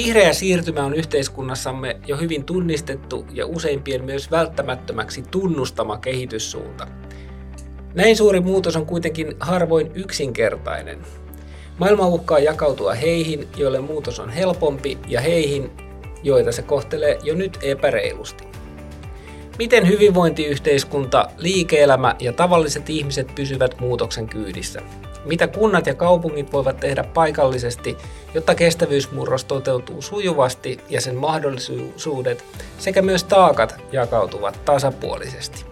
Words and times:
Vihreä 0.00 0.32
siirtymä 0.32 0.84
on 0.84 0.94
yhteiskunnassamme 0.94 1.96
jo 2.06 2.16
hyvin 2.16 2.44
tunnistettu 2.44 3.26
ja 3.32 3.46
useimpien 3.46 4.04
myös 4.04 4.30
välttämättömäksi 4.30 5.22
tunnustama 5.30 5.98
kehityssuunta. 5.98 6.86
Näin 7.94 8.16
suuri 8.16 8.40
muutos 8.40 8.76
on 8.76 8.86
kuitenkin 8.86 9.36
harvoin 9.40 9.90
yksinkertainen. 9.94 10.98
Maailma 11.78 12.06
uhkaa 12.06 12.38
jakautua 12.38 12.94
heihin, 12.94 13.48
joille 13.56 13.80
muutos 13.80 14.20
on 14.20 14.30
helpompi, 14.30 14.98
ja 15.08 15.20
heihin, 15.20 15.70
joita 16.22 16.52
se 16.52 16.62
kohtelee 16.62 17.18
jo 17.22 17.34
nyt 17.34 17.58
epäreilusti. 17.62 18.44
Miten 19.58 19.88
hyvinvointiyhteiskunta, 19.88 21.30
liike-elämä 21.36 22.16
ja 22.18 22.32
tavalliset 22.32 22.90
ihmiset 22.90 23.34
pysyvät 23.34 23.80
muutoksen 23.80 24.28
kyydissä? 24.28 24.82
Mitä 25.24 25.46
kunnat 25.46 25.86
ja 25.86 25.94
kaupungit 25.94 26.52
voivat 26.52 26.80
tehdä 26.80 27.04
paikallisesti, 27.04 27.96
jotta 28.34 28.54
kestävyysmurros 28.54 29.44
toteutuu 29.44 30.02
sujuvasti 30.02 30.78
ja 30.88 31.00
sen 31.00 31.16
mahdollisuudet 31.16 32.44
sekä 32.78 33.02
myös 33.02 33.24
taakat 33.24 33.74
jakautuvat 33.92 34.64
tasapuolisesti? 34.64 35.64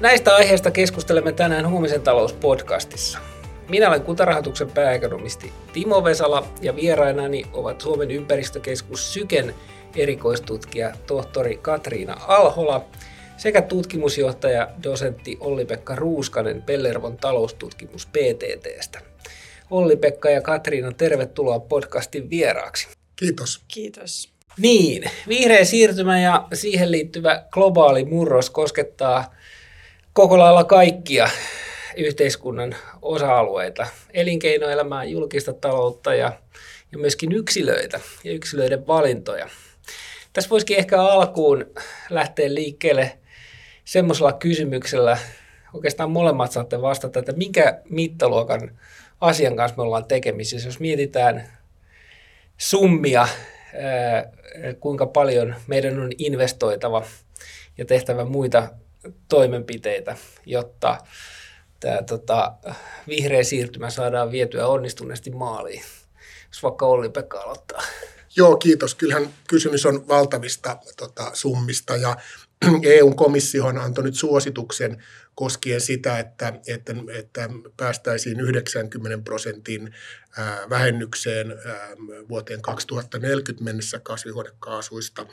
Näistä 0.00 0.34
aiheista 0.34 0.70
keskustelemme 0.70 1.32
tänään 1.32 1.70
Huomisen 1.70 2.02
talouspodcastissa. 2.02 3.18
Minä 3.68 3.88
olen 3.88 4.02
Kuntarahoituksen 4.02 4.70
pääekonomisti 4.70 5.52
Timo 5.72 6.04
Vesala 6.04 6.46
ja 6.62 6.76
vierainani 6.76 7.44
ovat 7.52 7.80
Suomen 7.80 8.10
ympäristökeskus 8.10 9.12
Syken 9.12 9.54
erikoistutkija 9.96 10.92
tohtori 11.06 11.56
Katriina 11.62 12.16
Alhola 12.28 12.84
sekä 13.40 13.62
tutkimusjohtaja 13.62 14.68
dosentti 14.82 15.36
Olli-Pekka 15.40 15.94
Ruuskanen 15.94 16.62
Pellervon 16.62 17.16
taloustutkimus 17.16 18.06
PTTstä. 18.06 19.00
Olli-Pekka 19.70 20.30
ja 20.30 20.42
Katriina, 20.42 20.92
tervetuloa 20.92 21.60
podcastin 21.60 22.30
vieraaksi. 22.30 22.88
Kiitos. 23.16 23.60
Kiitos. 23.68 24.32
Niin, 24.58 25.10
vihreä 25.28 25.64
siirtymä 25.64 26.20
ja 26.20 26.48
siihen 26.54 26.90
liittyvä 26.90 27.44
globaali 27.50 28.04
murros 28.04 28.50
koskettaa 28.50 29.34
koko 30.12 30.38
lailla 30.38 30.64
kaikkia 30.64 31.28
yhteiskunnan 31.96 32.76
osa-alueita, 33.02 33.86
elinkeinoelämää, 34.14 35.04
julkista 35.04 35.52
taloutta 35.52 36.14
ja, 36.14 36.32
ja 36.92 36.98
myöskin 36.98 37.32
yksilöitä 37.32 38.00
ja 38.24 38.32
yksilöiden 38.32 38.86
valintoja. 38.86 39.48
Tässä 40.32 40.50
voisikin 40.50 40.78
ehkä 40.78 41.02
alkuun 41.02 41.66
lähteä 42.10 42.54
liikkeelle 42.54 43.19
semmoisella 43.90 44.32
kysymyksellä, 44.32 45.18
oikeastaan 45.74 46.10
molemmat 46.10 46.52
saatte 46.52 46.82
vastata, 46.82 47.18
että 47.18 47.32
minkä 47.32 47.80
mittaluokan 47.88 48.78
asian 49.20 49.56
kanssa 49.56 49.76
me 49.76 49.82
ollaan 49.82 50.04
tekemisissä. 50.04 50.68
Jos 50.68 50.80
mietitään 50.80 51.58
summia, 52.58 53.28
kuinka 54.80 55.06
paljon 55.06 55.54
meidän 55.66 56.00
on 56.00 56.10
investoitava 56.18 57.04
ja 57.78 57.84
tehtävä 57.84 58.24
muita 58.24 58.68
toimenpiteitä, 59.28 60.16
jotta 60.46 60.98
tämä 61.80 62.02
tota, 62.02 62.52
vihreä 63.08 63.42
siirtymä 63.42 63.90
saadaan 63.90 64.30
vietyä 64.30 64.66
onnistuneesti 64.66 65.30
maaliin. 65.30 65.82
Jos 66.48 66.62
vaikka 66.62 66.86
Olli-Pekka 66.86 67.40
aloittaa. 67.40 67.82
Joo, 68.36 68.56
kiitos. 68.56 68.94
Kyllähän 68.94 69.28
kysymys 69.48 69.86
on 69.86 70.08
valtavista 70.08 70.78
tota, 70.96 71.30
summista 71.34 71.96
ja 71.96 72.16
EU-komissio 72.82 73.66
on 73.66 73.78
antanut 73.78 74.14
suosituksen 74.14 75.02
koskien 75.34 75.80
sitä, 75.80 76.18
että, 76.18 76.52
että, 76.66 76.94
että 77.12 77.48
päästäisiin 77.76 78.40
90 78.40 79.24
prosentin 79.24 79.94
vähennykseen 80.70 81.54
vuoteen 82.28 82.62
2040 82.62 83.64
mennessä 83.64 84.00
kasvihuonekaasuista 84.00 85.26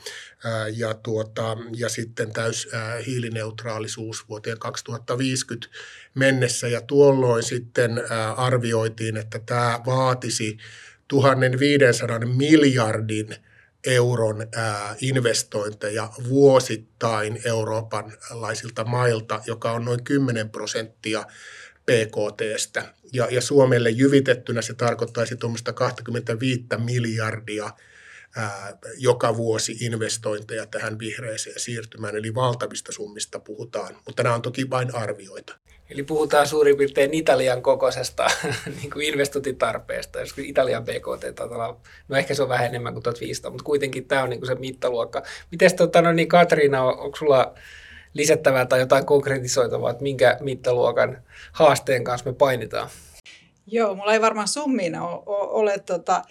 ja, 0.76 0.94
tuota, 0.94 1.56
ja 1.76 1.88
sitten 1.88 2.32
täys 2.32 2.68
hiilineutraalisuus 3.06 4.28
vuoteen 4.28 4.58
2050 4.58 5.68
mennessä. 6.14 6.68
Ja 6.68 6.80
tuolloin 6.80 7.42
sitten 7.42 8.02
arvioitiin, 8.36 9.16
että 9.16 9.38
tämä 9.38 9.80
vaatisi 9.86 10.58
1500 11.08 12.18
miljardin– 12.18 13.28
euron 13.86 14.46
investointeja 15.00 16.10
vuosittain 16.28 17.40
eurooppalaisilta 17.44 18.84
mailta, 18.84 19.40
joka 19.46 19.72
on 19.72 19.84
noin 19.84 20.04
10 20.04 20.50
prosenttia 20.50 21.24
PKTstä. 21.86 22.94
Ja, 23.12 23.28
ja 23.30 23.40
Suomelle 23.40 23.90
jyvitettynä 23.90 24.62
se 24.62 24.74
tarkoittaisi 24.74 25.36
tuommoista 25.36 25.72
25 25.72 26.64
miljardia 26.84 27.70
ää, 28.36 28.78
joka 28.96 29.36
vuosi 29.36 29.76
investointeja 29.80 30.66
tähän 30.66 30.98
vihreäseen 30.98 31.60
siirtymään, 31.60 32.16
eli 32.16 32.34
valtavista 32.34 32.92
summista 32.92 33.38
puhutaan, 33.38 33.96
mutta 34.06 34.22
nämä 34.22 34.34
on 34.34 34.42
toki 34.42 34.70
vain 34.70 34.94
arvioita. 34.94 35.58
Eli 35.90 36.02
puhutaan 36.02 36.46
suurin 36.46 36.76
piirtein 36.76 37.14
Italian 37.14 37.62
kokoisesta 37.62 38.26
niin 38.80 38.90
kuin 38.90 39.06
investointitarpeesta. 39.06 40.20
Jos 40.20 40.34
Italian 40.38 40.84
BKT 40.84 41.24
no 42.08 42.16
ehkä 42.16 42.34
se 42.34 42.42
on 42.42 42.48
vähän 42.48 42.66
enemmän 42.66 42.92
kuin 42.92 43.02
1500, 43.02 43.50
mutta 43.50 43.64
kuitenkin 43.64 44.04
tämä 44.04 44.22
on 44.22 44.30
niin 44.30 44.40
kuin 44.40 44.48
se 44.48 44.54
mittaluokka. 44.54 45.22
Miten 45.50 45.76
tota, 45.76 46.02
no 46.02 46.12
niin 46.12 46.28
Katriina, 46.28 46.82
onko 46.82 47.16
sulla 47.16 47.54
lisättävää 48.14 48.66
tai 48.66 48.80
jotain 48.80 49.06
konkretisoitavaa, 49.06 49.90
että 49.90 50.02
minkä 50.02 50.36
mittaluokan 50.40 51.22
haasteen 51.52 52.04
kanssa 52.04 52.30
me 52.30 52.36
painitaan? 52.36 52.88
Joo, 53.66 53.94
mulla 53.94 54.12
ei 54.12 54.20
varmaan 54.20 54.48
summiin 54.48 55.00
ole, 55.00 55.22
ole 55.26 55.78
tota, 55.78 56.22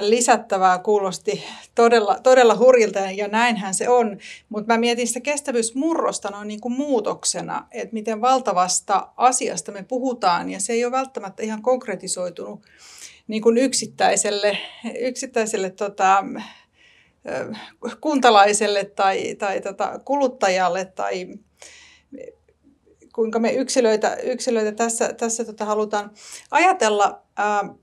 lisättävää 0.00 0.78
kuulosti 0.78 1.44
todella, 1.74 2.18
todella 2.22 2.56
hurjilta 2.56 2.98
ja 2.98 3.28
näinhän 3.28 3.74
se 3.74 3.88
on. 3.88 4.18
Mutta 4.48 4.72
mä 4.72 4.78
mietin 4.78 5.08
sitä 5.08 5.20
kestävyysmurrosta 5.20 6.30
noin 6.30 6.48
niin 6.48 6.60
kuin 6.60 6.74
muutoksena, 6.74 7.66
että 7.70 7.94
miten 7.94 8.20
valtavasta 8.20 9.08
asiasta 9.16 9.72
me 9.72 9.82
puhutaan 9.82 10.50
ja 10.50 10.60
se 10.60 10.72
ei 10.72 10.84
ole 10.84 10.92
välttämättä 10.92 11.42
ihan 11.42 11.62
konkretisoitunut 11.62 12.60
niin 13.26 13.42
kuin 13.42 13.58
yksittäiselle, 13.58 14.58
yksittäiselle 15.00 15.70
tota, 15.70 16.24
kuntalaiselle 18.00 18.84
tai, 18.84 19.34
tai 19.34 19.60
tota, 19.60 20.00
kuluttajalle 20.04 20.84
tai 20.84 21.26
kuinka 23.14 23.38
me 23.38 23.52
yksilöitä, 23.52 24.16
yksilöitä 24.16 24.72
tässä, 24.72 25.12
tässä 25.12 25.44
tota 25.44 25.64
halutaan 25.64 26.10
ajatella. 26.50 27.22
Ää, 27.36 27.74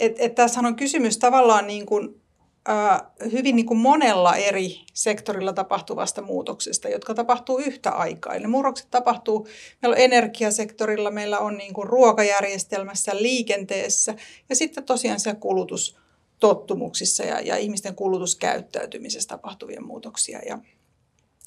et, 0.00 0.16
et 0.18 0.34
tässä 0.34 0.60
on 0.60 0.76
kysymys 0.76 1.18
tavallaan 1.18 1.66
niin 1.66 1.86
kuin, 1.86 2.20
ää, 2.66 3.10
hyvin 3.32 3.56
niin 3.56 3.66
kuin 3.66 3.78
monella 3.78 4.36
eri 4.36 4.80
sektorilla 4.94 5.52
tapahtuvasta 5.52 6.22
muutoksesta, 6.22 6.88
jotka 6.88 7.14
tapahtuu 7.14 7.58
yhtä 7.58 7.90
aikaa. 7.90 8.38
Ne 8.38 8.48
murrokset 8.48 8.90
tapahtuu, 8.90 9.48
meillä 9.82 9.94
on 9.94 10.02
energiasektorilla, 10.02 11.10
meillä 11.10 11.38
on 11.38 11.56
niin 11.56 11.74
kuin 11.74 11.88
ruokajärjestelmässä, 11.88 13.16
liikenteessä 13.16 14.14
ja 14.48 14.56
sitten 14.56 14.84
tosiaan 14.84 15.20
siellä 15.20 15.40
kulutustottumuksissa 15.40 17.24
ja, 17.24 17.40
ja 17.40 17.56
ihmisten 17.56 17.94
kulutuskäyttäytymisessä 17.94 19.28
tapahtuvia 19.28 19.80
muutoksia. 19.80 20.40
Ja, 20.46 20.58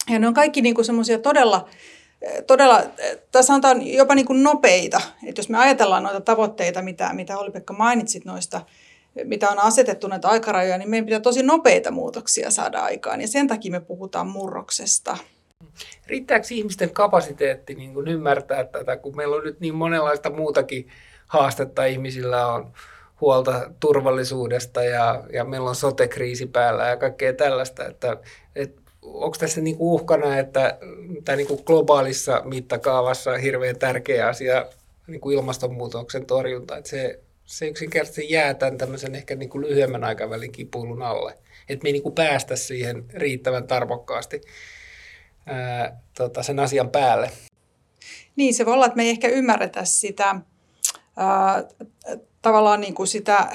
ja 0.10 0.20
ne 0.20 0.28
on 0.28 0.34
kaikki 0.34 0.62
niin 0.62 0.86
semmoisia 0.86 1.20
todella 1.20 1.70
todella, 2.48 2.84
tai 3.32 3.44
sanotaan 3.44 3.88
jopa 3.88 4.16
niin 4.16 4.26
kuin 4.26 4.44
nopeita. 4.44 5.02
Että 5.28 5.40
jos 5.40 5.50
me 5.50 5.58
ajatellaan 5.58 6.04
noita 6.04 6.22
tavoitteita, 6.22 6.82
mitä, 6.82 7.14
mitä 7.14 7.38
Oli-Pekka 7.38 7.74
mainitsit 7.74 8.26
noista, 8.26 8.62
mitä 9.24 9.50
on 9.50 9.60
asetettu 9.60 10.08
näitä 10.08 10.28
aikarajoja, 10.28 10.78
niin 10.78 10.90
meidän 10.90 11.06
pitää 11.06 11.20
tosi 11.20 11.44
nopeita 11.44 11.92
muutoksia 11.92 12.52
saada 12.52 12.80
aikaan. 12.80 13.22
Ja 13.22 13.28
sen 13.28 13.48
takia 13.48 13.72
me 13.72 13.80
puhutaan 13.80 14.28
murroksesta. 14.28 15.18
Riittääkö 16.08 16.48
ihmisten 16.52 16.90
kapasiteetti 16.90 17.76
niin 17.76 17.94
kuin 17.94 18.08
ymmärtää 18.08 18.64
tätä, 18.64 18.98
kun 18.98 19.16
meillä 19.16 19.36
on 19.36 19.44
nyt 19.44 19.60
niin 19.60 19.76
monenlaista 19.76 20.30
muutakin 20.30 20.88
haastetta 21.28 21.86
ihmisillä 21.86 22.48
on 22.48 22.74
huolta 23.22 23.72
turvallisuudesta 23.80 24.84
ja, 24.84 25.24
ja 25.34 25.44
meillä 25.44 25.70
on 25.70 25.76
sote-kriisi 25.76 26.46
päällä 26.46 26.88
ja 26.88 26.98
kaikkea 26.98 27.34
tällaista, 27.34 27.86
että, 27.86 28.18
että 28.56 28.82
onko 29.14 29.38
tässä 29.40 29.62
niinku 29.62 29.96
uhkana, 29.96 30.40
että 30.40 30.78
tämä 31.26 31.36
niinku 31.36 31.58
globaalissa 31.58 32.42
mittakaavassa 32.46 33.38
hirveän 33.38 33.80
tärkeä 33.80 34.28
asia 34.28 34.66
niinku 35.08 35.30
ilmastonmuutoksen 35.30 36.26
torjunta, 36.26 36.78
että 36.78 36.90
se, 36.90 37.20
se 37.46 37.68
yksinkertaisesti 37.68 38.34
jää 38.34 38.54
tämän 38.54 38.78
tämmöisen 38.78 39.16
ehkä 39.16 39.36
niinku 39.36 39.62
lyhyemmän 39.62 40.04
aikavälin 40.04 40.52
kipuilun 40.52 41.02
alle. 41.02 41.38
Että 41.70 41.84
me 41.84 41.90
ei 41.90 41.94
niinku 41.94 42.12
päästä 42.12 42.56
siihen 42.56 43.06
riittävän 43.14 43.68
tarvokkaasti 43.68 44.42
ää, 45.46 46.00
tota, 46.18 46.44
sen 46.44 46.60
asian 46.60 46.90
päälle. 46.90 47.32
Niin, 48.36 48.54
se 48.54 48.66
voi 48.66 48.74
olla, 48.74 48.86
että 48.86 48.96
me 48.96 49.04
ei 49.04 49.10
ehkä 49.10 49.28
ymmärretä 49.28 49.86
sitä 49.86 50.36
ää, 51.18 51.64
tavallaan 52.42 52.82
niin 52.82 52.94
kuin 52.94 53.08
sitä 53.08 53.50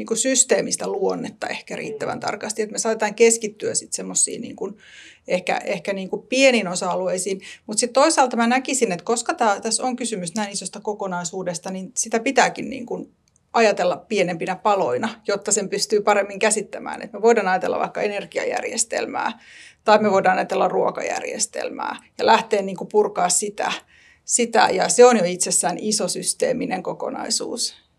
niin 0.00 0.06
kuin 0.06 0.18
systeemistä 0.18 0.86
luonnetta 0.86 1.46
ehkä 1.46 1.76
riittävän 1.76 2.16
mm. 2.16 2.20
tarkasti, 2.20 2.62
että 2.62 2.72
me 2.72 2.78
saatetaan 2.78 3.14
keskittyä 3.14 3.74
sitten 3.74 3.96
semmoisiin 3.96 4.42
niin 4.42 4.56
kuin, 4.56 4.76
ehkä, 5.28 5.60
ehkä 5.64 5.92
niin 5.92 6.10
kuin 6.10 6.22
pienin 6.22 6.68
osa-alueisiin. 6.68 7.40
Mutta 7.66 7.80
sitten 7.80 8.02
toisaalta 8.02 8.36
mä 8.36 8.46
näkisin, 8.46 8.92
että 8.92 9.04
koska 9.04 9.34
tää, 9.34 9.60
tässä 9.60 9.82
on 9.82 9.96
kysymys 9.96 10.34
näin 10.34 10.52
isosta 10.52 10.80
kokonaisuudesta, 10.80 11.70
niin 11.70 11.92
sitä 11.96 12.20
pitääkin 12.20 12.70
niin 12.70 12.86
kuin 12.86 13.12
ajatella 13.52 13.96
pienempinä 13.96 14.56
paloina, 14.56 15.08
jotta 15.28 15.52
sen 15.52 15.68
pystyy 15.68 16.00
paremmin 16.00 16.38
käsittämään. 16.38 17.02
Et 17.02 17.12
me 17.12 17.22
voidaan 17.22 17.48
ajatella 17.48 17.78
vaikka 17.78 18.00
energiajärjestelmää 18.00 19.38
tai 19.84 19.98
me 19.98 20.10
voidaan 20.10 20.38
ajatella 20.38 20.68
ruokajärjestelmää 20.68 21.96
ja 22.18 22.26
lähteä 22.26 22.62
niin 22.62 22.76
kuin 22.76 22.88
purkaa 22.88 23.28
sitä, 23.28 23.72
sitä. 24.24 24.68
Ja 24.72 24.88
se 24.88 25.04
on 25.04 25.16
jo 25.16 25.24
itsessään 25.24 25.78
iso 25.78 26.08
systeeminen 26.08 26.82
kokonaisuus. 26.82 27.89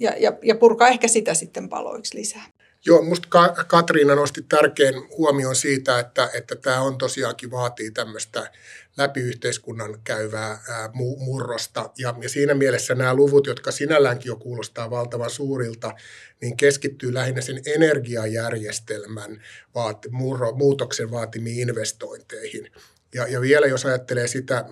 Ja, 0.00 0.12
ja, 0.18 0.32
ja 0.42 0.54
purkaa 0.54 0.88
ehkä 0.88 1.08
sitä 1.08 1.34
sitten 1.34 1.68
paloiksi 1.68 2.18
lisää. 2.18 2.44
Joo, 2.86 3.02
minusta 3.02 3.28
Katriina 3.66 4.14
nosti 4.14 4.42
tärkeän 4.48 4.94
huomioon 5.18 5.56
siitä, 5.56 5.98
että, 5.98 6.30
että 6.34 6.56
tämä 6.56 6.80
on 6.80 6.98
tosiaankin 6.98 7.50
vaatii 7.50 7.90
tämmöistä 7.90 8.50
läpi 8.96 9.20
yhteiskunnan 9.20 10.00
käyvää 10.04 10.48
ää, 10.68 10.90
murrosta. 11.18 11.90
Ja, 11.98 12.14
ja 12.22 12.28
siinä 12.28 12.54
mielessä 12.54 12.94
nämä 12.94 13.14
luvut, 13.14 13.46
jotka 13.46 13.70
sinälläänkin 13.70 14.28
jo 14.28 14.36
kuulostaa 14.36 14.90
valtavan 14.90 15.30
suurilta, 15.30 15.94
niin 16.40 16.56
keskittyy 16.56 17.14
lähinnä 17.14 17.40
sen 17.40 17.60
energiajärjestelmän 17.66 19.42
vaati, 19.74 20.08
murro, 20.08 20.52
muutoksen 20.52 21.10
vaatimiin 21.10 21.68
investointeihin. 21.68 22.72
Ja, 23.14 23.26
ja 23.28 23.40
vielä 23.40 23.66
jos 23.66 23.86
ajattelee 23.86 24.26
sitä, 24.28 24.64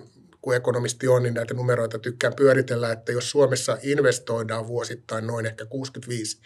kun 0.49 0.55
ekonomisti 0.55 1.07
on, 1.07 1.23
niin 1.23 1.33
näitä 1.33 1.53
numeroita 1.53 1.99
tykkään 1.99 2.33
pyöritellä, 2.35 2.91
että 2.91 3.11
jos 3.11 3.29
Suomessa 3.29 3.77
investoidaan 3.81 4.67
vuosittain 4.67 5.27
noin 5.27 5.45
ehkä 5.45 5.65
65 5.65 6.39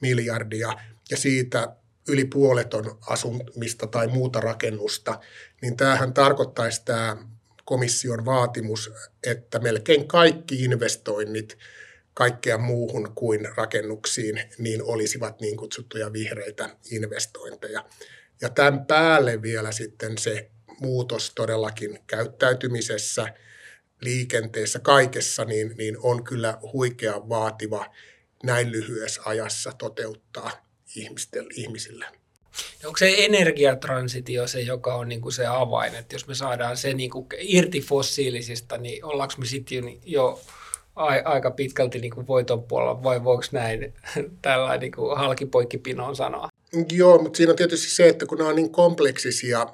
miljardia 0.00 0.72
ja 1.10 1.16
siitä 1.16 1.76
yli 2.08 2.24
puolet 2.24 2.74
on 2.74 2.98
asumista 3.06 3.86
tai 3.86 4.08
muuta 4.08 4.40
rakennusta, 4.40 5.20
niin 5.62 5.76
tämähän 5.76 6.14
tarkoittaisi 6.14 6.84
tämä 6.84 7.16
komission 7.64 8.24
vaatimus, 8.24 8.92
että 9.26 9.58
melkein 9.58 10.08
kaikki 10.08 10.64
investoinnit 10.64 11.58
kaikkea 12.14 12.58
muuhun 12.58 13.12
kuin 13.14 13.48
rakennuksiin, 13.56 14.42
niin 14.58 14.82
olisivat 14.82 15.40
niin 15.40 15.56
kutsuttuja 15.56 16.12
vihreitä 16.12 16.76
investointeja. 16.90 17.84
Ja 18.40 18.48
tämän 18.48 18.86
päälle 18.86 19.42
vielä 19.42 19.72
sitten 19.72 20.18
se 20.18 20.50
muutos 20.80 21.32
todellakin 21.34 21.98
käyttäytymisessä, 22.06 23.34
liikenteessä, 24.00 24.78
kaikessa, 24.78 25.44
niin, 25.44 25.74
niin 25.78 25.96
on 26.02 26.24
kyllä 26.24 26.58
huikea 26.72 27.28
vaativa 27.28 27.86
näin 28.44 28.72
lyhyessä 28.72 29.22
ajassa 29.24 29.72
toteuttaa 29.72 30.50
ihmisille. 31.54 32.06
Onko 32.84 32.96
se 32.98 33.14
energiatransitio 33.18 34.46
se, 34.46 34.60
joka 34.60 34.94
on 34.94 35.08
niin 35.08 35.20
kuin 35.20 35.32
se 35.32 35.46
avain, 35.46 35.94
että 35.94 36.14
jos 36.14 36.26
me 36.26 36.34
saadaan 36.34 36.76
se 36.76 36.94
niin 36.94 37.10
kuin 37.10 37.26
irti 37.38 37.80
fossiilisista, 37.80 38.78
niin 38.78 39.04
ollaanko 39.04 39.34
me 39.38 39.46
sitten 39.46 39.98
jo 40.04 40.40
aika 41.24 41.50
pitkälti 41.50 41.98
niin 41.98 42.14
kuin 42.14 42.26
voiton 42.26 42.62
puolella, 42.62 43.02
vai 43.02 43.24
voiko 43.24 43.44
näin 43.52 43.94
tällä 44.42 44.76
niin 44.76 44.92
halkipoikkipinoon 45.16 46.16
sanoa? 46.16 46.48
Joo, 46.92 47.22
mutta 47.22 47.36
siinä 47.36 47.50
on 47.52 47.56
tietysti 47.56 47.90
se, 47.90 48.08
että 48.08 48.26
kun 48.26 48.38
nämä 48.38 48.50
on 48.50 48.56
niin 48.56 48.72
kompleksisia 48.72 49.66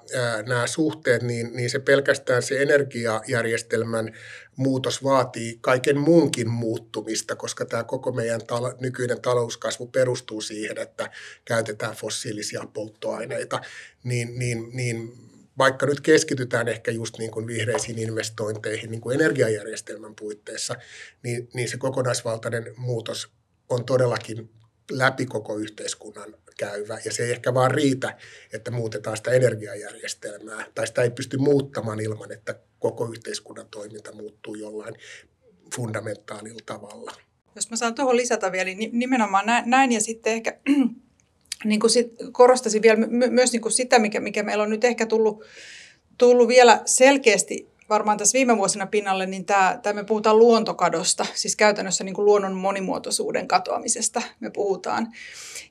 nämä 0.47 0.67
suhteet, 0.67 1.23
niin, 1.23 1.57
niin 1.57 1.71
se 1.71 1.79
pelkästään 1.79 2.43
se 2.43 2.63
energiajärjestelmän 2.63 4.13
muutos 4.57 5.05
vaatii 5.05 5.59
kaiken 5.61 5.99
muunkin 5.99 6.49
muuttumista, 6.49 7.37
koska 7.37 7.65
tämä 7.65 7.85
koko 7.85 8.13
meidän 8.13 8.41
tal- 8.41 8.77
nykyinen 8.81 9.21
talouskasvu 9.21 9.87
perustuu 9.87 10.41
siihen, 10.41 10.79
että 10.79 11.11
käytetään 11.45 11.95
fossiilisia 11.95 12.65
polttoaineita, 12.75 13.61
niin, 14.05 14.39
niin, 14.39 14.71
niin 14.73 15.13
vaikka 15.59 15.87
nyt 15.87 16.01
keskitytään 16.01 16.69
ehkä 16.69 16.91
just 16.91 17.19
niin 17.19 17.31
kuin 17.31 17.47
vihreisiin 17.47 17.99
investointeihin 17.99 18.91
niin 18.91 19.01
kuin 19.01 19.21
energiajärjestelmän 19.21 20.15
puitteissa, 20.15 20.75
niin, 21.23 21.49
niin 21.55 21.69
se 21.69 21.77
kokonaisvaltainen 21.77 22.75
muutos 22.77 23.29
on 23.69 23.85
todellakin 23.85 24.51
läpi 24.91 25.27
koko 25.27 25.57
yhteiskunnan 25.57 26.35
käyvä. 26.59 26.99
Ja 27.05 27.13
se 27.13 27.25
ei 27.25 27.31
ehkä 27.31 27.55
vaan 27.55 27.71
riitä, 27.71 28.19
että 28.53 28.71
muutetaan 28.71 29.17
sitä 29.17 29.31
energiajärjestelmää, 29.31 30.67
tai 30.75 30.87
sitä 30.87 31.03
ei 31.03 31.11
pysty 31.11 31.39
muuttamaan 31.39 32.01
ilman, 32.01 32.33
että 32.33 32.55
koko 32.79 33.07
yhteiskunnan 33.07 33.67
toiminta 33.71 34.13
muuttuu 34.13 34.55
jollain 34.55 34.95
fundamentaalilla 35.77 36.61
tavalla. 36.67 37.13
Jos 37.55 37.71
mä 37.71 37.77
saan 37.77 37.95
tuohon 37.95 38.17
lisätä 38.17 38.53
vielä, 38.53 38.71
niin 38.75 38.91
nimenomaan 38.99 39.45
näin 39.67 39.93
ja 39.93 40.01
sitten 40.01 40.33
ehkä 40.33 40.59
niin 41.65 41.81
kuin 41.81 41.91
sit 41.91 42.13
korostaisin 42.33 42.83
vielä 42.83 43.07
my- 43.07 43.31
myös 43.31 43.53
niin 43.53 43.63
kuin 43.63 43.73
sitä, 43.73 43.99
mikä, 43.99 44.21
mikä 44.21 44.43
meillä 44.43 44.65
on 44.65 44.71
nyt 44.71 44.85
ehkä 44.85 45.07
tullut, 45.07 45.45
tullut 46.19 46.49
vielä 46.49 46.83
selkeästi 46.85 47.74
varmaan 47.95 48.19
tässä 48.19 48.37
viime 48.37 48.57
vuosina 48.57 48.87
pinnalle, 48.87 49.27
niin 49.27 49.45
tämä, 49.45 49.79
tämä 49.83 49.93
me 49.93 50.05
puhutaan 50.05 50.39
luontokadosta, 50.39 51.27
siis 51.35 51.57
käytännössä 51.57 52.05
niin 52.05 52.15
kuin 52.15 52.25
luonnon 52.25 52.55
monimuotoisuuden 52.55 53.49
katoamisesta 53.49 54.23
me 54.41 54.51
puhutaan. 54.51 55.13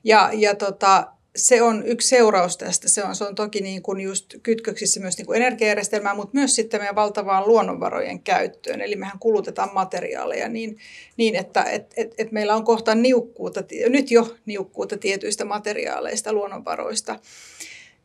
Ja, 0.04 0.30
ja 0.32 0.54
tota, 0.54 1.06
se 1.36 1.62
on 1.62 1.82
yksi 1.86 2.08
seuraus 2.08 2.56
tästä. 2.56 2.88
Se 2.88 3.04
on, 3.04 3.16
se 3.16 3.24
on 3.24 3.34
toki 3.34 3.60
niin 3.60 3.82
kuin 3.82 4.00
just 4.00 4.34
kytköksissä 4.42 5.00
myös 5.00 5.16
niin 5.16 5.26
kuin 5.26 5.36
energiajärjestelmään, 5.36 6.16
mutta 6.16 6.34
myös 6.34 6.54
sitten 6.54 6.80
meidän 6.80 6.94
valtavaan 6.94 7.46
luonnonvarojen 7.46 8.22
käyttöön. 8.22 8.80
Eli 8.80 8.96
mehän 8.96 9.18
kulutetaan 9.18 9.70
materiaaleja 9.74 10.48
niin, 10.48 10.78
niin 11.16 11.36
että 11.36 11.62
et, 11.62 11.94
et, 11.96 12.14
et 12.18 12.32
meillä 12.32 12.54
on 12.54 12.64
kohta 12.64 12.94
niukkuutta, 12.94 13.64
nyt 13.88 14.10
jo 14.10 14.36
niukkuutta 14.46 14.98
tietyistä 14.98 15.44
materiaaleista, 15.44 16.32
luonnonvaroista. 16.32 17.18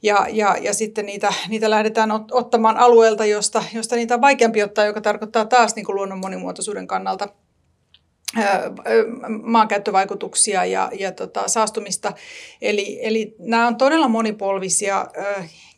Ja, 0.02 0.26
ja, 0.30 0.58
ja 0.62 0.74
sitten 0.74 1.06
niitä, 1.06 1.34
niitä 1.50 1.70
lähdetään 1.70 2.12
ot, 2.12 2.32
ottamaan 2.32 2.78
alueelta, 2.78 3.26
josta, 3.26 3.64
josta 3.74 3.96
niitä 3.96 4.14
on 4.14 4.22
vaikeampi 4.22 4.64
ottaa, 4.64 4.86
joka 4.86 5.02
tarkoittaa 5.02 5.46
taas 5.46 5.76
niin 5.76 5.86
kuin 5.86 5.96
luonnon 5.96 6.20
monimuotoisuuden 6.20 6.88
kannalta– 6.88 7.28
maankäyttövaikutuksia 9.44 10.66
ja, 10.66 10.92
ja 11.00 11.12
tota, 11.12 11.48
saastumista. 11.48 12.14
Eli, 12.62 13.00
eli 13.02 13.36
nämä 13.40 13.68
on 13.68 13.78
todella 13.78 14.08
monipolvisia 14.08 15.08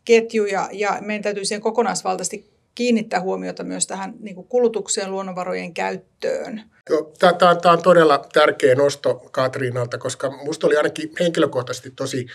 ketjuja 0.06 0.70
ja 0.72 0.98
meidän 1.02 1.24
täytyy 1.24 1.46
siihen 1.46 1.62
kokonaisvaltaisesti 1.62 2.52
kiinnittää 2.76 3.22
huomiota 3.22 3.64
myös 3.64 3.88
tähän 3.88 4.14
niin 4.20 4.36
kuin 4.36 4.48
kulutukseen, 4.48 5.12
luonnonvarojen 5.12 5.74
käyttöön. 5.74 6.62
Tämä 7.20 7.74
on 7.74 7.82
todella 7.82 8.26
tärkeä 8.34 8.76
nosto 8.76 9.16
Katriinalta, 9.32 9.98
koska 9.98 10.30
minusta 10.30 10.68
oli 10.68 10.78
ainakin 10.78 11.12
henkilökohtaisesti 11.20 11.92
tosi 11.92 12.28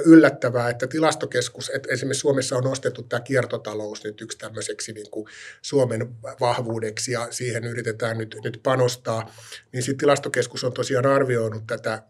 yllättävää, 0.00 0.70
että 0.70 0.86
tilastokeskus, 0.86 1.70
että 1.74 1.88
esimerkiksi 1.92 2.20
Suomessa 2.20 2.56
on 2.56 2.64
nostettu 2.64 3.02
tämä 3.02 3.20
kiertotalous 3.20 4.04
nyt 4.04 4.20
yksi 4.20 4.38
tämmöiseksi 4.38 4.92
niin 4.92 5.10
kuin 5.10 5.26
Suomen 5.62 6.08
vahvuudeksi 6.40 7.12
ja 7.12 7.28
siihen 7.30 7.64
yritetään 7.64 8.18
nyt, 8.18 8.36
nyt 8.44 8.60
panostaa, 8.62 9.34
niin 9.72 9.82
sitten 9.82 9.98
tilastokeskus 9.98 10.64
on 10.64 10.72
tosiaan 10.72 11.06
arvioinut 11.06 11.66
tätä 11.66 12.02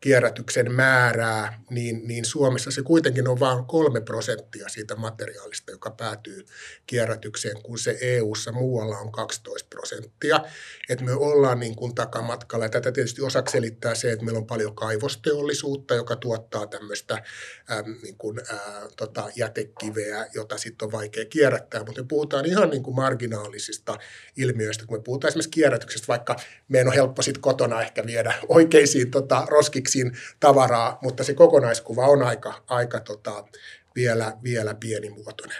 kierrätyksen 0.00 0.72
määrää, 0.72 1.60
niin, 1.70 2.08
niin 2.08 2.24
Suomessa 2.24 2.70
se 2.70 2.82
kuitenkin 2.82 3.28
on 3.28 3.40
vain 3.40 3.64
kolme 3.64 4.00
prosenttia 4.00 4.68
siitä 4.68 4.96
materiaalista, 4.96 5.72
joka 5.72 5.90
päätyy 5.90 6.46
kierrätykseen, 6.86 7.62
kun 7.62 7.78
se 7.78 7.98
EU-ssa 8.00 8.52
muualla 8.52 8.98
on 8.98 9.12
12 9.12 9.68
prosenttia. 9.70 10.40
Että 10.88 11.04
me 11.04 11.12
ollaan 11.12 11.60
niin 11.60 11.76
kuin 11.76 11.94
takamatkalla. 11.94 12.68
Tätä 12.68 12.92
tietysti 12.92 13.22
osaksi 13.22 13.52
selittää 13.52 13.94
se, 13.94 14.12
että 14.12 14.24
meillä 14.24 14.38
on 14.38 14.46
paljon 14.46 14.74
kaivosteollisuutta, 14.74 15.94
joka 15.94 16.16
tuottaa 16.16 16.66
tämmöistä 16.66 17.14
äm, 17.70 17.96
niin 18.02 18.16
tota, 18.96 19.30
jätekiveä, 19.36 20.26
jota 20.34 20.58
sitten 20.58 20.86
on 20.86 20.92
vaikea 20.92 21.24
kierrättää. 21.24 21.84
Mutta 21.84 22.02
me 22.02 22.06
puhutaan 22.08 22.46
ihan 22.46 22.70
niin 22.70 22.82
kuin 22.82 22.96
marginaalisista 22.96 23.98
ilmiöistä, 24.36 24.86
kun 24.86 24.98
me 24.98 25.02
puhutaan 25.02 25.28
esimerkiksi 25.28 25.50
kierrätyksestä, 25.50 26.08
vaikka 26.08 26.36
meidän 26.68 26.88
on 26.88 26.94
helppo 26.94 27.22
sitten 27.22 27.42
kotona 27.42 27.82
ehkä 27.82 28.06
viedä 28.06 28.34
oikeisiin 28.48 29.10
tota, 29.10 29.46
roskiksi 29.48 29.93
yksin 29.94 30.18
tavaraa, 30.40 30.98
mutta 31.02 31.24
se 31.24 31.34
kokonaiskuva 31.34 32.06
on 32.06 32.22
aika, 32.22 32.54
aika 32.68 33.00
tota, 33.00 33.44
vielä, 33.96 34.32
vielä 34.42 34.74
pienimuotoinen. 34.74 35.56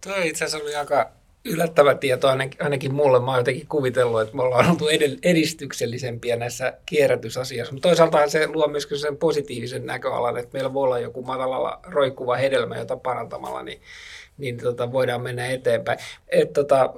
Tuo 0.00 0.14
itse 0.22 0.44
asiassa 0.44 0.64
oli 0.64 0.74
aika 0.74 1.12
yllättävä 1.44 1.94
tieto 1.94 2.28
ainakin, 2.28 2.62
ainakin 2.62 2.94
mulle. 2.94 3.20
Mä 3.20 3.30
oon 3.30 3.40
jotenkin 3.40 3.66
kuvitellut, 3.66 4.20
että 4.20 4.36
me 4.36 4.42
ollaan 4.42 4.70
oltu 4.70 4.88
edistyksellisempiä 5.22 6.36
näissä 6.36 6.72
kierrätysasioissa. 6.86 7.72
Mutta 7.72 7.88
toisaalta 7.88 8.28
se 8.28 8.46
luo 8.46 8.68
myös 8.68 8.88
sen 8.94 9.16
positiivisen 9.16 9.86
näköalan, 9.86 10.36
että 10.36 10.50
meillä 10.52 10.74
voi 10.74 10.84
olla 10.84 10.98
joku 10.98 11.22
matalalla 11.22 11.80
roikkuva 11.82 12.36
hedelmä, 12.36 12.76
jota 12.76 12.96
parantamalla 12.96 13.62
niin 13.62 13.80
niin 14.38 14.56
tota, 14.56 14.92
voidaan 14.92 15.22
mennä 15.22 15.46
eteenpäin. 15.46 15.98
Et, 16.28 16.52
tota, 16.52 16.94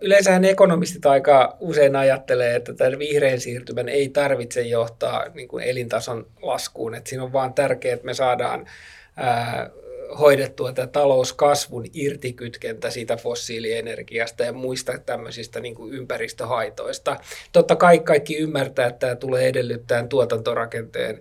yleensähän 0.00 0.44
ekonomistit 0.44 1.06
aika 1.06 1.56
usein 1.60 1.96
ajattelee, 1.96 2.56
että 2.56 2.74
tämän 2.74 2.98
vihreän 2.98 3.40
siirtymän 3.40 3.88
ei 3.88 4.08
tarvitse 4.08 4.62
johtaa 4.62 5.28
niin 5.34 5.48
kuin 5.48 5.64
elintason 5.64 6.26
laskuun. 6.42 6.94
Et 6.94 7.06
siinä 7.06 7.24
on 7.24 7.32
vaan 7.32 7.54
tärkeää, 7.54 7.94
että 7.94 8.06
me 8.06 8.14
saadaan 8.14 8.66
ää, 9.16 9.70
hoidettua 10.18 10.72
tämä 10.72 10.86
talouskasvun 10.86 11.84
irtikytkentä 11.94 12.90
siitä 12.90 13.16
fossiilienergiasta 13.16 14.42
ja 14.44 14.52
muista 14.52 14.98
tämmöisistä 14.98 15.60
niin 15.60 15.74
kuin 15.74 15.94
ympäristöhaitoista. 15.94 17.16
Totta 17.52 17.76
kai 17.76 17.98
kaikki 17.98 18.36
ymmärtää, 18.36 18.86
että 18.86 18.98
tämä 18.98 19.16
tulee 19.16 19.48
edellyttämään 19.48 20.08
tuotantorakenteen 20.08 21.20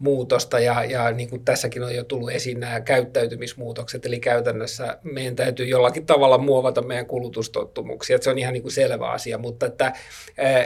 muutosta 0.00 0.58
ja, 0.60 0.84
ja 0.84 1.12
niin 1.12 1.30
kuin 1.30 1.44
tässäkin 1.44 1.82
on 1.82 1.94
jo 1.94 2.04
tullut 2.04 2.30
esiin 2.30 2.60
nämä 2.60 2.80
käyttäytymismuutokset, 2.80 4.06
eli 4.06 4.20
käytännössä 4.20 4.98
meidän 5.02 5.36
täytyy 5.36 5.66
jollakin 5.66 6.06
tavalla 6.06 6.38
muovata 6.38 6.82
meidän 6.82 7.06
kulutustottumuksia, 7.06 8.16
että 8.16 8.24
se 8.24 8.30
on 8.30 8.38
ihan 8.38 8.52
niin 8.52 8.62
kuin 8.62 8.72
selvä 8.72 9.10
asia, 9.10 9.38
mutta 9.38 9.66
että, 9.66 9.92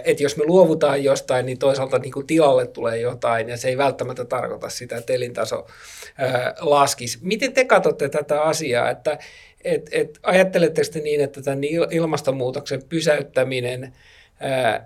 että 0.04 0.22
jos 0.22 0.36
me 0.36 0.44
luovutaan 0.44 1.04
jostain, 1.04 1.46
niin 1.46 1.58
toisaalta 1.58 1.98
niin 1.98 2.12
kuin 2.12 2.26
tilalle 2.26 2.66
tulee 2.66 2.98
jotain 2.98 3.48
ja 3.48 3.56
se 3.56 3.68
ei 3.68 3.78
välttämättä 3.78 4.24
tarkoita 4.24 4.68
sitä, 4.68 4.96
että 4.96 5.12
elintaso 5.12 5.66
laskisi. 6.60 7.18
Miten 7.22 7.52
te 7.52 7.64
katsotte 7.64 8.08
tätä 8.08 8.42
asiaa, 8.42 8.90
että 8.90 9.18
et, 9.64 9.88
et, 9.92 10.18
ajatteletteko 10.22 10.88
te 10.92 11.00
niin, 11.00 11.20
että 11.20 11.42
tämän 11.42 11.64
ilmastonmuutoksen 11.90 12.82
pysäyttäminen 12.88 13.92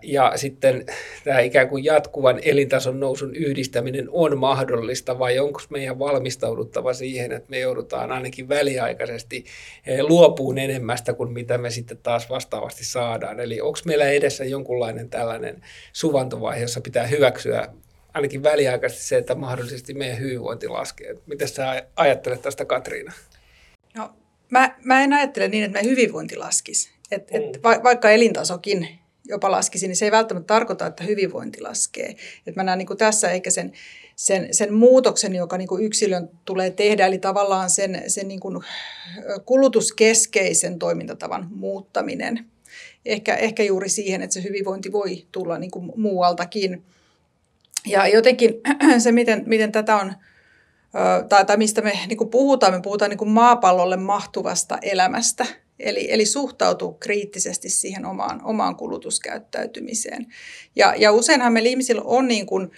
ja 0.03 0.33
sitten 0.37 0.87
tämä 1.25 1.41
ikään 1.41 1.69
kuin 1.69 1.85
jatkuvan 1.85 2.41
elintason 2.43 3.01
nousun 3.01 3.37
yhdistäminen 3.37 4.09
on 4.11 4.39
mahdollista 4.39 5.19
vai 5.19 5.39
onko 5.39 5.61
meidän 5.71 5.99
valmistauduttava 5.99 6.93
siihen, 6.93 7.33
että 7.33 7.51
me 7.51 7.59
joudutaan 7.59 8.13
ainakin 8.13 8.49
väliaikaisesti 8.49 9.45
luopuun 10.03 10.59
enemmästä 10.59 11.13
kuin 11.13 11.33
mitä 11.33 11.59
me 11.59 11.71
sitten 11.71 11.99
taas 12.03 12.31
vastaavasti 12.31 12.85
saadaan. 12.85 13.41
Eli 13.41 13.61
onko 13.61 13.79
meillä 13.85 14.09
edessä 14.09 14.45
jonkunlainen 14.45 15.11
tällainen 15.11 15.63
suvantovaihe, 15.93 16.61
jossa 16.61 16.81
pitää 16.81 17.07
hyväksyä 17.07 17.69
ainakin 18.15 18.43
väliaikaisesti 18.43 19.05
se, 19.05 19.17
että 19.17 19.35
mahdollisesti 19.35 19.95
meidän 19.95 20.19
hyvinvointi 20.19 20.69
laskee. 20.69 21.15
Miten 21.27 21.49
sä 21.49 21.83
ajattelet 21.97 22.43
tästä 22.43 22.65
Katriina? 22.65 23.13
No, 23.97 24.11
mä, 24.51 24.75
mä 24.85 25.03
en 25.03 25.13
ajattele 25.13 25.49
niin, 25.49 25.65
että 25.65 25.73
meidän 25.73 25.91
hyvinvointi 25.91 26.37
laskisi. 26.37 26.91
Et, 27.11 27.29
et 27.31 27.43
mm. 27.43 27.63
va, 27.65 27.81
vaikka 27.85 28.11
elintasokin 28.11 28.89
jopa 29.29 29.51
laskisi, 29.51 29.89
niin 29.89 29.97
se 29.97 30.05
ei 30.05 30.11
välttämättä 30.11 30.55
tarkoita, 30.55 30.87
että 30.87 31.05
hyvinvointi 31.05 31.61
laskee. 31.61 32.17
Et 32.47 32.57
mä 32.57 32.63
näen 32.63 32.79
niin 32.79 32.87
kuin 32.87 32.97
tässä 32.97 33.31
eikä 33.31 33.51
sen, 33.51 33.73
sen, 34.17 34.49
sen 34.55 34.75
muutoksen, 34.75 35.35
joka 35.35 35.59
niin 35.59 35.69
kuin 35.69 35.85
yksilön 35.85 36.31
tulee 36.45 36.71
tehdä, 36.71 37.07
eli 37.07 37.19
tavallaan 37.19 37.71
sen, 37.71 38.03
sen 38.07 38.29
niin 38.29 38.41
kuin 38.41 38.65
kulutuskeskeisen 39.45 40.79
toimintatavan 40.79 41.49
muuttaminen. 41.51 42.47
Ehkä, 43.05 43.35
ehkä 43.35 43.63
juuri 43.63 43.89
siihen, 43.89 44.23
että 44.23 44.35
se 44.35 44.43
hyvinvointi 44.43 44.93
voi 44.93 45.27
tulla 45.33 45.59
niin 45.59 45.71
kuin 45.71 45.93
muualtakin. 45.97 46.83
Ja 47.87 48.09
jotenkin 48.09 48.55
se, 48.99 49.13
miten, 49.13 49.43
miten 49.47 49.73
tätä 49.73 49.97
on, 49.97 50.13
tai, 51.29 51.45
tai 51.45 51.57
mistä 51.57 51.83
me 51.83 51.99
niin 52.09 52.19
kuin 52.19 52.31
puhutaan, 52.31 52.73
me 52.73 52.81
puhutaan 52.83 53.11
niin 53.11 53.19
kuin 53.19 53.31
maapallolle 53.31 53.97
mahtuvasta 53.97 54.79
elämästä– 54.83 55.47
Eli, 55.81 56.13
eli 56.13 56.27
suhtautuu 56.27 56.93
kriittisesti 56.93 57.69
siihen 57.69 58.07
omaan, 58.07 58.41
omaan 58.45 58.77
kulutuskäyttäytymiseen. 58.77 60.27
Ja, 60.77 60.95
ja 60.97 61.13
useinhan 61.13 61.53
meillä 61.53 61.69
ihmisillä 61.69 62.03
on 62.05 62.29
niin 62.29 62.47
kuin, 62.47 62.71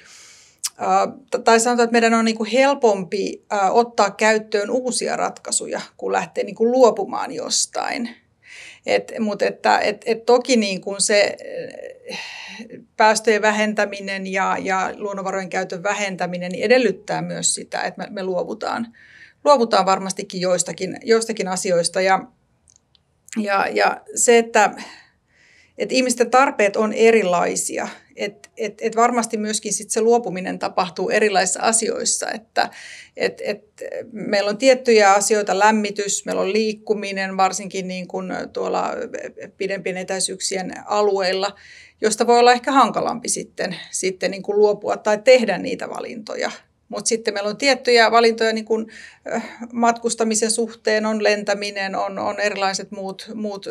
äh, 0.82 1.42
tai 1.44 1.60
sanotaan, 1.60 1.84
että 1.84 1.92
meidän 1.92 2.14
on 2.14 2.24
niin 2.24 2.36
kuin 2.36 2.50
helpompi 2.50 3.44
äh, 3.52 3.76
ottaa 3.76 4.10
käyttöön 4.10 4.70
uusia 4.70 5.16
ratkaisuja, 5.16 5.80
kun 5.96 6.12
lähtee 6.12 6.44
niin 6.44 6.54
kuin 6.54 6.70
luopumaan 6.70 7.32
jostain. 7.32 8.10
Et, 8.86 9.12
mutta 9.18 9.44
että, 9.44 9.78
et, 9.78 10.02
et 10.06 10.26
toki 10.26 10.56
niin 10.56 10.80
kuin 10.80 11.00
se 11.00 11.36
päästöjen 12.96 13.42
vähentäminen 13.42 14.26
ja, 14.26 14.56
ja 14.60 14.90
luonnonvarojen 14.96 15.50
käytön 15.50 15.82
vähentäminen 15.82 16.52
niin 16.52 16.64
edellyttää 16.64 17.22
myös 17.22 17.54
sitä, 17.54 17.82
että 17.82 18.02
me, 18.02 18.08
me 18.10 18.22
luovutaan, 18.22 18.86
luovutaan 19.44 19.86
varmastikin 19.86 20.40
joistakin, 20.40 20.96
joistakin 21.02 21.48
asioista. 21.48 22.00
Ja, 22.00 22.26
ja, 23.36 23.66
ja 23.72 24.00
se, 24.14 24.38
että, 24.38 24.74
että 25.78 25.94
ihmisten 25.94 26.30
tarpeet 26.30 26.76
on 26.76 26.92
erilaisia, 26.92 27.88
että 28.16 28.48
et, 28.56 28.74
et 28.80 28.96
varmasti 28.96 29.36
myöskin 29.36 29.72
sit 29.72 29.90
se 29.90 30.00
luopuminen 30.00 30.58
tapahtuu 30.58 31.10
erilaisissa 31.10 31.60
asioissa, 31.60 32.30
että 32.30 32.70
et, 33.16 33.42
et 33.44 33.64
meillä 34.12 34.48
on 34.48 34.58
tiettyjä 34.58 35.12
asioita, 35.12 35.58
lämmitys, 35.58 36.24
meillä 36.24 36.42
on 36.42 36.52
liikkuminen, 36.52 37.36
varsinkin 37.36 37.88
niin 37.88 38.08
kuin 38.08 38.32
tuolla 38.52 38.90
pidempien 39.56 39.96
etäisyyksien 39.96 40.72
alueilla, 40.86 41.56
josta 42.00 42.26
voi 42.26 42.38
olla 42.38 42.52
ehkä 42.52 42.72
hankalampi 42.72 43.28
sitten, 43.28 43.76
sitten 43.90 44.30
niin 44.30 44.42
kuin 44.42 44.58
luopua 44.58 44.96
tai 44.96 45.18
tehdä 45.18 45.58
niitä 45.58 45.88
valintoja. 45.88 46.50
Mutta 46.90 47.08
sitten 47.08 47.34
meillä 47.34 47.50
on 47.50 47.56
tiettyjä 47.56 48.10
valintoja 48.10 48.52
niin 48.52 48.64
kuin 48.64 48.86
matkustamisen 49.72 50.50
suhteen, 50.50 51.06
on 51.06 51.24
lentäminen, 51.24 51.96
on, 51.96 52.18
on 52.18 52.40
erilaiset 52.40 52.90
muut, 52.90 53.30
muut 53.34 53.66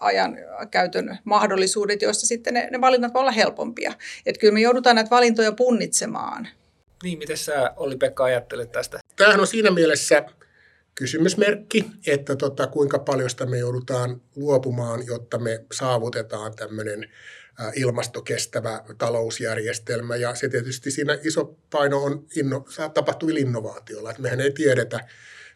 ajan 0.00 0.36
käytön 0.70 1.18
mahdollisuudet, 1.24 2.02
joissa 2.02 2.26
sitten 2.26 2.54
ne, 2.54 2.68
ne 2.70 2.80
valinnat 2.80 3.14
voi 3.14 3.20
olla 3.20 3.30
helpompia. 3.30 3.92
Että 4.26 4.40
kyllä 4.40 4.54
me 4.54 4.60
joudutaan 4.60 4.96
näitä 4.96 5.10
valintoja 5.10 5.52
punnitsemaan. 5.52 6.48
Niin, 7.02 7.18
miten 7.18 7.36
sä 7.36 7.72
Oli-Pekka 7.76 8.24
ajattelet 8.24 8.72
tästä? 8.72 9.00
Tämähän 9.16 9.40
on 9.40 9.46
siinä 9.46 9.70
mielessä 9.70 10.24
kysymysmerkki, 10.94 11.84
että 12.06 12.36
tota, 12.36 12.66
kuinka 12.66 12.98
paljon 12.98 13.30
sitä 13.30 13.46
me 13.46 13.58
joudutaan 13.58 14.20
luopumaan, 14.36 15.06
jotta 15.06 15.38
me 15.38 15.64
saavutetaan 15.72 16.56
tämmöinen 16.56 17.08
ilmastokestävä 17.74 18.84
talousjärjestelmä. 18.98 20.16
Ja 20.16 20.34
se 20.34 20.48
tietysti 20.48 20.90
siinä 20.90 21.18
iso 21.24 21.44
paino 21.70 22.02
on 22.02 22.26
inno, 22.36 22.66
tapahtuvilla 22.94 23.40
innovaatioilla. 23.40 24.10
Että 24.10 24.22
mehän 24.22 24.40
ei 24.40 24.50
tiedetä, 24.50 25.00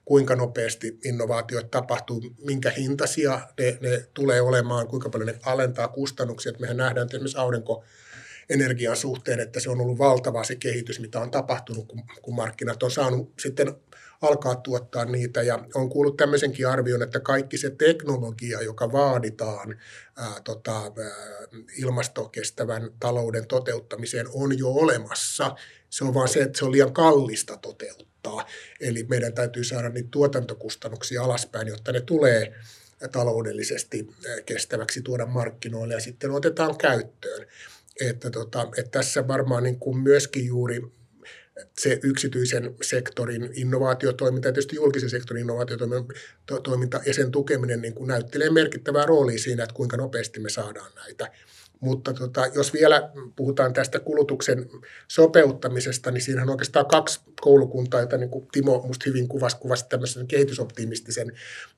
kuinka 0.05 0.37
nopeasti 0.37 0.99
innovaatiot 1.05 1.71
tapahtuu, 1.71 2.23
minkä 2.45 2.71
hintaisia 2.71 3.41
ne, 3.61 3.79
ne 3.81 4.07
tulee 4.15 4.41
olemaan, 4.41 4.89
kuinka 4.89 5.09
paljon 5.09 5.27
ne 5.27 5.39
alentaa 5.43 5.89
kustannuksia. 5.89 6.51
Että 6.51 6.61
mehän 6.61 6.77
nähdään 6.77 7.05
että 7.05 7.17
esimerkiksi 7.17 7.39
aurinko 7.39 7.85
energian 8.51 8.97
suhteen, 8.97 9.41
että 9.41 9.61
se 9.61 9.71
on 9.71 9.81
ollut 9.81 9.99
valtava 9.99 10.45
se 10.45 10.57
kehitys, 10.57 11.01
mitä 11.01 11.21
on 11.21 11.31
tapahtunut, 11.31 11.89
kun, 11.89 12.03
kun 12.23 12.35
markkinat 12.35 12.83
on 12.83 12.91
saanut 12.91 13.33
sitten 13.39 13.75
alkaa 14.23 14.55
tuottaa 14.55 15.05
niitä. 15.05 15.43
Ja 15.43 15.65
on 15.75 15.89
kuullut 15.89 16.17
tämmöisenkin 16.17 16.69
arvion, 16.69 17.03
että 17.03 17.21
kaikki 17.21 17.59
se 17.59 17.71
teknologia, 17.71 18.63
joka 18.63 18.93
vaaditaan 18.93 19.81
ää, 20.17 20.41
tota, 20.45 20.83
ää, 20.83 20.91
ilmastokestävän 21.79 22.91
talouden 23.01 23.47
toteuttamiseen, 23.47 24.27
on 24.33 24.59
jo 24.59 24.69
olemassa. 24.69 25.55
Se 25.91 26.05
on 26.05 26.15
vaan 26.15 26.29
se, 26.29 26.43
että 26.43 26.59
se 26.59 26.65
on 26.65 26.73
liian 26.73 26.93
kallista 26.93 27.57
toteuttaa. 27.57 28.47
Eli 28.81 29.07
meidän 29.09 29.35
täytyy 29.35 29.65
saada 29.65 29.89
niitä 29.89 30.09
tuotantokustannuksia 30.11 31.23
alaspäin, 31.23 31.69
jotta 31.69 31.93
ne 31.93 32.01
tulee 32.01 32.55
taloudellisesti 33.13 34.09
kestäväksi 34.47 35.03
tuoda 35.03 35.27
markkinoille 35.27 35.95
ja 35.95 36.01
sitten 36.01 36.31
otetaan 36.31 36.79
käyttöön. 36.79 37.47
Että, 38.01 38.31
tota, 38.31 38.69
että 38.77 38.91
tässä 38.91 39.29
varmaan 39.29 39.63
niin 39.63 39.79
kuin 39.79 39.99
myöskin 39.99 40.47
juuri 40.47 40.83
se 41.79 42.01
yksityisen 42.03 42.75
sektorin 42.83 43.51
innovaatiotoiminta 43.55 44.49
ja 44.49 44.53
tietysti 44.53 44.77
julkisen 44.77 45.11
sektorin 45.11 45.41
innovaatiotoiminta 45.41 47.01
ja 47.07 47.15
sen 47.15 47.31
tukeminen 47.31 47.83
niin 47.83 47.95
kuin 47.95 48.09
näyttelee 48.09 48.51
merkittävää 48.51 49.07
roolia 49.07 49.39
siinä, 49.39 49.63
että 49.63 49.75
kuinka 49.75 49.97
nopeasti 49.97 50.41
me 50.41 50.49
saadaan 50.49 50.93
näitä. 50.97 51.31
Mutta 51.81 52.13
tota, 52.13 52.47
jos 52.47 52.73
vielä 52.73 53.11
puhutaan 53.37 53.73
tästä 53.73 54.01
kulutuksen 54.01 54.71
sopeuttamisesta, 55.09 56.11
niin 56.11 56.23
siinä 56.23 56.43
on 56.43 56.51
oikeastaan 56.51 56.87
kaksi 56.87 57.21
koulukuntaa, 57.41 58.01
joita 58.01 58.17
niin 58.17 58.31
kuin 58.31 58.49
Timo 58.53 58.85
musta 58.87 59.05
hyvin 59.07 59.29
kuvasi, 59.29 59.57
kuvasi 59.57 59.89
tämmöisen 59.89 60.27
kehitysoptimistisen 60.27 61.33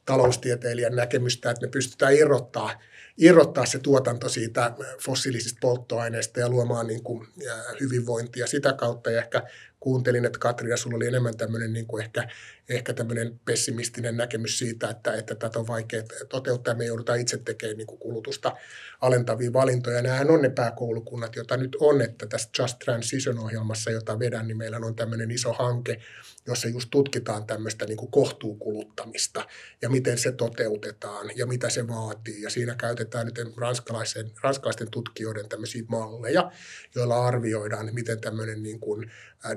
taloustieteilijän 0.04 0.97
näkemystä, 0.97 1.50
että 1.50 1.66
me 1.66 1.71
pystytään 1.71 2.14
irrottaa, 2.14 2.80
irrottaa 3.18 3.66
se 3.66 3.78
tuotanto 3.78 4.28
siitä 4.28 4.73
fossiilisista 5.00 5.59
polttoaineista 5.61 6.40
ja 6.40 6.49
luomaan 6.49 6.87
niin 6.87 7.02
kuin 7.02 7.28
hyvinvointia. 7.80 8.47
Sitä 8.47 8.73
kautta 8.73 9.11
ja 9.11 9.18
ehkä 9.18 9.42
kuuntelin, 9.80 10.25
että 10.25 10.38
Katrina, 10.38 10.76
sulla 10.76 10.97
oli 10.97 11.06
enemmän 11.06 11.37
tämmöinen 11.37 11.73
niin 11.73 11.87
kuin 11.87 12.04
ehkä, 12.04 12.28
ehkä 12.68 12.94
tämmöinen 12.94 13.40
pessimistinen 13.44 14.16
näkemys 14.16 14.59
siitä, 14.59 14.90
että, 14.90 15.14
että 15.14 15.35
tätä 15.35 15.59
on 15.59 15.66
vaikea 15.66 16.02
toteuttaa. 16.28 16.75
Me 16.75 16.85
joudutaan 16.85 17.21
itse 17.21 17.38
tekemään 17.38 17.76
niin 17.76 17.87
kulutusta 17.87 18.56
alentavia 19.00 19.52
valintoja. 19.52 20.02
Nämähän 20.02 20.30
on 20.30 20.42
ne 20.42 20.50
pääkoulukunnat, 20.50 21.37
joita 21.37 21.56
nyt 21.56 21.76
on, 21.80 22.00
että 22.02 22.26
tässä 22.26 22.49
Just 22.59 22.78
Transition-ohjelmassa, 22.78 23.90
jota 23.90 24.18
vedän, 24.18 24.47
niin 24.47 24.56
meillä 24.56 24.76
on 24.76 24.97
tämmöinen 24.97 25.30
iso 25.30 25.52
hanke, 25.52 26.00
jossa 26.47 26.68
just 26.68 26.88
tutkitaan 26.90 27.47
tämmöistä 27.47 27.87
niin 27.87 28.11
kohtuukuluttamista 28.11 29.47
ja 29.83 29.88
miten 29.88 30.18
se 30.18 30.33
toteutetaan 30.33 31.30
ja 31.37 31.47
mitä 31.47 31.71
se 31.71 31.88
vaatii. 31.88 32.42
Ja 32.42 32.50
siinä 32.50 32.75
käytetään 32.75 33.26
nyt 33.26 33.56
ranskalaisten, 33.56 34.30
ranskalaisten 34.42 34.90
tutkijoiden 34.90 35.49
tämmöisiä 35.49 35.83
malleja, 35.88 36.52
joilla 36.94 37.26
arvioidaan, 37.26 37.94
miten 37.94 38.21
tämmöinen 38.21 38.62
niin 38.62 38.80
kuin 38.80 39.11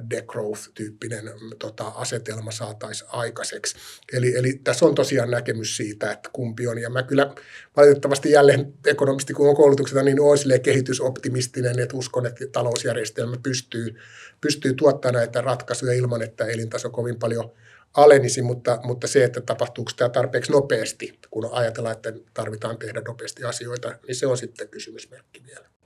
degrowth-tyyppinen 0.10 1.26
mm, 1.26 1.50
tota, 1.60 1.88
asetelma 1.88 2.52
saataisiin 2.52 2.97
aikaiseksi. 3.08 3.76
Eli, 4.14 4.38
eli 4.38 4.60
tässä 4.64 4.86
on 4.86 4.96
tosiaan 4.96 5.32
näkemys 5.32 5.78
siitä, 5.78 6.12
että 6.12 6.30
kumpi 6.34 6.68
on. 6.68 6.78
Ja 6.82 6.90
mä 6.90 7.04
kyllä 7.04 7.36
valitettavasti 7.76 8.32
jälleen 8.32 8.74
ekonomisti, 8.86 9.34
kun 9.34 9.50
on 9.50 9.56
koulutuksena, 9.56 10.04
niin 10.04 10.20
olen 10.20 10.62
kehitysoptimistinen, 10.62 11.80
että 11.80 11.98
uskon, 11.98 12.26
että 12.26 12.46
talousjärjestelmä 12.52 13.38
pystyy, 13.44 13.96
pystyy 14.42 14.74
tuottamaan 14.74 15.16
näitä 15.16 15.42
ratkaisuja 15.42 15.94
ilman, 15.94 16.22
että 16.22 16.46
elintaso 16.46 16.90
kovin 16.90 17.20
paljon 17.20 17.52
alenisi, 17.94 18.42
mutta, 18.42 18.80
mutta 18.84 19.08
se, 19.08 19.24
että 19.24 19.42
tapahtuuko 19.42 19.92
tämä 19.96 20.10
tarpeeksi 20.10 20.52
nopeasti, 20.52 21.20
kun 21.32 21.50
ajatellaan, 21.52 21.96
että 21.96 22.14
tarvitaan 22.34 22.78
tehdä 22.78 23.02
nopeasti 23.08 23.44
asioita, 23.44 23.96
niin 24.08 24.16
se 24.16 24.28
on 24.28 24.38
sitten 24.38 24.70
kysymysmerkki 24.70 25.44
vielä. 25.48 25.77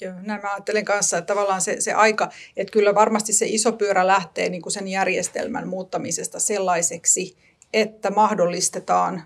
Joo, 0.00 0.14
näin 0.22 0.42
mä 0.42 0.52
ajattelen 0.52 0.84
kanssa, 0.84 1.18
että 1.18 1.34
tavallaan 1.34 1.60
se, 1.60 1.80
se 1.80 1.92
aika, 1.92 2.30
että 2.56 2.72
kyllä 2.72 2.94
varmasti 2.94 3.32
se 3.32 3.46
iso 3.48 3.72
pyörä 3.72 4.06
lähtee 4.06 4.48
niin 4.48 4.62
kuin 4.62 4.72
sen 4.72 4.88
järjestelmän 4.88 5.68
muuttamisesta 5.68 6.40
sellaiseksi, 6.40 7.36
että 7.72 8.10
mahdollistetaan 8.10 9.22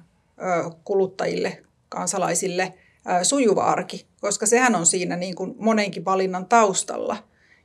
kuluttajille, 0.84 1.62
kansalaisille 1.88 2.74
sujuva 3.22 3.62
arki, 3.62 4.06
koska 4.20 4.46
sehän 4.46 4.74
on 4.74 4.86
siinä 4.86 5.16
niin 5.16 5.34
kuin 5.34 5.54
monenkin 5.58 6.04
valinnan 6.04 6.46
taustalla, 6.46 7.16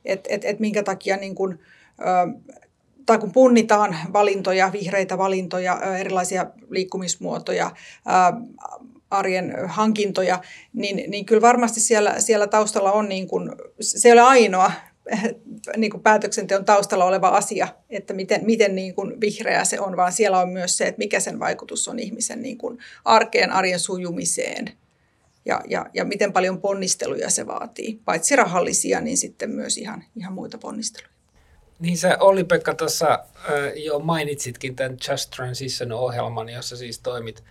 että 0.04 0.28
et, 0.32 0.44
et 0.44 0.60
minkä 0.60 0.82
takia 0.82 1.16
niin 1.16 1.34
kuin, 1.34 1.58
tai 3.06 3.18
kun 3.18 3.32
punnitaan 3.32 3.96
valintoja, 4.12 4.72
vihreitä 4.72 5.18
valintoja, 5.18 5.80
erilaisia 5.98 6.46
liikkumismuotoja, 6.68 7.70
arjen 9.10 9.54
hankintoja, 9.66 10.40
niin, 10.72 11.10
niin 11.10 11.26
kyllä 11.26 11.42
varmasti 11.42 11.80
siellä, 11.80 12.20
siellä 12.20 12.46
taustalla 12.46 12.92
on, 12.92 13.08
niin 13.08 13.28
kuin, 13.28 13.52
se 13.80 14.08
ei 14.08 14.12
ole 14.12 14.20
ainoa 14.20 14.72
niin 15.76 15.90
kuin 15.90 16.02
päätöksenteon 16.02 16.64
taustalla 16.64 17.04
oleva 17.04 17.28
asia, 17.28 17.68
että 17.90 18.14
miten, 18.14 18.44
miten 18.44 18.74
niin 18.74 18.94
kuin 18.94 19.20
vihreä 19.20 19.64
se 19.64 19.80
on, 19.80 19.96
vaan 19.96 20.12
siellä 20.12 20.38
on 20.38 20.48
myös 20.48 20.78
se, 20.78 20.86
että 20.86 20.98
mikä 20.98 21.20
sen 21.20 21.38
vaikutus 21.38 21.88
on 21.88 21.98
ihmisen 21.98 22.42
niin 22.42 22.58
kuin 22.58 22.78
arkeen, 23.04 23.50
arjen 23.50 23.80
sujumiseen 23.80 24.72
ja, 25.44 25.60
ja, 25.68 25.86
ja 25.94 26.04
miten 26.04 26.32
paljon 26.32 26.60
ponnisteluja 26.60 27.30
se 27.30 27.46
vaatii. 27.46 28.00
Paitsi 28.04 28.36
rahallisia, 28.36 29.00
niin 29.00 29.18
sitten 29.18 29.50
myös 29.50 29.78
ihan, 29.78 30.04
ihan 30.16 30.32
muita 30.32 30.58
ponnisteluja. 30.58 31.10
Niin 31.80 31.98
sä 31.98 32.16
Olli-Pekka 32.20 32.74
tuossa 32.74 33.24
jo 33.76 33.98
mainitsitkin 33.98 34.76
tämän 34.76 34.96
Just 35.10 35.30
Transition-ohjelman, 35.30 36.48
jossa 36.48 36.76
siis 36.76 36.98
toimit 36.98 37.44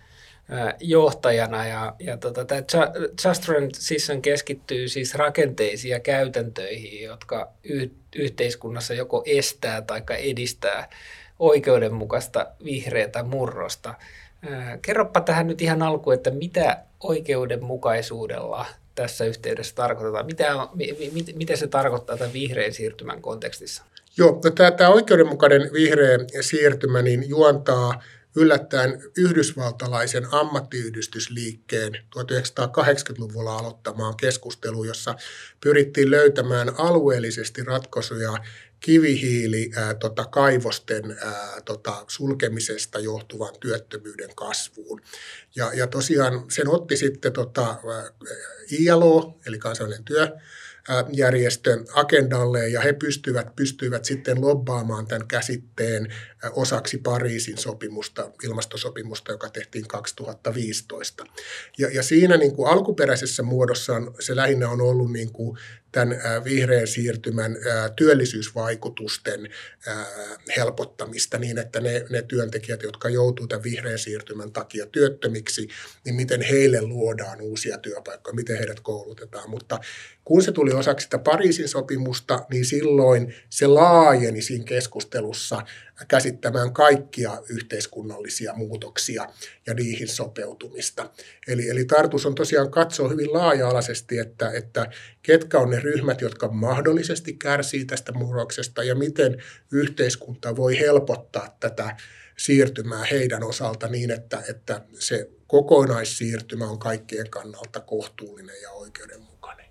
johtajana. 0.80 1.66
Ja, 1.66 1.94
ja 1.98 2.16
tota, 2.16 2.44
tämä 2.44 2.62
Just 3.24 3.42
Transition 3.42 4.22
keskittyy 4.22 4.88
siis 4.88 5.14
rakenteisiin 5.14 5.92
ja 5.92 6.00
käytäntöihin, 6.00 7.02
jotka 7.02 7.52
y- 7.64 7.90
yhteiskunnassa 8.16 8.94
joko 8.94 9.22
estää 9.26 9.82
tai 9.82 10.02
edistää 10.08 10.88
oikeudenmukaista 11.38 12.46
vihreätä 12.64 13.22
murrosta. 13.22 13.94
Kerropa 14.82 15.20
tähän 15.20 15.46
nyt 15.46 15.62
ihan 15.62 15.82
alkuun, 15.82 16.14
että 16.14 16.30
mitä 16.30 16.78
oikeudenmukaisuudella 17.00 18.66
tässä 18.94 19.24
yhteydessä 19.24 19.74
tarkoitetaan? 19.74 20.26
Mitä, 20.26 20.54
mi, 20.74 21.10
mi, 21.12 21.24
mitä 21.34 21.56
se 21.56 21.66
tarkoittaa 21.66 22.16
tämän 22.16 22.32
vihreän 22.32 22.72
siirtymän 22.72 23.22
kontekstissa? 23.22 23.82
Joo, 24.16 24.40
no 24.44 24.50
tämä, 24.50 24.70
tämä 24.70 24.90
oikeudenmukainen 24.90 25.72
vihreä 25.72 26.18
siirtymä 26.40 27.02
niin 27.02 27.28
juontaa 27.28 28.02
yllättäen 28.36 29.02
yhdysvaltalaisen 29.16 30.26
ammattiyhdistysliikkeen 30.34 31.92
1980-luvulla 32.16 33.56
aloittamaan 33.56 34.16
keskusteluun, 34.16 34.86
jossa 34.86 35.14
pyrittiin 35.60 36.10
löytämään 36.10 36.80
alueellisesti 36.80 37.64
ratkaisuja 37.64 38.32
kivihiili 38.80 39.70
ää, 39.76 39.94
tota, 39.94 40.24
kaivosten 40.24 41.18
ää, 41.20 41.60
tota, 41.64 42.04
sulkemisesta 42.08 42.98
johtuvan 42.98 43.54
työttömyyden 43.60 44.34
kasvuun. 44.34 45.00
Ja, 45.56 45.70
ja 45.74 45.86
tosiaan 45.86 46.44
sen 46.50 46.68
otti 46.68 46.96
sitten 46.96 47.32
tota, 47.32 47.76
ILO, 48.70 49.38
eli 49.46 49.58
kansainvälinen 49.58 50.04
työ, 50.04 50.28
järjestön 51.12 51.86
agendalle 51.94 52.68
ja 52.68 52.80
he 52.80 52.92
pystyvät, 52.92 53.56
pystyivät 53.56 54.04
sitten 54.04 54.40
lobbaamaan 54.40 55.06
tämän 55.06 55.28
käsitteen 55.28 56.08
osaksi 56.52 56.98
Pariisin 56.98 57.58
sopimusta, 57.58 58.30
ilmastosopimusta, 58.44 59.32
joka 59.32 59.48
tehtiin 59.48 59.88
2015. 59.88 61.24
Ja, 61.78 61.88
ja 61.92 62.02
siinä 62.02 62.36
niin 62.36 62.54
kuin 62.54 62.70
alkuperäisessä 62.70 63.42
muodossaan 63.42 64.14
se 64.20 64.36
lähinnä 64.36 64.68
on 64.68 64.80
ollut 64.80 65.12
niin 65.12 65.32
kuin 65.32 65.58
tämän 65.92 66.20
vihreän 66.44 66.86
siirtymän 66.86 67.56
työllisyysvaikutusten 67.96 69.48
helpottamista 70.56 71.38
niin, 71.38 71.58
että 71.58 71.80
ne, 71.80 72.04
ne 72.10 72.22
työntekijät, 72.22 72.82
jotka 72.82 73.08
joutuu 73.08 73.46
tämän 73.46 73.62
vihreän 73.62 73.98
siirtymän 73.98 74.52
takia 74.52 74.86
työttömiksi, 74.86 75.68
niin 76.04 76.14
miten 76.14 76.42
heille 76.42 76.82
luodaan 76.82 77.40
uusia 77.40 77.78
työpaikkoja, 77.78 78.34
miten 78.34 78.58
heidät 78.58 78.80
koulutetaan. 78.80 79.50
Mutta 79.50 79.80
kun 80.24 80.42
se 80.42 80.52
tuli 80.52 80.72
osaksi 80.72 81.04
sitä 81.04 81.18
Pariisin 81.18 81.68
sopimusta, 81.68 82.46
niin 82.50 82.64
silloin 82.64 83.34
se 83.50 83.66
laajeni 83.66 84.42
siinä 84.42 84.64
keskustelussa 84.64 85.62
käsittämään 86.08 86.72
kaikkia 86.72 87.42
yhteiskunnallisia 87.48 88.52
muutoksia 88.54 89.26
ja 89.66 89.74
niihin 89.74 90.08
sopeutumista. 90.08 91.10
Eli, 91.48 91.68
eli 91.68 91.84
tartus 91.84 92.26
on 92.26 92.34
tosiaan 92.34 92.70
katsoa 92.70 93.08
hyvin 93.08 93.32
laaja-alaisesti, 93.32 94.18
että, 94.18 94.50
että 94.50 94.86
ketkä 95.22 95.58
on 95.58 95.70
ne 95.70 95.80
ryhmät, 95.80 96.20
jotka 96.20 96.48
mahdollisesti 96.48 97.32
kärsii 97.32 97.84
tästä 97.84 98.12
murroksesta 98.12 98.82
ja 98.82 98.94
miten 98.94 99.42
yhteiskunta 99.72 100.56
voi 100.56 100.78
helpottaa 100.78 101.56
tätä 101.60 101.96
siirtymää 102.38 103.04
heidän 103.04 103.42
osalta 103.42 103.88
niin, 103.88 104.10
että, 104.10 104.42
että 104.48 104.80
se 104.98 105.30
kokonaissiirtymä 105.46 106.64
on 106.64 106.78
kaikkien 106.78 107.30
kannalta 107.30 107.80
kohtuullinen 107.80 108.62
ja 108.62 108.70
oikeudenmukainen. 108.70 109.66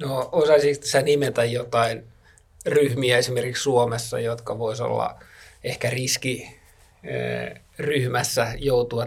No 0.00 0.28
osaisitko 0.32 0.86
sä 0.86 1.02
nimetä 1.02 1.44
jotain 1.44 2.04
ryhmiä 2.66 3.18
esimerkiksi 3.18 3.62
Suomessa, 3.62 4.20
jotka 4.20 4.58
voisi 4.58 4.82
olla 4.82 5.20
ehkä 5.66 5.90
riski 5.90 6.60
ryhmässä 7.78 8.52
joutua 8.58 9.06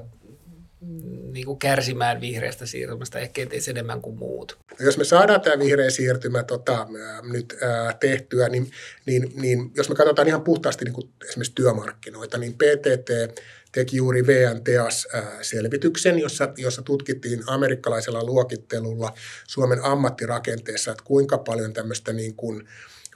niin 1.32 1.46
kuin 1.46 1.60
kärsimään 1.60 2.22
vihreästä 2.22 2.66
siirtymästä 2.66 3.20
ehkä 3.20 3.34
kenties 3.34 3.68
enemmän 3.68 4.02
kuin 4.02 4.18
muut. 4.18 4.58
Jos 4.80 4.98
me 4.98 5.04
saadaan 5.04 5.42
tämä 5.42 5.60
vihreä 5.60 5.90
siirtymä 5.90 6.44
tota, 6.44 6.88
nyt 7.32 7.56
ää, 7.62 7.94
tehtyä, 7.94 8.50
niin, 8.50 8.72
niin, 9.06 9.32
niin 9.36 9.72
jos 9.76 9.90
me 9.90 9.96
katsotaan 9.96 10.28
ihan 10.28 10.44
puhtaasti 10.44 10.86
niin 10.86 10.94
kuin 10.94 11.10
esimerkiksi 11.30 11.56
työmarkkinoita, 11.56 12.38
niin 12.38 12.54
PTT 12.54 13.40
teki 13.72 13.98
juuri 13.98 14.28
VNTEAS-selvityksen, 14.28 16.20
jossa, 16.20 16.54
jossa 16.58 16.82
tutkittiin 16.82 17.44
amerikkalaisella 17.48 18.24
luokittelulla 18.24 19.14
Suomen 19.48 19.84
ammattirakenteessa, 19.84 20.92
että 20.92 21.04
kuinka 21.04 21.38
paljon 21.38 21.74
tämmöistä 21.74 22.14
niin 22.14 22.36
kuin, 22.36 22.68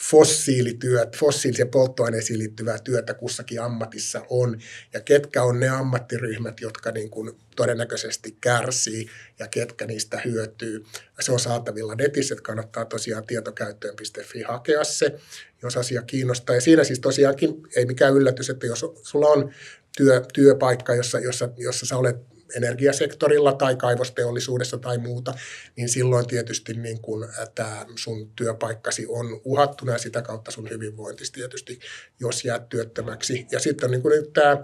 fossiilityöt, 0.10 1.18
fossiilisen 1.18 1.70
polttoaineisiin 1.70 2.40
liittyvää 2.40 2.80
työtä 2.80 3.14
kussakin 3.14 3.62
ammatissa 3.62 4.22
on, 4.30 4.58
ja 4.94 5.02
ketkä 5.02 5.44
on 5.44 5.60
ne 5.60 5.70
ammattiryhmät, 5.70 6.62
jotka 6.62 6.92
niin 6.92 7.10
kuin 7.10 7.32
todennäköisesti 7.56 8.38
kärsii, 8.42 9.08
ja 9.40 9.48
ketkä 9.48 9.86
niistä 9.86 10.22
hyötyy. 10.26 10.86
Se 11.20 11.32
on 11.32 11.40
saatavilla 11.40 11.96
netissä, 11.96 12.34
että 12.34 12.44
kannattaa 12.44 12.86
tosiaan 12.86 13.26
tietokäyttöön.fi 13.26 14.42
hakea 14.42 14.84
se, 14.84 15.16
jos 15.62 15.78
asia 15.78 16.02
kiinnostaa. 16.02 16.56
Ja 16.56 16.62
siinä 16.62 16.84
siis 16.84 17.00
tosiaankin 17.00 17.64
ei 17.76 17.86
mikään 17.86 18.14
yllätys, 18.14 18.50
että 18.50 18.68
jos 18.68 18.86
sulla 19.02 19.28
on 19.28 19.52
työ, 19.98 20.22
työpaikka, 20.34 20.96
jossa, 20.96 21.20
jossa, 21.20 21.50
jossa 21.58 21.86
sä 21.86 21.98
olet 21.98 22.33
energiasektorilla 22.56 23.54
tai 23.54 23.76
kaivosteollisuudessa 23.76 24.78
tai 24.78 24.98
muuta, 24.98 25.34
niin 25.76 25.90
silloin 25.90 26.28
tietysti 26.28 26.74
niin 26.74 27.02
kun 27.02 27.28
tämä 27.56 27.86
sun 27.96 28.32
työpaikkasi 28.36 29.06
on 29.10 29.42
uhattuna 29.44 29.92
ja 29.92 29.98
sitä 29.98 30.22
kautta 30.22 30.52
sun 30.52 30.70
hyvinvointi 30.70 31.24
tietysti, 31.34 31.80
jos 32.20 32.46
jäät 32.46 32.70
työttömäksi. 32.70 33.48
Ja 33.52 33.60
sitten 33.60 33.92
niin 33.92 34.02
nyt 34.04 34.34
tämä 34.34 34.58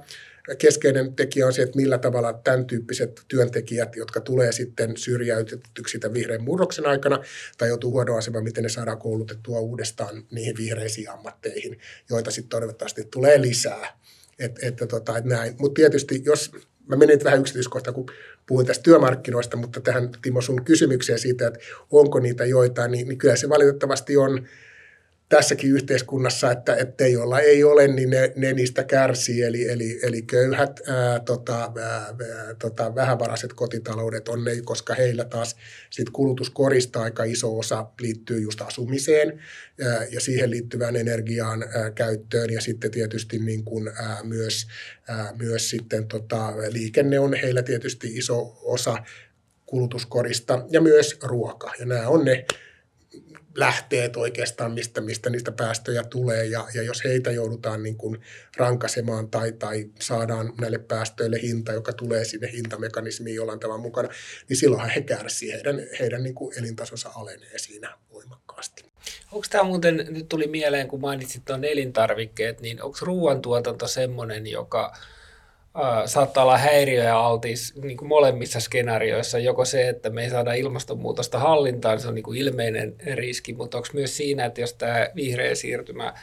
keskeinen 0.58 1.16
tekijä 1.16 1.46
on 1.48 1.54
se, 1.54 1.62
että 1.62 1.76
millä 1.76 1.98
tavalla 1.98 2.34
tämän 2.34 2.66
tyyppiset 2.66 3.22
työntekijät, 3.28 3.96
jotka 3.96 4.22
tulee 4.22 4.52
sitten 4.52 4.98
syrjäytetyksi 4.98 6.00
tämän 6.00 6.14
vihreän 6.14 6.44
murroksen 6.44 6.86
aikana 6.86 7.24
tai 7.58 7.68
joutuu 7.68 7.92
huonoon 7.92 8.18
asemaan, 8.18 8.44
miten 8.44 8.64
ne 8.64 8.70
saadaan 8.70 8.98
koulutettua 8.98 9.60
uudestaan 9.60 10.24
niihin 10.32 10.58
vihreisiin 10.58 11.10
ammatteihin, 11.10 11.80
joita 12.10 12.32
sitten 12.32 12.50
toivottavasti 12.50 13.04
tulee 13.04 13.42
lisää. 13.42 14.00
Et, 14.40 14.64
että 14.64 14.88
tota, 14.88 15.18
et 15.18 15.26
näin. 15.26 15.56
Mutta 15.60 15.80
tietysti 15.80 16.22
jos 16.26 16.52
mä 16.90 16.96
menin 16.96 17.24
vähän 17.24 17.40
yksityiskohtaan, 17.40 17.96
kun 17.96 18.12
puhuin 18.48 18.68
tästä 18.68 18.84
työmarkkinoista, 18.84 19.58
mutta 19.58 19.82
tähän 19.82 20.10
Timo 20.22 20.42
sun 20.42 20.66
kysymykseen 20.66 21.20
siitä, 21.20 21.48
että 21.48 21.60
onko 21.92 22.20
niitä 22.20 22.46
joitain, 22.46 22.92
niin, 22.92 23.08
niin 23.08 23.18
kyllä 23.18 23.36
se 23.36 23.50
valitettavasti 23.50 24.18
on 24.18 24.48
tässäkin 25.30 25.72
yhteiskunnassa, 25.72 26.52
että, 26.52 26.76
että 26.76 27.08
joilla 27.08 27.40
ei 27.40 27.64
ole, 27.64 27.88
niin 27.88 28.10
ne, 28.10 28.34
ne 28.36 28.54
niistä 28.54 28.84
kärsii. 28.84 29.44
Eli, 29.44 29.70
eli, 29.70 30.00
eli 30.04 30.22
köyhät, 30.22 30.80
ää, 30.88 31.20
tota, 31.20 31.72
ää, 31.82 32.16
tota, 32.60 32.96
vähävaraiset 32.96 33.54
kotitaloudet 33.54 34.30
on 34.30 34.44
ne, 34.44 34.52
koska 34.64 34.94
heillä 34.94 35.26
taas 35.26 35.56
sit 35.90 36.10
kulutuskorista 36.10 37.02
aika 37.02 37.24
iso 37.24 37.58
osa 37.58 37.86
liittyy 38.02 38.40
just 38.42 38.62
asumiseen 38.62 39.40
ää, 39.82 40.06
ja 40.12 40.20
siihen 40.20 40.52
liittyvään 40.52 40.96
energiaan 40.96 41.64
ää, 41.64 41.92
käyttöön. 41.92 42.50
Ja 42.50 42.62
sitten 42.62 42.92
tietysti 42.92 43.40
niin 43.40 43.64
kuin, 43.64 43.88
ää, 43.88 44.24
myös, 44.24 44.68
ää, 45.08 45.34
myös 45.40 45.70
sitten 45.70 46.08
tota, 46.08 46.54
liikenne 46.70 47.20
on 47.20 47.34
heillä 47.34 47.64
tietysti 47.64 48.08
iso 48.08 48.60
osa 48.62 48.98
kulutuskorista 49.66 50.66
ja 50.70 50.82
myös 50.82 51.18
ruoka. 51.24 51.74
Ja 51.80 51.86
nämä 51.86 52.08
on 52.08 52.26
ne 52.26 52.46
lähteet 53.56 54.16
oikeastaan, 54.16 54.72
mistä, 54.72 55.02
mistä 55.02 55.30
niistä 55.30 55.52
päästöjä 55.52 56.04
tulee. 56.04 56.46
Ja, 56.46 56.68
ja 56.74 56.84
jos 56.84 57.04
heitä 57.04 57.32
joudutaan 57.32 57.84
niin 57.84 57.98
kuin 57.98 58.22
rankasemaan 58.58 59.30
tai, 59.30 59.52
tai 59.52 59.90
saadaan 60.00 60.54
näille 60.62 60.80
päästöille 60.80 61.42
hinta, 61.42 61.72
joka 61.74 61.94
tulee 61.94 62.26
sinne 62.26 62.52
hintamekanismiin 62.52 63.36
jollain 63.36 63.60
tavalla 63.60 63.82
mukana, 63.82 64.10
niin 64.50 64.58
silloinhan 64.58 64.90
he 64.90 65.02
kärsivät. 65.02 65.54
Heidän, 65.54 65.82
heidän 66.00 66.24
niin 66.24 66.36
kuin 66.36 66.60
elintasonsa 66.60 67.12
alenee 67.16 67.58
siinä 67.58 67.98
voimakkaasti. 68.14 68.86
Onko 69.32 69.48
tämä 69.50 69.64
muuten, 69.64 70.08
nyt 70.10 70.30
tuli 70.30 70.48
mieleen, 70.48 70.88
kun 70.88 71.02
mainitsit 71.02 71.46
tuon 71.46 71.64
elintarvikkeet, 71.64 72.62
niin 72.62 72.84
onko 72.84 72.98
ruoantuotanto 73.02 73.88
semmoinen, 73.88 74.48
joka 74.48 74.94
saattaa 76.06 76.44
olla 76.44 76.58
häiriö 76.58 77.04
ja 77.04 77.20
altis 77.20 77.76
niin 77.82 77.98
kuin 77.98 78.10
molemmissa 78.10 78.60
skenaarioissa. 78.60 79.40
Joko 79.40 79.66
se, 79.66 79.90
että 79.90 80.10
me 80.10 80.24
ei 80.24 80.30
saada 80.30 80.54
ilmastonmuutosta 80.54 81.40
hallintaan, 81.40 82.00
se 82.00 82.08
on 82.08 82.16
niin 82.16 82.24
kuin 82.24 82.38
ilmeinen 82.38 82.96
riski, 83.14 83.54
mutta 83.54 83.78
onko 83.78 83.90
myös 83.94 84.18
siinä, 84.18 84.46
että 84.46 84.62
jos 84.62 84.74
tämä 84.74 85.08
vihreä 85.16 85.56
siirtymä 85.56 86.14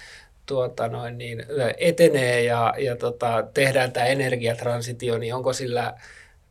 tuota 0.47 0.88
noin, 0.88 1.19
niin 1.19 1.45
etenee 1.79 2.42
ja, 2.42 2.75
ja 2.79 2.97
tota, 2.97 3.45
tehdään 3.55 3.92
tämä 3.92 4.07
energiatransitio, 4.07 5.19
niin 5.19 5.35
onko 5.35 5.53
sillä 5.53 5.95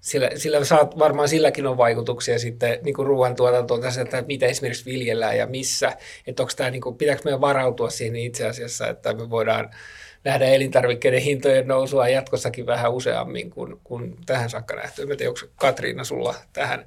sillä, 0.05 0.29
sillä 0.35 0.65
saat, 0.65 0.99
varmaan 0.99 1.29
silläkin 1.29 1.67
on 1.67 1.77
vaikutuksia 1.77 2.39
sitten 2.39 2.79
niin 2.81 2.95
kuin 2.95 3.05
ruoantuotantoon 3.05 3.81
tässä, 3.81 4.01
että 4.01 4.23
mitä 4.27 4.45
esimerkiksi 4.45 4.85
viljellään 4.85 5.37
ja 5.37 5.47
missä. 5.47 5.97
Että 6.27 6.43
onko 6.43 6.53
tämä, 6.55 6.69
niin 6.69 6.81
kuin, 6.81 6.97
pitääkö 6.97 7.21
meidän 7.25 7.41
varautua 7.41 7.89
siihen 7.89 8.15
itse 8.15 8.47
asiassa, 8.47 8.87
että 8.87 9.13
me 9.13 9.29
voidaan 9.29 9.69
nähdä 10.25 10.45
elintarvikkeiden 10.45 11.21
hintojen 11.21 11.67
nousua 11.67 12.09
jatkossakin 12.09 12.65
vähän 12.65 12.91
useammin 12.91 13.49
kuin, 13.49 13.79
kuin 13.83 14.17
tähän 14.25 14.49
saakka 14.49 14.75
nähty. 14.75 15.01
En 15.01 15.07
tiedä, 15.07 15.29
onko 15.29 15.41
Katriina 15.55 16.03
sulla 16.03 16.35
tähän 16.53 16.85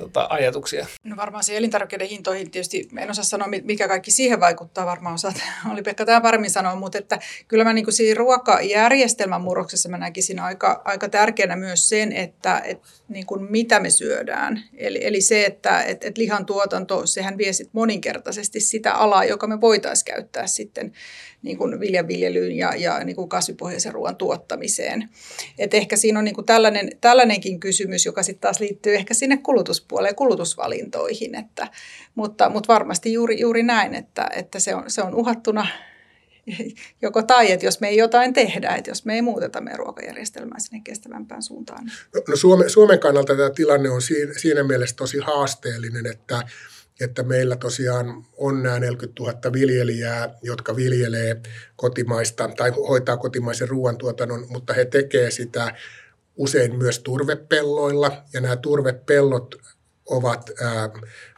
tota, 0.00 0.26
ajatuksia? 0.30 0.86
No 1.04 1.16
varmaan 1.16 1.44
se 1.44 1.56
elintarvikkeiden 1.56 2.08
hintoihin 2.08 2.50
tietysti, 2.50 2.88
en 2.98 3.10
osaa 3.10 3.24
sanoa 3.24 3.48
mikä 3.62 3.88
kaikki 3.88 4.10
siihen 4.10 4.40
vaikuttaa, 4.40 4.86
varmaan 4.86 5.14
osaat, 5.14 5.42
oli 5.72 5.82
Pekka 5.82 6.04
tämä 6.04 6.20
paremmin 6.20 6.50
sanoa, 6.50 6.74
mutta 6.74 6.98
että 6.98 7.18
kyllä 7.48 7.64
mä 7.64 7.72
niin 7.72 7.92
siinä 7.92 8.18
ruokajärjestelmän 8.18 9.40
murroksessa 9.40 9.88
mä 9.88 9.98
näkisin 9.98 10.38
aika, 10.38 10.82
aika 10.84 11.08
tärkeänä 11.08 11.56
myös 11.56 11.88
sen, 11.88 12.12
että, 12.12 12.62
että 12.64 12.88
niin 13.08 13.26
kuin 13.26 13.50
mitä 13.50 13.80
me 13.80 13.90
syödään. 13.90 14.62
Eli, 14.76 14.98
eli 15.02 15.20
se, 15.20 15.44
että 15.44 15.82
et, 15.82 16.04
et 16.04 16.18
lihan 16.18 16.46
tuotanto, 16.46 17.06
sehän 17.06 17.38
vie 17.38 17.52
sit 17.52 17.68
moninkertaisesti 17.72 18.60
sitä 18.60 18.92
alaa, 18.92 19.24
joka 19.24 19.46
me 19.46 19.60
voitaisiin 19.60 20.04
käyttää 20.04 20.46
sitten 20.46 20.92
niin 21.42 21.58
kuin 21.58 21.80
viljanviljelyyn 21.80 22.56
ja, 22.56 22.76
ja 22.76 23.04
niin 23.04 23.16
kuin 23.16 23.28
kasvipohjaisen 23.28 23.92
ruoan 23.92 24.16
tuottamiseen. 24.16 25.08
Et 25.58 25.74
ehkä 25.74 25.96
siinä 25.96 26.18
on 26.18 26.24
niin 26.24 26.34
kuin 26.34 26.46
tällainen, 26.46 26.90
tällainenkin 27.00 27.60
kysymys, 27.60 28.06
joka 28.06 28.22
sitten 28.22 28.40
taas 28.40 28.60
liittyy 28.60 28.94
ehkä 28.94 29.14
sinne 29.14 29.36
kulutuspuoleen, 29.90 30.14
kulutusvalintoihin. 30.14 31.34
Että, 31.34 31.68
mutta, 32.14 32.48
mutta 32.48 32.72
varmasti 32.72 33.12
juuri, 33.12 33.40
juuri 33.40 33.62
näin, 33.62 33.94
että, 33.94 34.28
että 34.36 34.58
se, 34.58 34.74
on, 34.74 34.84
se 34.86 35.02
on 35.02 35.14
uhattuna 35.14 35.66
joko 37.02 37.22
tai, 37.22 37.52
että 37.52 37.66
jos 37.66 37.80
me 37.80 37.88
ei 37.88 37.96
jotain 37.96 38.32
tehdä, 38.32 38.74
että 38.74 38.90
jos 38.90 39.04
me 39.04 39.14
ei 39.14 39.22
muuteta 39.22 39.60
meidän 39.60 39.78
ruokajärjestelmää 39.78 40.58
sinne 40.58 40.80
kestävämpään 40.84 41.42
suuntaan. 41.42 41.84
No, 42.14 42.22
no 42.28 42.36
Suomen, 42.36 42.70
Suomen 42.70 42.98
kannalta 42.98 43.36
tämä 43.36 43.50
tilanne 43.50 43.90
on 43.90 44.02
siinä, 44.02 44.32
siinä 44.36 44.62
mielessä 44.62 44.96
tosi 44.96 45.18
haasteellinen, 45.18 46.06
että 46.06 46.42
että 47.00 47.22
meillä 47.22 47.56
tosiaan 47.56 48.24
on 48.36 48.62
nämä 48.62 48.78
40 48.78 49.22
000 49.22 49.52
viljelijää, 49.52 50.34
jotka 50.42 50.76
viljelee 50.76 51.40
kotimaista 51.76 52.48
tai 52.56 52.70
hoitaa 52.70 53.16
kotimaisen 53.16 53.68
ruoantuotannon, 53.68 54.46
mutta 54.48 54.72
he 54.72 54.84
tekevät 54.84 55.32
sitä 55.32 55.74
usein 56.40 56.76
myös 56.76 56.98
turvepelloilla 56.98 58.24
ja 58.32 58.40
nämä 58.40 58.56
turvepellot 58.56 59.54
ovat 60.06 60.50
ää, 60.60 60.90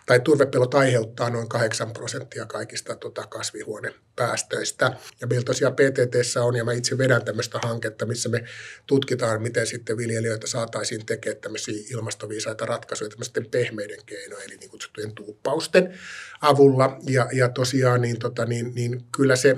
tai 0.07 0.21
turvepellot 0.21 0.75
aiheuttaa 0.75 1.31
noin 1.31 1.49
8 1.49 1.93
prosenttia 1.93 2.47
kaikista 2.47 2.97
tota, 2.97 3.27
kasvihuonepäästöistä. 3.27 4.97
Ja 5.21 5.27
meillä 5.27 5.45
tosiaan 5.45 5.75
PTT 5.75 6.37
on, 6.43 6.57
ja 6.57 6.65
mä 6.65 6.73
itse 6.73 6.99
vedän 6.99 7.25
tämmöistä 7.25 7.59
hanketta, 7.63 8.07
missä 8.07 8.29
me 8.29 8.45
tutkitaan, 8.87 9.43
miten 9.43 9.67
sitten 9.67 9.97
viljelijöitä 9.97 10.47
saataisiin 10.47 11.07
tekemään 11.07 11.41
tämmöisiä 11.41 11.85
ilmastoviisaita 11.91 12.67
ratkaisuja 12.67 13.11
tämmöisten 13.11 13.47
pehmeiden 13.51 14.05
keinojen, 14.07 14.47
eli 14.47 14.57
niin 14.57 14.71
kutsuttujen 14.71 15.15
tuuppausten 15.15 15.99
avulla. 16.41 16.99
Ja, 17.09 17.29
ja 17.33 17.49
tosiaan 17.49 18.01
niin, 18.01 18.19
tota, 18.19 18.45
niin, 18.45 18.75
niin 18.75 19.05
kyllä 19.17 19.37
se, 19.37 19.57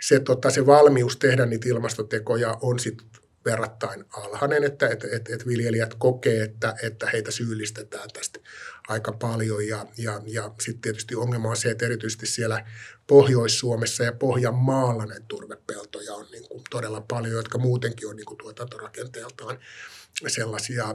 se, 0.00 0.20
tota, 0.20 0.50
se 0.50 0.66
valmius 0.66 1.16
tehdä 1.16 1.46
niitä 1.46 1.68
ilmastotekoja 1.68 2.58
on 2.60 2.78
sitten 2.78 3.06
verrattain 3.44 4.04
alhainen, 4.10 4.64
että, 4.64 4.88
että, 4.88 5.06
että, 5.12 5.34
että 5.34 5.46
viljelijät 5.46 5.94
kokee, 5.94 6.42
että, 6.42 6.74
että 6.82 7.06
heitä 7.12 7.30
syyllistetään 7.30 8.10
tästä 8.12 8.40
aika 8.88 9.12
paljon. 9.12 9.66
Ja, 9.68 9.86
ja, 9.96 10.20
ja 10.26 10.54
sitten 10.60 10.82
tietysti 10.82 11.14
ongelma 11.14 11.48
on 11.48 11.56
se, 11.56 11.70
että 11.70 11.86
erityisesti 11.86 12.26
siellä 12.26 12.66
Pohjois-Suomessa 13.06 14.04
ja 14.04 14.12
Pohjanmaalla 14.12 15.06
näitä 15.06 15.24
turvepeltoja 15.28 16.14
on 16.14 16.26
niin 16.32 16.48
kuin 16.48 16.62
todella 16.70 17.00
paljon, 17.00 17.34
jotka 17.34 17.58
muutenkin 17.58 18.08
on 18.08 18.16
niin 18.16 18.26
kuin 18.26 18.38
tuotantorakenteeltaan 18.38 19.58
sellaisia, 20.28 20.94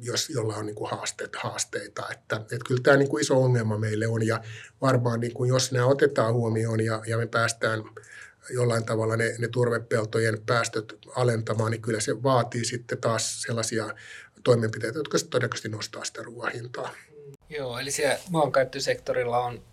jos, 0.00 0.30
jolla 0.30 0.56
on 0.56 0.66
niin 0.66 0.74
kuin 0.74 0.90
haasteet, 0.90 1.36
haasteita. 1.36 2.08
Että, 2.12 2.36
että 2.36 2.66
kyllä 2.66 2.80
tämä 2.82 2.96
niin 2.96 3.08
kuin 3.08 3.20
iso 3.20 3.42
ongelma 3.42 3.78
meille 3.78 4.06
on 4.06 4.26
ja 4.26 4.40
varmaan 4.80 5.20
niin 5.20 5.34
kuin 5.34 5.48
jos 5.48 5.72
nämä 5.72 5.86
otetaan 5.86 6.34
huomioon 6.34 6.84
ja, 6.84 7.02
ja 7.06 7.18
me 7.18 7.26
päästään 7.26 7.82
jollain 8.50 8.84
tavalla 8.84 9.16
ne, 9.16 9.34
ne 9.38 9.48
turvepeltojen 9.48 10.42
päästöt 10.46 10.98
alentamaan, 11.16 11.70
niin 11.70 11.82
kyllä 11.82 12.00
se 12.00 12.22
vaatii 12.22 12.64
sitten 12.64 13.00
taas 13.00 13.42
sellaisia 13.42 13.94
toimenpiteitä, 14.44 14.98
jotka 14.98 15.18
todennäköisesti 15.30 15.68
nostaa 15.68 16.04
sitä 16.04 16.22
ruoan 16.22 16.52
hintaa. 16.52 16.90
Joo, 17.48 17.78
eli 17.78 17.90
siellä 17.90 18.18
maankäyttösektorilla 18.30 19.38
on 19.38 19.64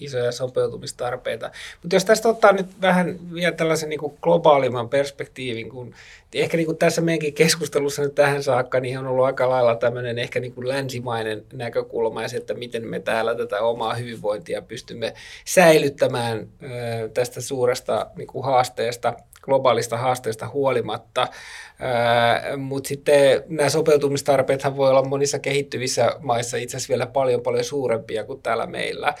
isoja 0.00 0.32
sopeutumistarpeita. 0.32 1.50
Mutta 1.82 1.96
jos 1.96 2.04
tästä 2.04 2.28
ottaa 2.28 2.52
nyt 2.52 2.66
vähän 2.80 3.18
vielä 3.34 3.52
tällaisen 3.52 3.88
niin 3.88 4.00
kuin 4.00 4.14
globaalimman 4.22 4.88
perspektiivin, 4.88 5.70
kun 5.70 5.94
ehkä 6.34 6.56
niin 6.56 6.66
kuin 6.66 6.78
tässä 6.78 7.00
meidänkin 7.00 7.34
keskustelussa 7.34 8.02
nyt 8.02 8.14
tähän 8.14 8.42
saakka, 8.42 8.80
niin 8.80 8.98
on 8.98 9.06
ollut 9.06 9.24
aika 9.24 9.50
lailla 9.50 9.76
tämmöinen 9.76 10.18
ehkä 10.18 10.40
niin 10.40 10.52
kuin 10.52 10.68
länsimainen 10.68 11.44
näkökulma 11.52 12.22
ja 12.22 12.28
se, 12.28 12.36
että 12.36 12.54
miten 12.54 12.86
me 12.86 13.00
täällä 13.00 13.34
tätä 13.34 13.60
omaa 13.60 13.94
hyvinvointia 13.94 14.62
pystymme 14.62 15.14
säilyttämään 15.44 16.48
tästä 17.14 17.40
suuresta 17.40 18.06
niin 18.16 18.26
kuin 18.28 18.44
haasteesta– 18.44 19.14
globaalista 19.42 19.96
haasteesta 19.96 20.48
huolimatta. 20.48 21.28
Mutta 22.56 22.88
sitten 22.88 23.42
nämä 23.48 23.68
sopeutumistarpeethan 23.68 24.76
voi 24.76 24.90
olla 24.90 25.04
monissa 25.04 25.38
kehittyvissä 25.38 26.16
maissa 26.20 26.56
itse 26.56 26.76
asiassa 26.76 26.90
vielä 26.90 27.06
paljon 27.06 27.42
paljon 27.42 27.64
suurempia 27.64 28.24
kuin 28.24 28.42
täällä 28.42 28.66
meillä. 28.66 29.14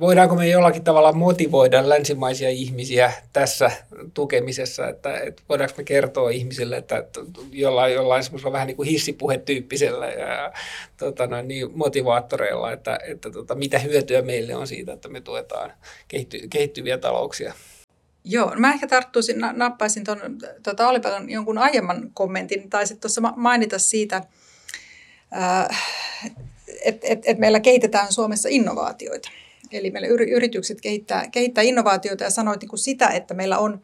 Voidaanko 0.00 0.34
me 0.34 0.48
jollakin 0.48 0.84
tavalla 0.84 1.12
motivoida 1.12 1.88
länsimaisia 1.88 2.48
ihmisiä 2.48 3.12
tässä 3.32 3.70
tukemisessa, 4.14 4.88
että, 4.88 5.18
että 5.18 5.42
voidaanko 5.48 5.74
me 5.78 5.84
kertoa 5.84 6.30
ihmisille, 6.30 6.76
että 6.76 7.04
jollain, 7.52 7.94
jollain 7.94 8.24
semmoisella 8.24 8.52
vähän 8.52 8.66
niin 8.66 8.76
kuin 8.76 8.88
hissipuhetyyppisellä 8.88 10.06
ja 10.06 10.52
tota 10.96 11.26
noin, 11.26 11.48
niin 11.48 11.70
motivaattoreilla, 11.74 12.72
että, 12.72 12.98
että 13.04 13.30
tota, 13.30 13.54
mitä 13.54 13.78
hyötyä 13.78 14.22
meille 14.22 14.56
on 14.56 14.66
siitä, 14.66 14.92
että 14.92 15.08
me 15.08 15.20
tuetaan 15.20 15.72
kehitty, 16.08 16.48
kehittyviä 16.50 16.98
talouksia. 16.98 17.52
Joo, 18.24 18.54
no 18.54 18.60
mä 18.60 18.72
ehkä 18.72 18.86
tarttuisin, 18.86 19.36
nappaisin 19.52 20.04
tuon 20.04 20.18
tota 20.62 20.88
Olipäivän 20.88 21.30
jonkun 21.30 21.58
aiemman 21.58 22.10
kommentin, 22.14 22.70
tai 22.70 22.86
sitten 22.86 23.00
tuossa 23.00 23.20
mainita 23.36 23.78
siitä, 23.78 24.22
että 26.84 27.06
et, 27.08 27.20
et 27.24 27.38
meillä 27.38 27.60
kehitetään 27.60 28.12
Suomessa 28.12 28.48
innovaatioita. 28.48 29.30
Eli 29.72 29.90
meillä 29.90 30.08
yritykset 30.08 30.80
kehittää, 30.80 31.28
kehittää 31.28 31.64
innovaatioita 31.64 32.24
ja 32.24 32.30
sanoit 32.30 32.60
niin 32.60 32.68
kuin 32.68 32.78
sitä, 32.78 33.08
että 33.08 33.34
meillä 33.34 33.58
on 33.58 33.80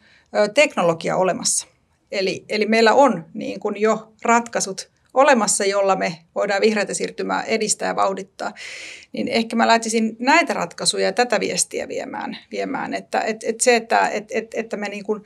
teknologia 0.55 1.16
olemassa. 1.16 1.66
Eli, 2.12 2.44
eli 2.48 2.66
meillä 2.66 2.94
on 2.94 3.24
niin 3.35 3.61
kuin 3.61 3.81
jo 3.81 4.12
ratkaisut 4.22 4.90
olemassa, 5.14 5.64
jolla 5.64 5.97
me 5.97 6.18
voidaan 6.35 6.61
vihreätä 6.61 6.94
siirtymää 6.94 7.42
edistää 7.42 7.88
ja 7.88 7.97
vauhdittaa, 7.97 8.53
niin 9.12 9.29
ehkä 9.29 9.57
mä 9.57 9.66
lähtisin 9.66 10.16
näitä 10.18 10.55
ratkaisuja 10.55 11.05
ja 11.05 11.12
tätä 11.12 11.40
viestiä 11.40 11.88
viemään. 11.88 12.38
viemään. 12.51 12.94
Että, 12.94 13.21
et, 13.21 13.37
et 13.42 13.61
se, 13.61 13.77
että 13.77 14.09
et, 14.09 14.25
et, 14.31 14.47
että 14.55 14.77
me 14.77 14.88
niin 14.88 15.05
kuin, 15.05 15.25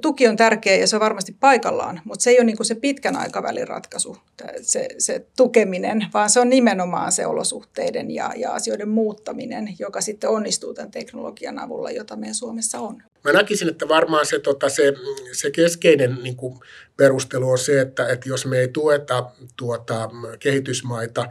tuki 0.00 0.28
on 0.28 0.36
tärkeä 0.36 0.76
ja 0.76 0.86
se 0.86 0.96
on 0.96 1.00
varmasti 1.00 1.36
paikallaan, 1.40 2.00
mutta 2.04 2.22
se 2.22 2.30
ei 2.30 2.38
ole 2.38 2.44
niin 2.44 2.56
kuin 2.56 2.66
se 2.66 2.74
pitkän 2.74 3.16
aikavälin 3.16 3.68
ratkaisu, 3.68 4.16
se, 4.62 4.88
se 4.98 5.26
tukeminen, 5.36 6.06
vaan 6.14 6.30
se 6.30 6.40
on 6.40 6.48
nimenomaan 6.48 7.12
se 7.12 7.26
olosuhteiden 7.26 8.10
ja, 8.10 8.32
ja 8.36 8.52
asioiden 8.52 8.88
muuttaminen, 8.88 9.74
joka 9.78 10.00
sitten 10.00 10.30
onnistuu 10.30 10.74
tämän 10.74 10.90
teknologian 10.90 11.58
avulla, 11.58 11.90
jota 11.90 12.16
meidän 12.16 12.34
Suomessa 12.34 12.80
on. 12.80 13.02
Mä 13.26 13.32
näkisin, 13.32 13.68
että 13.68 13.88
varmaan 13.88 14.26
se, 14.26 14.38
tota, 14.38 14.68
se, 14.68 14.92
se 15.32 15.50
keskeinen 15.50 16.18
niin 16.22 16.36
kuin 16.36 16.58
perustelu 16.96 17.50
on 17.50 17.58
se, 17.58 17.80
että, 17.80 18.08
että 18.08 18.28
jos 18.28 18.46
me 18.46 18.58
ei 18.58 18.68
tueta 18.68 19.30
tuota, 19.56 20.10
kehitysmaita, 20.38 21.28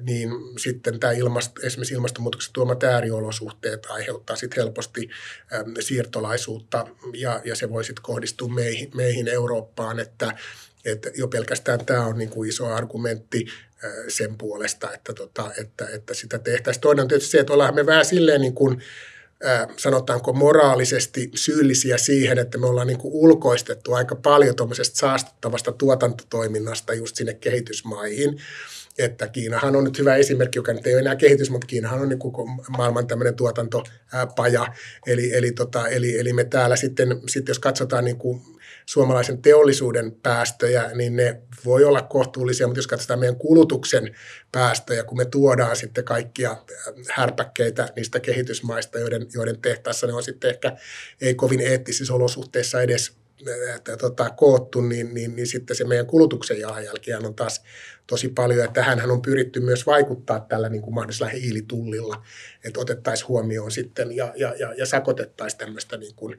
niin 0.00 0.30
sitten 0.58 1.00
tämä 1.00 1.12
ilmast, 1.12 1.58
esimerkiksi 1.64 1.94
ilmastonmuutoksen 1.94 2.52
tuomat 2.52 2.84
ääriolosuhteet 2.84 3.86
aiheuttaa 3.86 4.36
sitten 4.36 4.64
helposti 4.64 5.10
äm, 5.52 5.74
siirtolaisuutta 5.80 6.86
ja, 7.14 7.40
ja 7.44 7.54
se 7.54 7.70
voi 7.70 7.84
sitten 7.84 8.02
kohdistua 8.02 8.48
meihin, 8.48 8.90
meihin 8.94 9.28
Eurooppaan, 9.28 9.98
että, 9.98 10.34
että 10.84 11.10
jo 11.16 11.28
pelkästään 11.28 11.86
tämä 11.86 12.06
on 12.06 12.18
niin 12.18 12.30
kuin 12.30 12.48
iso 12.48 12.66
argumentti 12.66 13.46
sen 14.08 14.38
puolesta, 14.38 14.92
että, 14.92 15.12
tota, 15.12 15.50
että, 15.60 15.88
että 15.88 16.14
sitä 16.14 16.38
tehtäisiin. 16.38 16.80
Toinen 16.80 17.02
on 17.02 17.08
tietysti 17.08 17.30
se, 17.30 17.38
että 17.38 17.52
ollaan 17.52 17.74
me 17.74 17.86
vähän 17.86 18.04
silleen 18.04 18.40
niin 18.40 18.54
kuin, 18.54 18.82
sanotaanko 19.76 20.32
moraalisesti 20.32 21.30
syyllisiä 21.34 21.98
siihen, 21.98 22.38
että 22.38 22.58
me 22.58 22.66
ollaan 22.66 22.86
niin 22.86 22.98
kuin 22.98 23.14
ulkoistettu 23.14 23.94
aika 23.94 24.16
paljon 24.16 24.56
tuommoisesta 24.56 24.96
saastuttavasta 24.96 25.72
tuotantotoiminnasta 25.72 26.94
just 26.94 27.16
sinne 27.16 27.34
kehitysmaihin. 27.34 28.38
Että 28.98 29.28
Kiinahan 29.28 29.76
on 29.76 29.84
nyt 29.84 29.98
hyvä 29.98 30.16
esimerkki, 30.16 30.58
joka 30.58 30.72
nyt 30.72 30.86
ei 30.86 30.94
ole 30.94 31.00
enää 31.00 31.16
kehitys, 31.16 31.50
mutta 31.50 31.66
Kiinahan 31.66 32.00
on 32.00 32.08
niin 32.08 32.18
kuin 32.18 32.50
maailman 32.68 33.06
tämmöinen 33.06 33.34
tuotantopaja. 33.34 34.66
Eli, 35.06 35.34
eli, 35.34 35.52
tota, 35.52 35.88
eli, 35.88 36.18
eli 36.18 36.32
me 36.32 36.44
täällä 36.44 36.76
sitten, 36.76 37.20
sitten 37.28 37.50
jos 37.50 37.58
katsotaan 37.58 38.04
niin 38.04 38.18
kuin 38.18 38.40
suomalaisen 38.88 39.42
teollisuuden 39.42 40.12
päästöjä, 40.12 40.90
niin 40.94 41.16
ne 41.16 41.42
voi 41.64 41.84
olla 41.84 42.02
kohtuullisia, 42.02 42.66
mutta 42.66 42.78
jos 42.78 42.86
katsotaan 42.86 43.20
meidän 43.20 43.36
kulutuksen 43.36 44.14
päästöjä, 44.52 45.04
kun 45.04 45.18
me 45.18 45.24
tuodaan 45.24 45.76
sitten 45.76 46.04
kaikkia 46.04 46.56
härpäkkeitä 47.10 47.88
niistä 47.96 48.20
kehitysmaista, 48.20 48.98
joiden, 48.98 49.26
joiden 49.34 49.60
tehtaassa 49.60 50.06
ne 50.06 50.12
on 50.12 50.22
sitten 50.22 50.50
ehkä 50.50 50.76
ei 51.20 51.34
kovin 51.34 51.60
eettisissä 51.60 52.14
olosuhteissa 52.14 52.82
edes 52.82 53.12
tota, 54.00 54.30
koottu, 54.30 54.80
niin, 54.80 55.14
niin, 55.14 55.36
niin 55.36 55.46
sitten 55.46 55.76
se 55.76 55.84
meidän 55.84 56.06
kulutuksen 56.06 56.60
jalanjälkiä 56.60 57.18
on 57.18 57.34
taas 57.34 57.62
tosi 58.06 58.28
paljon. 58.28 58.60
Ja 58.60 58.68
tähän 58.68 59.10
on 59.10 59.22
pyritty 59.22 59.60
myös 59.60 59.86
vaikuttaa 59.86 60.40
tällä 60.40 60.68
niin 60.68 60.82
kuin 60.82 60.94
mahdollisella 60.94 61.32
hiilitullilla, 61.32 62.22
että 62.64 62.80
otettaisiin 62.80 63.28
huomioon 63.28 63.70
sitten 63.70 64.16
ja, 64.16 64.32
ja, 64.36 64.54
ja, 64.58 64.74
ja 64.74 64.86
sakotettaisiin 64.86 65.58
tämmöistä 65.58 65.96
niin 65.96 66.14
kuin 66.14 66.38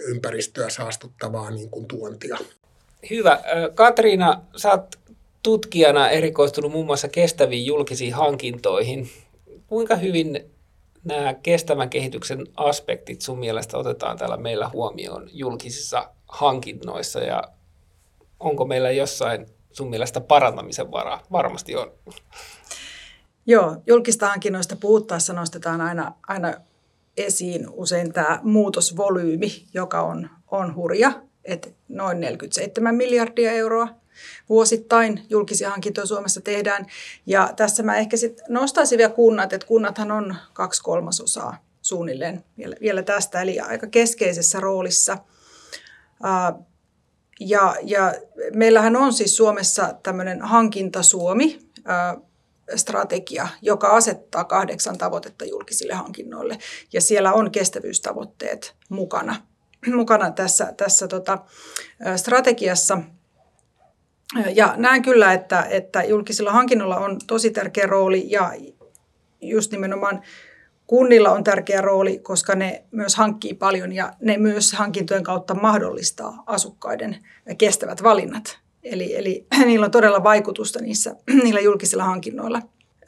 ympäristöä 0.00 0.70
saastuttavaa 0.70 1.50
niin 1.50 1.70
kuin 1.70 1.86
tuontia. 1.86 2.38
Hyvä. 3.10 3.40
Katriina, 3.74 4.40
sä 4.56 4.70
oot 4.70 4.98
tutkijana 5.42 6.10
erikoistunut 6.10 6.72
muun 6.72 6.86
muassa 6.86 7.08
kestäviin 7.08 7.66
julkisiin 7.66 8.14
hankintoihin. 8.14 9.10
Kuinka 9.66 9.96
hyvin 9.96 10.50
nämä 11.04 11.34
kestävän 11.34 11.90
kehityksen 11.90 12.46
aspektit 12.56 13.20
sun 13.20 13.38
mielestä 13.38 13.78
otetaan 13.78 14.18
täällä 14.18 14.36
meillä 14.36 14.68
huomioon 14.68 15.28
julkisissa 15.32 16.10
hankinnoissa 16.28 17.20
ja 17.20 17.42
onko 18.40 18.64
meillä 18.64 18.90
jossain 18.90 19.46
sun 19.72 19.90
mielestä 19.90 20.20
parantamisen 20.20 20.90
varaa? 20.90 21.22
Varmasti 21.32 21.76
on. 21.76 21.92
Joo, 23.46 23.76
julkista 23.86 24.28
hankinnoista 24.28 24.76
puhuttaessa 24.76 25.32
nostetaan 25.32 25.80
aina, 25.80 26.12
aina 26.28 26.54
esiin 27.26 27.66
usein 27.70 28.12
tämä 28.12 28.40
muutosvolyymi, 28.42 29.64
joka 29.74 30.02
on, 30.02 30.30
on 30.50 30.74
hurja, 30.74 31.12
että 31.44 31.68
noin 31.88 32.20
47 32.20 32.94
miljardia 32.94 33.52
euroa 33.52 33.88
vuosittain 34.48 35.26
julkisia 35.30 35.70
hankintoja 35.70 36.06
Suomessa 36.06 36.40
tehdään. 36.40 36.86
Ja 37.26 37.52
tässä 37.56 37.82
mä 37.82 37.96
ehkä 37.96 38.16
sitten 38.16 38.44
nostaisin 38.48 38.98
vielä 38.98 39.12
kunnat, 39.12 39.52
että 39.52 39.66
kunnathan 39.66 40.10
on 40.10 40.36
kaksi 40.52 40.82
kolmasosaa 40.82 41.64
suunnilleen 41.82 42.44
vielä, 42.58 42.76
vielä 42.80 43.02
tästä, 43.02 43.42
eli 43.42 43.60
aika 43.60 43.86
keskeisessä 43.86 44.60
roolissa. 44.60 45.18
Ja, 47.40 47.76
ja 47.82 48.14
meillähän 48.54 48.96
on 48.96 49.12
siis 49.12 49.36
Suomessa 49.36 49.94
tämmöinen 50.02 50.42
hankinta 50.42 51.02
Suomi, 51.02 51.58
strategia, 52.76 53.48
joka 53.62 53.88
asettaa 53.88 54.44
kahdeksan 54.44 54.98
tavoitetta 54.98 55.44
julkisille 55.44 55.94
hankinnoille. 55.94 56.58
Ja 56.92 57.00
siellä 57.00 57.32
on 57.32 57.50
kestävyystavoitteet 57.50 58.74
mukana, 58.88 59.36
mukana 59.96 60.30
tässä, 60.30 60.72
tässä 60.76 61.08
tota, 61.08 61.38
strategiassa. 62.16 62.98
Ja 64.54 64.74
näen 64.76 65.02
kyllä, 65.02 65.32
että, 65.32 65.62
että 65.62 66.02
julkisilla 66.02 66.52
hankinnoilla 66.52 66.96
on 66.96 67.18
tosi 67.26 67.50
tärkeä 67.50 67.86
rooli 67.86 68.30
ja 68.30 68.52
just 69.40 69.72
nimenomaan 69.72 70.22
kunnilla 70.86 71.30
on 71.30 71.44
tärkeä 71.44 71.80
rooli, 71.80 72.18
koska 72.18 72.54
ne 72.54 72.84
myös 72.90 73.16
hankkii 73.16 73.54
paljon 73.54 73.92
ja 73.92 74.12
ne 74.20 74.36
myös 74.36 74.72
hankintojen 74.72 75.24
kautta 75.24 75.54
mahdollistaa 75.54 76.42
asukkaiden 76.46 77.18
kestävät 77.58 78.02
valinnat. 78.02 78.58
Eli, 78.84 79.16
eli 79.16 79.46
niillä 79.66 79.84
on 79.84 79.90
todella 79.90 80.22
vaikutusta 80.24 80.80
niissä, 80.80 81.16
niillä 81.44 81.60
julkisilla 81.60 82.04
hankinnoilla. 82.04 82.62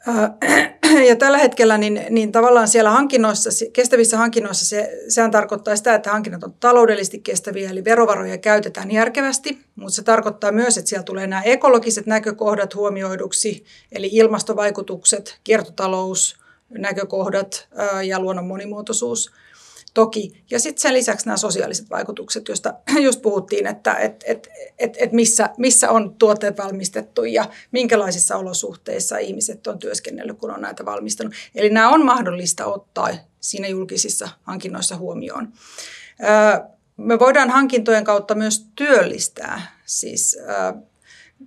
Ja 1.07 1.15
tällä 1.15 1.37
hetkellä 1.37 1.77
niin, 1.77 2.05
niin 2.09 2.31
tavallaan 2.31 2.67
siellä 2.67 2.89
hankinnoissa, 2.89 3.49
kestävissä 3.73 4.17
hankinnoissa 4.17 4.65
se, 4.65 4.91
sehän 5.07 5.31
tarkoittaa 5.31 5.75
sitä, 5.75 5.95
että 5.95 6.11
hankinnat 6.11 6.43
on 6.43 6.53
taloudellisesti 6.59 7.19
kestäviä, 7.19 7.69
eli 7.69 7.83
verovaroja 7.83 8.37
käytetään 8.37 8.91
järkevästi, 8.91 9.59
mutta 9.75 9.95
se 9.95 10.03
tarkoittaa 10.03 10.51
myös, 10.51 10.77
että 10.77 10.89
siellä 10.89 11.03
tulee 11.03 11.27
nämä 11.27 11.41
ekologiset 11.41 12.05
näkökohdat 12.05 12.75
huomioiduksi, 12.75 13.65
eli 13.91 14.09
ilmastovaikutukset, 14.11 15.39
kiertotalous, 15.43 16.37
näkökohdat 16.69 17.67
ja 18.05 18.19
luonnon 18.19 18.47
monimuotoisuus– 18.47 19.31
toki. 19.93 20.43
Ja 20.51 20.59
sitten 20.59 20.81
sen 20.81 20.93
lisäksi 20.93 21.25
nämä 21.25 21.37
sosiaaliset 21.37 21.89
vaikutukset, 21.89 22.47
joista 22.47 22.73
just 23.05 23.21
puhuttiin, 23.21 23.67
että 23.67 23.93
et, 23.93 24.23
et, 24.27 24.49
et, 24.79 24.97
et 24.99 25.11
missä, 25.11 25.49
missä 25.57 25.89
on 25.89 26.15
tuotteet 26.15 26.57
valmistettu 26.57 27.23
ja 27.23 27.45
minkälaisissa 27.71 28.37
olosuhteissa 28.37 29.17
ihmiset 29.17 29.67
on 29.67 29.79
työskennellyt, 29.79 30.39
kun 30.39 30.51
on 30.51 30.61
näitä 30.61 30.85
valmistanut. 30.85 31.33
Eli 31.55 31.69
nämä 31.69 31.89
on 31.89 32.05
mahdollista 32.05 32.65
ottaa 32.65 33.09
siinä 33.39 33.67
julkisissa 33.67 34.29
hankinnoissa 34.43 34.97
huomioon. 34.97 35.53
Me 36.97 37.19
voidaan 37.19 37.49
hankintojen 37.49 38.03
kautta 38.03 38.35
myös 38.35 38.67
työllistää. 38.75 39.61
Siis, 39.85 40.37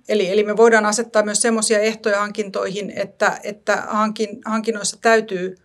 eli, 0.09 0.29
eli 0.29 0.43
me 0.43 0.57
voidaan 0.57 0.85
asettaa 0.85 1.23
myös 1.23 1.41
sellaisia 1.41 1.79
ehtoja 1.79 2.19
hankintoihin, 2.19 2.93
että, 2.95 3.39
että 3.43 3.83
hankin, 3.87 4.41
hankinnoissa 4.45 4.97
täytyy 5.01 5.55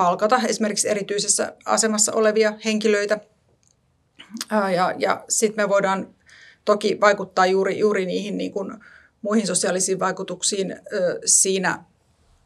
palkata 0.00 0.40
esimerkiksi 0.48 0.88
erityisessä 0.88 1.52
asemassa 1.64 2.12
olevia 2.12 2.52
henkilöitä. 2.64 3.18
Ja, 4.50 4.94
ja 4.98 5.24
sitten 5.28 5.64
me 5.64 5.68
voidaan 5.68 6.14
toki 6.64 7.00
vaikuttaa 7.00 7.46
juuri, 7.46 7.78
juuri 7.78 8.06
niihin 8.06 8.38
niin 8.38 8.52
kuin 8.52 8.72
muihin 9.22 9.46
sosiaalisiin 9.46 10.00
vaikutuksiin 10.00 10.76
siinä 11.24 11.84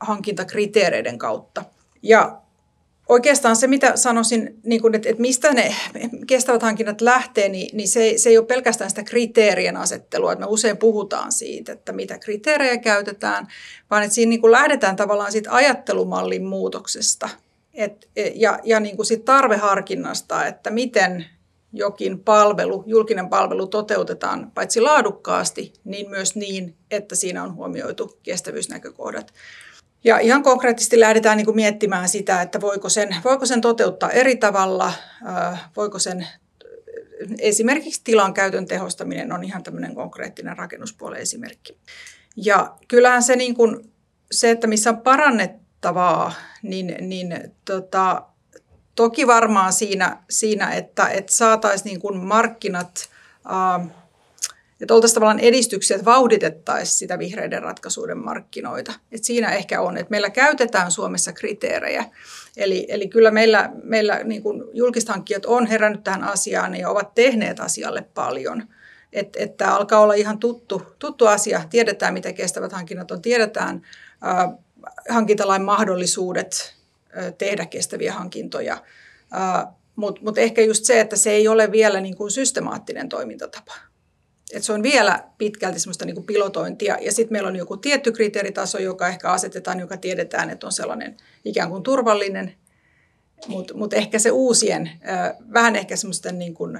hankintakriteereiden 0.00 1.18
kautta. 1.18 1.64
Ja 2.02 2.40
oikeastaan 3.08 3.56
se, 3.56 3.66
mitä 3.66 3.96
sanoisin, 3.96 4.60
niin 4.64 4.82
kuin, 4.82 4.94
että, 4.94 5.08
että 5.08 5.20
mistä 5.20 5.52
ne 5.52 5.74
kestävät 6.26 6.62
hankinnat 6.62 7.00
lähtee, 7.00 7.48
niin, 7.48 7.76
niin 7.76 7.88
se, 7.88 8.14
se 8.16 8.28
ei 8.28 8.38
ole 8.38 8.46
pelkästään 8.46 8.90
sitä 8.90 9.04
kriteerien 9.04 9.76
asettelua. 9.76 10.32
Että 10.32 10.44
me 10.44 10.50
usein 10.50 10.76
puhutaan 10.76 11.32
siitä, 11.32 11.72
että 11.72 11.92
mitä 11.92 12.18
kriteerejä 12.18 12.76
käytetään, 12.76 13.46
vaan 13.90 14.02
että 14.02 14.14
siinä 14.14 14.30
niin 14.30 14.40
kuin 14.40 14.52
lähdetään 14.52 14.96
tavallaan 14.96 15.32
siitä 15.32 15.52
ajattelumallin 15.52 16.44
muutoksesta– 16.44 17.28
et, 17.74 18.10
e, 18.16 18.32
ja, 18.34 18.58
ja 18.64 18.80
niin 18.80 18.96
kuin 18.96 19.06
sit 19.06 19.24
tarveharkinnasta, 19.24 20.46
että 20.46 20.70
miten 20.70 21.26
jokin 21.72 22.18
palvelu, 22.18 22.84
julkinen 22.86 23.28
palvelu 23.28 23.66
toteutetaan 23.66 24.50
paitsi 24.54 24.80
laadukkaasti, 24.80 25.72
niin 25.84 26.10
myös 26.10 26.36
niin, 26.36 26.76
että 26.90 27.14
siinä 27.14 27.42
on 27.42 27.54
huomioitu 27.54 28.18
kestävyysnäkökohdat. 28.22 29.32
Ja 30.04 30.18
ihan 30.18 30.42
konkreettisesti 30.42 31.00
lähdetään 31.00 31.36
niin 31.36 31.44
kuin 31.44 31.56
miettimään 31.56 32.08
sitä, 32.08 32.42
että 32.42 32.60
voiko 32.60 32.88
sen, 32.88 33.16
voiko 33.24 33.46
sen 33.46 33.60
toteuttaa 33.60 34.10
eri 34.10 34.36
tavalla, 34.36 34.92
voiko 35.76 35.98
sen 35.98 36.26
esimerkiksi 37.38 38.00
tilan 38.04 38.34
käytön 38.34 38.66
tehostaminen 38.66 39.32
on 39.32 39.44
ihan 39.44 39.62
tämmöinen 39.62 39.94
konkreettinen 39.94 40.58
rakennuspuolen 40.58 41.20
esimerkki. 41.20 41.78
Ja 42.36 42.76
kyllähän 42.88 43.22
se, 43.22 43.36
niin 43.36 43.54
kuin, 43.54 43.92
se 44.32 44.50
että 44.50 44.66
missä 44.66 44.90
on 44.90 45.00
parannettu 45.00 45.64
vaikuttavaa, 45.84 46.32
niin, 46.64 46.96
niin 47.00 47.52
tota, 47.64 48.22
toki 48.94 49.26
varmaan 49.26 49.72
siinä, 49.72 50.18
siinä 50.30 50.70
että, 50.72 51.08
että 51.08 51.32
saataisiin 51.32 52.00
niin 52.04 52.16
markkinat, 52.24 53.08
ää, 53.44 53.86
että 54.80 54.94
oltaisiin 54.94 55.14
tavallaan 55.14 55.40
edistyksiä, 55.40 55.94
että 55.94 56.04
vauhditettaisiin 56.04 56.98
sitä 56.98 57.18
vihreiden 57.18 57.62
ratkaisuiden 57.62 58.18
markkinoita. 58.18 58.92
Et 59.12 59.24
siinä 59.24 59.50
ehkä 59.52 59.80
on, 59.80 59.96
että 59.96 60.10
meillä 60.10 60.30
käytetään 60.30 60.90
Suomessa 60.90 61.32
kriteerejä. 61.32 62.04
Eli, 62.56 62.86
eli 62.88 63.08
kyllä 63.08 63.30
meillä, 63.30 63.70
meillä 63.82 64.20
niin 64.24 64.42
kuin 64.42 64.64
julkishankkijat 64.72 65.46
on 65.46 65.66
herännyt 65.66 66.04
tähän 66.04 66.24
asiaan 66.24 66.74
ja 66.74 66.90
ovat 66.90 67.14
tehneet 67.14 67.60
asialle 67.60 68.04
paljon. 68.14 68.68
Että 69.12 69.38
et 69.42 69.56
tämä 69.56 69.76
alkaa 69.76 70.00
olla 70.00 70.14
ihan 70.14 70.38
tuttu, 70.38 70.82
tuttu 70.98 71.26
asia. 71.26 71.62
Tiedetään, 71.70 72.14
mitä 72.14 72.32
kestävät 72.32 72.72
hankinnat 72.72 73.10
on. 73.10 73.22
Tiedetään, 73.22 73.82
hankintalain 75.08 75.62
mahdollisuudet 75.62 76.74
tehdä 77.38 77.66
kestäviä 77.66 78.12
hankintoja. 78.12 78.82
Mutta 79.96 80.20
mut 80.24 80.38
ehkä 80.38 80.62
just 80.62 80.84
se, 80.84 81.00
että 81.00 81.16
se 81.16 81.30
ei 81.30 81.48
ole 81.48 81.72
vielä 81.72 82.00
niin 82.00 82.16
kuin 82.16 82.30
systemaattinen 82.30 83.08
toimintatapa. 83.08 83.74
Et 84.52 84.62
se 84.62 84.72
on 84.72 84.82
vielä 84.82 85.24
pitkälti 85.38 85.80
semmoista 85.80 86.04
niin 86.04 86.14
kuin 86.14 86.26
pilotointia. 86.26 86.98
Ja 87.00 87.12
sitten 87.12 87.32
meillä 87.32 87.48
on 87.48 87.56
joku 87.56 87.76
tietty 87.76 88.12
kriteeritaso, 88.12 88.78
joka 88.78 89.08
ehkä 89.08 89.30
asetetaan, 89.30 89.80
joka 89.80 89.96
tiedetään, 89.96 90.50
että 90.50 90.66
on 90.66 90.72
sellainen 90.72 91.16
ikään 91.44 91.70
kuin 91.70 91.82
turvallinen. 91.82 92.54
Mutta 93.46 93.74
mut 93.74 93.92
ehkä 93.92 94.18
se 94.18 94.30
uusien, 94.30 94.90
vähän 95.52 95.76
ehkä 95.76 95.96
semmoisten 95.96 96.38
niin 96.38 96.54
kuin 96.54 96.78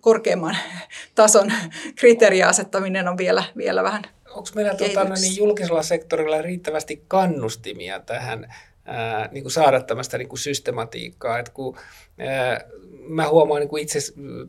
korkeamman 0.00 0.56
tason 1.14 1.52
kriteeriasettaminen 1.96 3.08
on 3.08 3.18
vielä, 3.18 3.44
vielä 3.56 3.82
vähän 3.82 4.02
Onko 4.34 4.48
meillä 4.54 4.74
tuota, 4.74 5.04
no 5.04 5.14
niin, 5.14 5.36
julkisella 5.36 5.82
sektorilla 5.82 6.42
riittävästi 6.42 7.04
kannustimia 7.08 8.00
tähän 8.00 8.54
ää, 8.84 9.28
niin 9.32 9.44
kuin 9.44 9.52
saada 9.52 9.80
tämmöistä 9.80 10.18
niin 10.18 10.28
kuin 10.28 10.38
systematiikkaa, 10.38 11.38
että 11.38 11.52
kun 11.52 11.76
mä 13.08 13.28
huomaan 13.28 13.60
niin 13.60 13.68
kuin 13.68 13.82
itse 13.82 13.98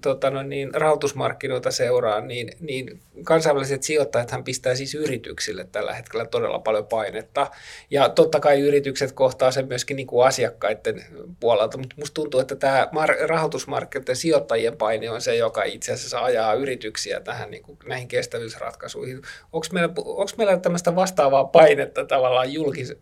tota, 0.01 0.29
no 0.29 0.43
niin, 0.43 0.73
rahoitusmarkkinoita 0.73 1.71
seuraan, 1.71 2.27
niin, 2.27 2.51
niin 2.59 2.99
kansainväliset 3.23 3.83
sijoittajat 3.83 4.31
pistää 4.45 4.75
siis 4.75 4.95
yrityksille 4.95 5.67
tällä 5.71 5.93
hetkellä 5.93 6.25
todella 6.25 6.59
paljon 6.59 6.87
painetta. 6.87 7.47
Ja 7.91 8.09
totta 8.09 8.39
kai 8.39 8.59
yritykset 8.59 9.11
kohtaa 9.11 9.51
sen 9.51 9.67
myöskin 9.67 9.97
niin 9.97 10.07
kuin 10.07 10.27
asiakkaiden 10.27 11.05
puolelta, 11.39 11.77
mutta 11.77 11.95
musta 11.99 12.13
tuntuu, 12.13 12.39
että 12.39 12.55
tämä 12.55 12.87
rahoitusmarkkinoiden 13.27 14.15
sijoittajien 14.15 14.77
paine 14.77 15.09
on 15.09 15.21
se, 15.21 15.35
joka 15.35 15.63
itse 15.63 15.91
asiassa 15.91 16.19
ajaa 16.19 16.53
yrityksiä 16.53 17.19
tähän 17.19 17.51
niin 17.51 17.63
kuin, 17.63 17.77
näihin 17.85 18.07
kestävyysratkaisuihin. 18.07 19.21
Onko 19.53 19.67
meillä, 19.71 19.93
onko 19.97 20.31
meillä 20.37 20.57
tämmöistä 20.57 20.95
vastaavaa 20.95 21.45
painetta 21.45 22.05
tavallaan 22.05 22.53
julkis, 22.53 22.93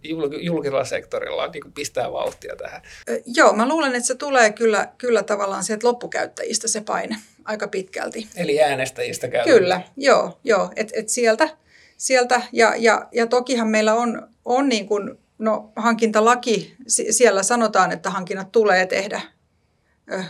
julkisella 0.42 0.86
sektorilla 0.86 1.48
niin 1.48 1.62
kuin 1.62 1.74
pistää 1.74 2.12
vauhtia 2.12 2.56
tähän? 2.56 2.82
Joo, 3.26 3.54
mä 3.54 3.70
luulen, 3.70 3.96
että 3.96 4.08
se 4.08 4.16
tulee 4.16 4.51
kyllä, 4.52 4.88
kyllä 4.98 5.24
tavallaan 5.24 5.64
sieltä 5.64 5.88
loppukäyttäjistä 5.88 6.68
se 6.68 6.82
paine 6.82 7.16
aika 7.46 7.68
pitkälti. 7.68 8.28
Eli 8.36 8.62
äänestäjistä 8.62 9.28
käytetään. 9.28 9.60
Kyllä, 9.60 9.82
joo, 9.98 10.40
joo 10.44 10.72
että 10.76 10.94
et 11.00 11.10
sieltä, 11.10 11.50
sieltä 11.98 12.42
ja, 12.52 12.74
ja, 12.78 13.08
ja 13.12 13.28
tokihan 13.28 13.68
meillä 13.68 13.94
on, 13.94 14.28
on 14.46 14.70
niin 14.70 14.88
kuin, 14.88 15.18
no, 15.38 15.72
hankintalaki, 15.76 16.76
siellä 16.88 17.44
sanotaan, 17.44 17.92
että 17.92 18.10
hankinnat 18.10 18.52
tulee 18.52 18.86
tehdä 18.86 19.22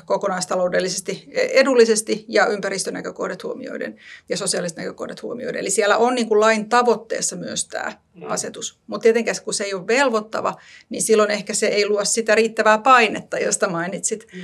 kokonaistaloudellisesti 0.05 1.29
edullisesti 1.33 2.25
ja 2.27 2.45
ympäristönäkökohdat 2.45 3.43
huomioiden 3.43 3.95
ja 4.29 4.37
sosiaaliset 4.37 4.77
näkökohdat 4.77 5.21
huomioiden. 5.23 5.61
Eli 5.61 5.69
siellä 5.69 5.97
on 5.97 6.15
niin 6.15 6.27
kuin 6.27 6.39
lain 6.39 6.69
tavoitteessa 6.69 7.35
myös 7.35 7.67
tämä 7.67 7.91
mm. 8.13 8.23
asetus. 8.27 8.79
Mutta 8.87 9.03
tietenkään 9.03 9.37
kun 9.43 9.53
se 9.53 9.63
ei 9.63 9.73
ole 9.73 9.87
velvoittava, 9.87 10.55
niin 10.89 11.01
silloin 11.01 11.31
ehkä 11.31 11.53
se 11.53 11.67
ei 11.67 11.87
luo 11.87 12.05
sitä 12.05 12.35
riittävää 12.35 12.77
painetta, 12.77 13.39
josta 13.39 13.69
mainitsit. 13.69 14.27
Mm. 14.33 14.41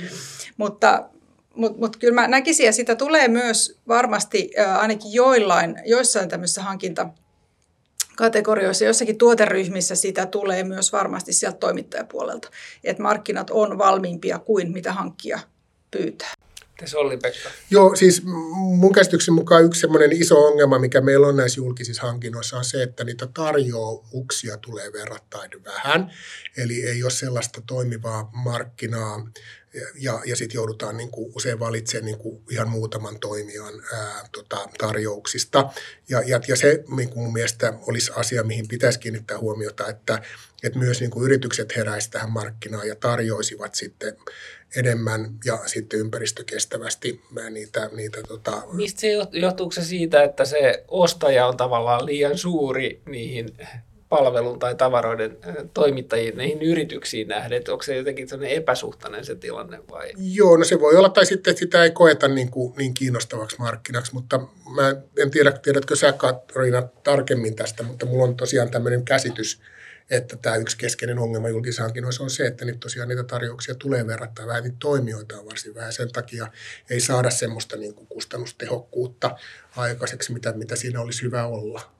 Mutta, 0.56 1.08
mutta 1.54 1.78
mut 1.78 1.96
kyllä 1.96 2.14
mä 2.14 2.28
näkisin, 2.28 2.66
ja 2.66 2.72
sitä 2.72 2.94
tulee 2.94 3.28
myös 3.28 3.78
varmasti 3.88 4.50
ainakin 4.78 5.12
joillain, 5.12 5.76
joissain 5.84 6.28
tämmöisissä 6.28 6.62
hankinta 6.62 7.08
kategorioissa, 8.18 8.84
jossakin 8.84 9.18
tuoteryhmissä 9.18 9.94
sitä 9.94 10.26
tulee 10.26 10.64
myös 10.64 10.92
varmasti 10.92 11.32
sieltä 11.32 11.58
toimittajapuolelta, 11.58 12.48
että 12.84 13.02
markkinat 13.02 13.50
on 13.50 13.78
valmiimpia 13.78 14.38
kuin 14.38 14.72
mitä 14.72 14.92
hankkia 14.92 15.38
pyytää. 15.90 16.32
Mites 16.80 16.94
Olli 16.94 17.16
Pekka? 17.16 17.48
Joo, 17.70 17.96
siis 17.96 18.22
mun 18.24 18.92
käsityksen 18.92 19.34
mukaan 19.34 19.64
yksi 19.64 19.80
semmoinen 19.80 20.12
iso 20.12 20.46
ongelma, 20.46 20.78
mikä 20.78 21.00
meillä 21.00 21.26
on 21.26 21.36
näissä 21.36 21.60
julkisissa 21.60 22.02
hankinnoissa, 22.02 22.56
on 22.56 22.64
se, 22.64 22.82
että 22.82 23.04
niitä 23.04 23.26
tarjouksia 23.34 24.56
tulee 24.56 24.92
verrattain 24.92 25.50
vähän. 25.64 26.10
Eli 26.56 26.86
ei 26.86 27.02
ole 27.02 27.10
sellaista 27.10 27.62
toimivaa 27.66 28.30
markkinaa, 28.32 29.28
ja, 29.94 30.20
ja 30.26 30.36
sitten 30.36 30.58
joudutaan 30.58 30.96
niin 30.96 31.10
kuin 31.10 31.32
usein 31.34 31.58
valitsemaan 31.58 32.04
niin 32.04 32.18
kuin 32.18 32.42
ihan 32.50 32.68
muutaman 32.68 33.20
toimijan 33.20 33.74
ää, 33.92 34.28
tota, 34.32 34.68
tarjouksista. 34.78 35.70
Ja, 36.08 36.22
ja, 36.26 36.40
ja 36.48 36.56
se 36.56 36.84
niin 36.96 37.08
kuin 37.08 37.22
mun 37.24 37.32
mielestä 37.32 37.72
olisi 37.86 38.12
asia, 38.16 38.42
mihin 38.42 38.68
pitäisi 38.68 38.98
kiinnittää 38.98 39.38
huomiota, 39.38 39.88
että, 39.88 40.22
että 40.62 40.78
myös 40.78 41.00
niin 41.00 41.10
kuin 41.10 41.24
yritykset 41.24 41.76
heräisivät 41.76 42.12
tähän 42.12 42.30
markkinaan 42.30 42.88
ja 42.88 42.96
tarjoisivat 42.96 43.74
sitten 43.74 44.16
enemmän 44.76 45.30
ja 45.44 45.58
sitten 45.66 46.00
ympäristökestävästi 46.00 47.20
niitä. 47.50 47.90
niitä 47.92 48.22
tota... 48.28 48.62
Mistä 48.72 49.00
se 49.00 49.08
johtuuko 49.32 49.72
se 49.72 49.84
siitä, 49.84 50.22
että 50.22 50.44
se 50.44 50.84
ostaja 50.88 51.46
on 51.46 51.56
tavallaan 51.56 52.06
liian 52.06 52.38
suuri 52.38 53.02
niihin 53.06 53.56
palvelun 54.08 54.58
tai 54.58 54.74
tavaroiden 54.74 55.38
toimittajiin, 55.74 56.36
näihin 56.36 56.62
yrityksiin 56.62 57.28
nähden, 57.28 57.58
että 57.58 57.72
onko 57.72 57.82
se 57.82 57.96
jotenkin 57.96 58.28
sellainen 58.28 58.56
epäsuhtainen 58.56 59.24
se 59.24 59.34
tilanne 59.34 59.78
vai? 59.90 60.12
Joo, 60.16 60.56
no 60.56 60.64
se 60.64 60.80
voi 60.80 60.96
olla, 60.96 61.08
tai 61.08 61.26
sitten 61.26 61.50
että 61.50 61.60
sitä 61.60 61.84
ei 61.84 61.90
koeta 61.90 62.28
niin, 62.28 62.50
kuin, 62.50 62.74
niin 62.76 62.94
kiinnostavaksi 62.94 63.56
markkinaksi, 63.58 64.14
mutta 64.14 64.40
mä 64.74 64.96
en 65.18 65.30
tiedä, 65.30 65.52
tiedätkö 65.52 65.96
sä 65.96 66.12
Katriina 66.12 66.82
tarkemmin 66.82 67.56
tästä, 67.56 67.82
mutta 67.82 68.06
mulla 68.06 68.24
on 68.24 68.36
tosiaan 68.36 68.70
tämmöinen 68.70 69.04
käsitys, 69.04 69.60
että 70.10 70.36
tämä 70.36 70.56
yksi 70.56 70.78
keskeinen 70.78 71.18
ongelma 71.18 71.48
julkishankinnoissa 71.48 72.22
on 72.22 72.30
se, 72.30 72.46
että 72.46 72.64
nyt 72.64 72.80
tosiaan 72.80 73.08
niitä 73.08 73.24
tarjouksia 73.24 73.74
tulee 73.74 74.06
verrattain 74.06 74.48
vähän, 74.48 74.62
niitä 74.62 74.76
toimijoita 74.80 75.38
on 75.38 75.46
varsin 75.46 75.74
vähän. 75.74 75.92
Sen 75.92 76.12
takia 76.12 76.46
ei 76.90 77.00
saada 77.00 77.30
semmoista 77.30 77.76
niin 77.76 77.94
kuin 77.94 78.06
kustannustehokkuutta 78.06 79.36
aikaiseksi, 79.76 80.32
mitä, 80.32 80.52
mitä 80.52 80.76
siinä 80.76 81.00
olisi 81.00 81.22
hyvä 81.22 81.46
olla. 81.46 81.98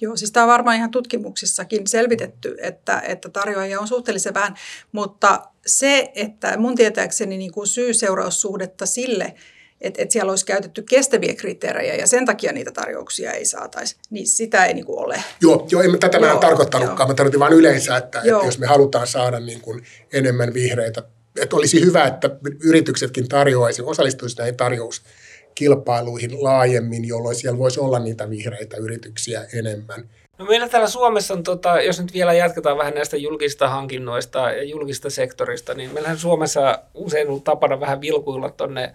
Joo, 0.00 0.16
siis 0.16 0.32
tämä 0.32 0.44
on 0.44 0.50
varmaan 0.50 0.76
ihan 0.76 0.90
tutkimuksissakin 0.90 1.86
selvitetty, 1.86 2.56
että, 2.60 3.00
että 3.00 3.28
tarjoajia 3.28 3.80
on 3.80 3.88
suhteellisen 3.88 4.34
vähän, 4.34 4.54
mutta 4.92 5.42
se, 5.66 6.12
että 6.14 6.56
mun 6.56 6.74
tietääkseni 6.74 7.38
niin 7.38 7.52
kuin 7.52 7.66
syy-seuraussuhdetta 7.66 8.86
sille, 8.86 9.34
että, 9.80 10.02
että 10.02 10.12
siellä 10.12 10.32
olisi 10.32 10.46
käytetty 10.46 10.82
kestäviä 10.82 11.34
kriteerejä 11.34 11.94
ja 11.94 12.06
sen 12.06 12.26
takia 12.26 12.52
niitä 12.52 12.72
tarjouksia 12.72 13.32
ei 13.32 13.44
saataisi, 13.44 13.96
niin 14.10 14.26
sitä 14.26 14.64
ei 14.64 14.74
niin 14.74 14.86
kuin 14.86 14.98
ole. 14.98 15.22
Joo, 15.40 15.66
joo 15.70 15.82
en 15.82 15.98
tätä 15.98 16.18
joo, 16.18 16.26
mä 16.26 16.32
en 16.32 16.38
tarkoittanutkaan, 16.38 17.08
mä 17.08 17.14
tarkoitin 17.14 17.40
vain 17.40 17.52
yleensä, 17.52 17.96
että, 17.96 18.18
että 18.18 18.46
jos 18.46 18.58
me 18.58 18.66
halutaan 18.66 19.06
saada 19.06 19.40
niin 19.40 19.60
kuin 19.60 19.82
enemmän 20.12 20.54
vihreitä, 20.54 21.02
että 21.40 21.56
olisi 21.56 21.80
hyvä, 21.84 22.04
että 22.04 22.30
yrityksetkin 22.64 23.28
tarjoaisi, 23.28 23.82
osallistuisi 23.82 24.38
näihin 24.38 24.56
tarjous 24.56 25.02
kilpailuihin 25.54 26.44
laajemmin, 26.44 27.04
jolloin 27.04 27.36
siellä 27.36 27.58
voisi 27.58 27.80
olla 27.80 27.98
niitä 27.98 28.30
vihreitä 28.30 28.76
yrityksiä 28.76 29.46
enemmän. 29.54 30.08
No 30.38 30.44
meillä 30.44 30.68
täällä 30.68 30.88
Suomessa 30.88 31.34
on, 31.34 31.42
tota, 31.42 31.80
jos 31.80 32.00
nyt 32.00 32.12
vielä 32.12 32.32
jatketaan 32.32 32.78
vähän 32.78 32.94
näistä 32.94 33.16
julkista 33.16 33.68
hankinnoista 33.68 34.38
ja 34.50 34.62
julkista 34.62 35.10
sektorista, 35.10 35.74
niin 35.74 35.94
meillähän 35.94 36.18
Suomessa 36.18 36.78
usein 36.94 37.28
ollut 37.28 37.44
tapana 37.44 37.80
vähän 37.80 38.00
vilkuilla 38.00 38.50
tuonne 38.50 38.92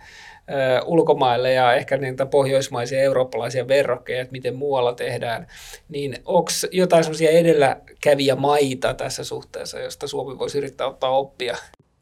ulkomaille 0.85 1.53
ja 1.53 1.73
ehkä 1.73 1.97
niitä 1.97 2.25
pohjoismaisia 2.25 2.97
ja 2.97 3.03
eurooppalaisia 3.03 3.67
verrokkeja, 3.67 4.21
että 4.21 4.31
miten 4.31 4.55
muualla 4.55 4.93
tehdään, 4.93 5.47
niin 5.89 6.17
onko 6.25 6.51
jotain 6.71 7.03
sellaisia 7.03 7.29
edelläkävijä 7.29 8.35
maita 8.35 8.93
tässä 8.93 9.23
suhteessa, 9.23 9.79
josta 9.79 10.07
Suomi 10.07 10.39
voisi 10.39 10.57
yrittää 10.57 10.87
ottaa 10.87 11.17
oppia? 11.17 11.57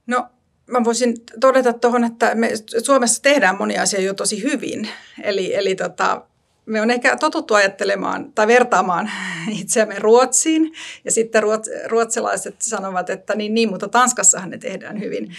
No 0.07 0.25
mä 0.67 0.83
voisin 0.83 1.15
todeta 1.39 1.73
tuohon, 1.73 2.03
että 2.03 2.35
me 2.35 2.51
Suomessa 2.83 3.21
tehdään 3.21 3.57
monia 3.57 3.81
asioita 3.81 4.05
jo 4.05 4.13
tosi 4.13 4.43
hyvin. 4.43 4.89
Eli, 5.23 5.55
eli 5.55 5.75
tota, 5.75 6.21
me 6.69 6.81
on 6.81 6.91
ehkä 6.91 7.17
totuttu 7.17 7.53
ajattelemaan 7.53 8.33
tai 8.33 8.47
vertaamaan 8.47 9.11
itseämme 9.61 9.95
Ruotsiin. 9.99 10.73
Ja 11.05 11.11
sitten 11.11 11.43
ruots, 11.43 11.69
ruotsalaiset 11.85 12.55
sanovat, 12.61 13.09
että 13.09 13.35
niin, 13.35 13.53
niin, 13.53 13.69
mutta 13.69 13.87
Tanskassahan 13.87 14.49
ne 14.49 14.57
tehdään 14.57 14.99
hyvin. 14.99 15.35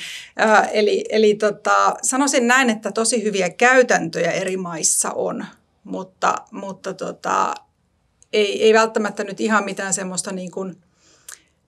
Eli 0.73 1.05
eli 1.09 1.35
tota, 1.35 1.95
sanoisin 2.03 2.47
näin, 2.47 2.71
että 2.71 2.93
tosi 2.93 3.23
hyviä 3.23 3.51
käytäntöjä 3.51 4.31
eri 4.31 4.57
maissa 4.57 5.11
on, 5.11 5.47
mutta, 5.85 6.35
mutta 6.51 6.95
tota, 6.95 7.55
ei, 8.33 8.65
ei 8.65 8.75
välttämättä 8.75 9.25
nyt 9.25 9.41
ihan 9.41 9.65
mitään 9.65 9.95
semmoista 9.95 10.33
niin 10.33 10.51
kuin– 10.51 10.77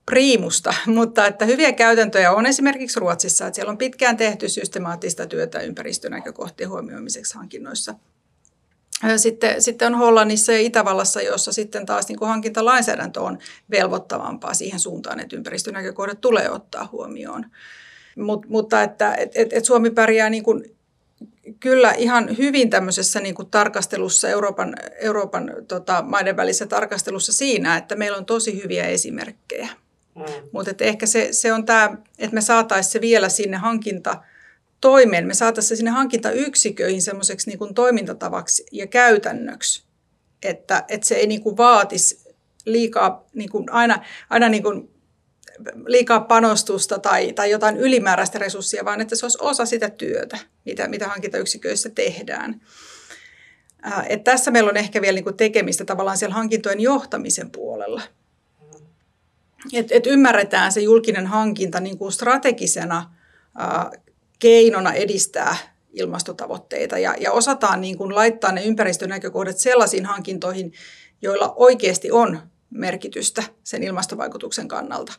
priimusta, 0.07 0.75
mutta 0.87 1.27
että 1.27 1.45
hyviä 1.45 1.73
käytäntöjä 1.73 2.33
on 2.33 2.47
esimerkiksi 2.47 3.01
Ruotsissa, 3.01 3.47
että 3.47 3.55
siellä 3.55 3.71
on 3.71 3.79
pitkään 3.79 4.17
tehty 4.17 4.49
systemaattista 4.49 5.27
työtä 5.27 5.61
ympäristönäkökohtien 5.61 6.71
huomioimiseksi 6.71 7.35
hankinnoissa. 7.35 7.95
Sitten, 9.17 9.63
sitten 9.63 9.95
on 9.95 9.99
Hollannissa 9.99 10.53
ja 10.53 10.61
Itävallassa, 10.61 11.23
jossa 11.23 11.53
sitten 11.53 11.87
taas 11.87 12.09
niin 12.09 12.19
kuin 12.19 12.29
hankintalainsäädäntö 12.29 13.21
on 13.21 13.39
velvoittavampaa 13.71 14.55
siihen 14.55 14.81
suuntaan, 14.81 15.21
että 15.21 15.37
ympäristönäkökohdat 15.37 16.21
tulee 16.21 16.51
ottaa 16.51 16.89
huomioon. 16.93 17.47
Mut, 18.17 18.49
mutta 18.49 18.83
että 18.83 19.15
et, 19.15 19.33
et, 19.35 19.53
et 19.53 19.65
Suomi 19.65 19.91
pärjää 19.91 20.31
niin 20.31 20.43
kuin 20.43 20.65
kyllä 21.61 21.93
ihan 21.93 22.39
hyvin 22.39 22.71
tämmöisessä 22.71 23.21
niin 23.21 23.35
kuin 23.35 23.51
tarkastelussa, 23.51 24.29
Euroopan, 24.29 24.75
Euroopan 24.99 25.53
tota, 25.69 26.05
maiden 26.07 26.37
välisessä 26.37 26.67
tarkastelussa 26.67 27.33
siinä, 27.33 27.77
että 27.77 27.97
meillä 27.97 28.19
on 28.19 28.27
tosi 28.27 28.63
hyviä 28.63 28.85
esimerkkejä. 28.85 29.69
Mm. 30.15 30.25
Mutta 30.53 30.71
ehkä 30.81 31.07
se, 31.07 31.29
se 31.31 31.53
on 31.53 31.65
tämä, 31.65 31.97
että 32.19 32.35
me 32.35 32.41
saataisiin 32.41 32.93
se 32.93 33.01
vielä 33.01 33.29
sinne 33.29 33.57
hankinta 33.57 34.23
toimeen, 34.83 35.27
me 35.27 35.35
saataisiin 35.35 35.69
se 35.69 35.77
sinne 35.77 35.91
hankintayksiköihin 35.91 37.03
semmoiseksi 37.03 37.51
niin 37.51 37.75
toimintatavaksi 37.75 38.67
ja 38.73 38.87
käytännöksi, 38.87 39.85
että, 40.43 40.85
että 40.89 41.07
se 41.07 41.15
ei 41.15 41.27
niin 41.27 41.43
kuin 41.43 41.57
vaatisi 41.57 42.35
liikaa 42.65 43.25
niin 43.35 43.51
kuin 43.51 43.73
aina, 43.73 44.05
aina 44.31 44.49
niin 44.49 44.63
kuin 44.63 44.91
liikaa 45.87 46.21
panostusta 46.21 46.99
tai, 46.99 47.33
tai 47.33 47.51
jotain 47.51 47.77
ylimääräistä 47.77 48.39
resurssia, 48.39 48.85
vaan 48.85 49.01
että 49.01 49.17
se 49.17 49.27
olisi 49.27 49.39
osa 49.41 49.67
sitä 49.67 49.91
työtä, 49.91 50.39
mitä, 50.65 50.89
mitä 50.89 51.09
hankintayksiköissä 51.09 51.91
tehdään. 51.91 52.61
Et 54.09 54.25
tässä 54.25 54.51
meillä 54.51 54.71
on 54.71 54.77
ehkä 54.77 55.01
vielä 55.01 55.15
niin 55.15 55.25
kuin 55.25 55.37
tekemistä 55.37 55.85
tavallaan 55.85 56.19
siellä 56.19 56.35
hankintojen 56.35 56.81
johtamisen 56.81 57.51
puolella. 57.51 58.03
Et, 59.73 59.93
et 59.93 60.07
ymmärretään 60.07 60.73
se 60.73 60.81
julkinen 60.81 61.27
hankinta 61.27 61.81
niin 61.81 61.99
kuin 61.99 62.13
strategisena 62.13 63.15
ää, 63.59 63.91
keinona 64.43 64.93
edistää 64.93 65.57
ilmastotavoitteita 65.93 66.99
ja, 66.99 67.15
ja 67.21 67.33
osataan 67.33 67.81
niin 67.81 67.99
kuin 67.99 68.15
laittaa 68.15 68.53
ne 68.53 68.65
ympäristönäkökohdat 68.65 69.59
sellaisiin 69.59 70.07
hankintoihin, 70.07 70.73
joilla 71.23 71.53
oikeasti 71.57 72.11
on 72.11 72.41
merkitystä 72.71 73.43
sen 73.63 73.83
ilmastovaikutuksen 73.83 74.69
kannalta. 74.69 75.13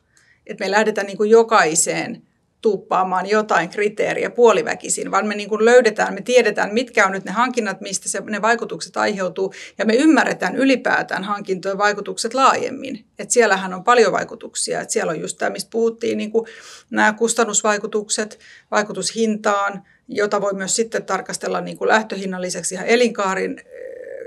Että 0.47 0.65
me 0.65 0.71
lähdetään 0.71 1.07
niin 1.07 1.17
kuin 1.17 1.29
jokaiseen 1.29 2.27
tuuppaamaan 2.63 3.29
jotain 3.29 3.69
kriteeriä 3.69 4.29
puoliväkisin, 4.29 5.11
vaan 5.11 5.27
me 5.27 5.35
niin 5.35 5.49
kuin 5.49 5.65
löydetään, 5.65 6.13
me 6.13 6.21
tiedetään, 6.21 6.73
mitkä 6.73 7.05
on 7.05 7.11
nyt 7.11 7.25
ne 7.25 7.31
hankinnat, 7.31 7.81
mistä 7.81 8.09
se, 8.09 8.21
ne 8.21 8.41
vaikutukset 8.41 8.97
aiheutuu, 8.97 9.53
ja 9.77 9.85
me 9.85 9.95
ymmärretään 9.95 10.55
ylipäätään 10.55 11.23
hankintojen 11.23 11.77
vaikutukset 11.77 12.33
laajemmin. 12.33 13.05
Et 13.19 13.31
siellähän 13.31 13.73
on 13.73 13.83
paljon 13.83 14.11
vaikutuksia, 14.11 14.81
että 14.81 14.93
siellä 14.93 15.09
on 15.09 15.19
just 15.19 15.37
tämä, 15.37 15.49
mistä 15.49 15.69
puhuttiin, 15.69 16.17
niin 16.17 16.31
kuin 16.31 16.45
nämä 16.89 17.13
kustannusvaikutukset, 17.13 18.39
vaikutus 18.71 19.15
hintaan, 19.15 19.83
jota 20.07 20.41
voi 20.41 20.53
myös 20.53 20.75
sitten 20.75 21.05
tarkastella 21.05 21.61
niin 21.61 21.77
kuin 21.77 21.87
lähtöhinnan 21.87 22.41
lisäksi 22.41 22.75
ihan 22.75 22.87
elinkaarin, 22.87 23.61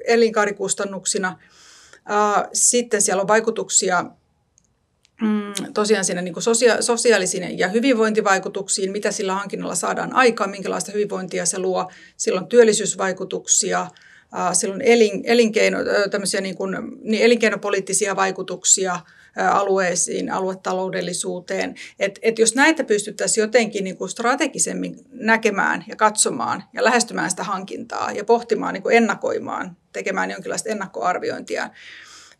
elinkaarikustannuksina. 0.07 1.39
Sitten 2.53 3.03
siellä 3.03 3.20
on 3.20 3.28
vaikutuksia 3.28 4.05
mm, 5.21 5.73
tosiaan 5.75 6.05
siinä 6.05 6.23
niin 6.23 6.43
sosia- 6.43 6.83
sosiaalisiin 6.83 7.59
ja 7.59 7.69
hyvinvointivaikutuksiin, 7.69 8.93
mitä 8.93 9.11
sillä 9.11 9.35
hankinnalla 9.35 9.75
saadaan 9.75 10.12
aikaan, 10.12 10.51
minkälaista 10.51 10.93
hyvinvointia 10.93 11.47
se 11.47 11.59
luo. 11.59 11.91
Sillä 12.17 12.41
on 12.41 12.49
työllisyysvaikutuksia, 12.49 13.87
sillä 14.53 14.75
on 14.75 14.83
elin, 14.83 15.23
elinkeino, 15.25 15.79
niin 16.41 16.57
kuin, 16.57 16.77
niin 17.03 17.23
elinkeinopoliittisia 17.23 18.17
vaikutuksia 18.17 19.01
alueisiin, 19.51 20.33
aluetaloudellisuuteen. 20.33 21.75
Et, 21.99 22.19
et 22.23 22.39
jos 22.39 22.55
näitä 22.55 22.85
pystyttäisiin 22.85 23.43
jotenkin 23.43 23.85
niin 23.85 23.97
kuin 23.97 24.09
strategisemmin 24.09 24.97
näkemään 25.12 25.85
ja 25.89 25.97
katsomaan 25.97 26.64
ja 26.73 26.85
lähestymään 26.85 27.31
sitä 27.31 27.45
hankintaa 27.45 28.12
ja 28.12 28.25
pohtimaan, 28.25 28.75
niin 28.75 28.83
kuin 28.83 28.97
ennakoimaan, 28.97 29.77
tekemään 29.93 30.31
jonkinlaista 30.31 30.69
ennakkoarviointia, 30.69 31.71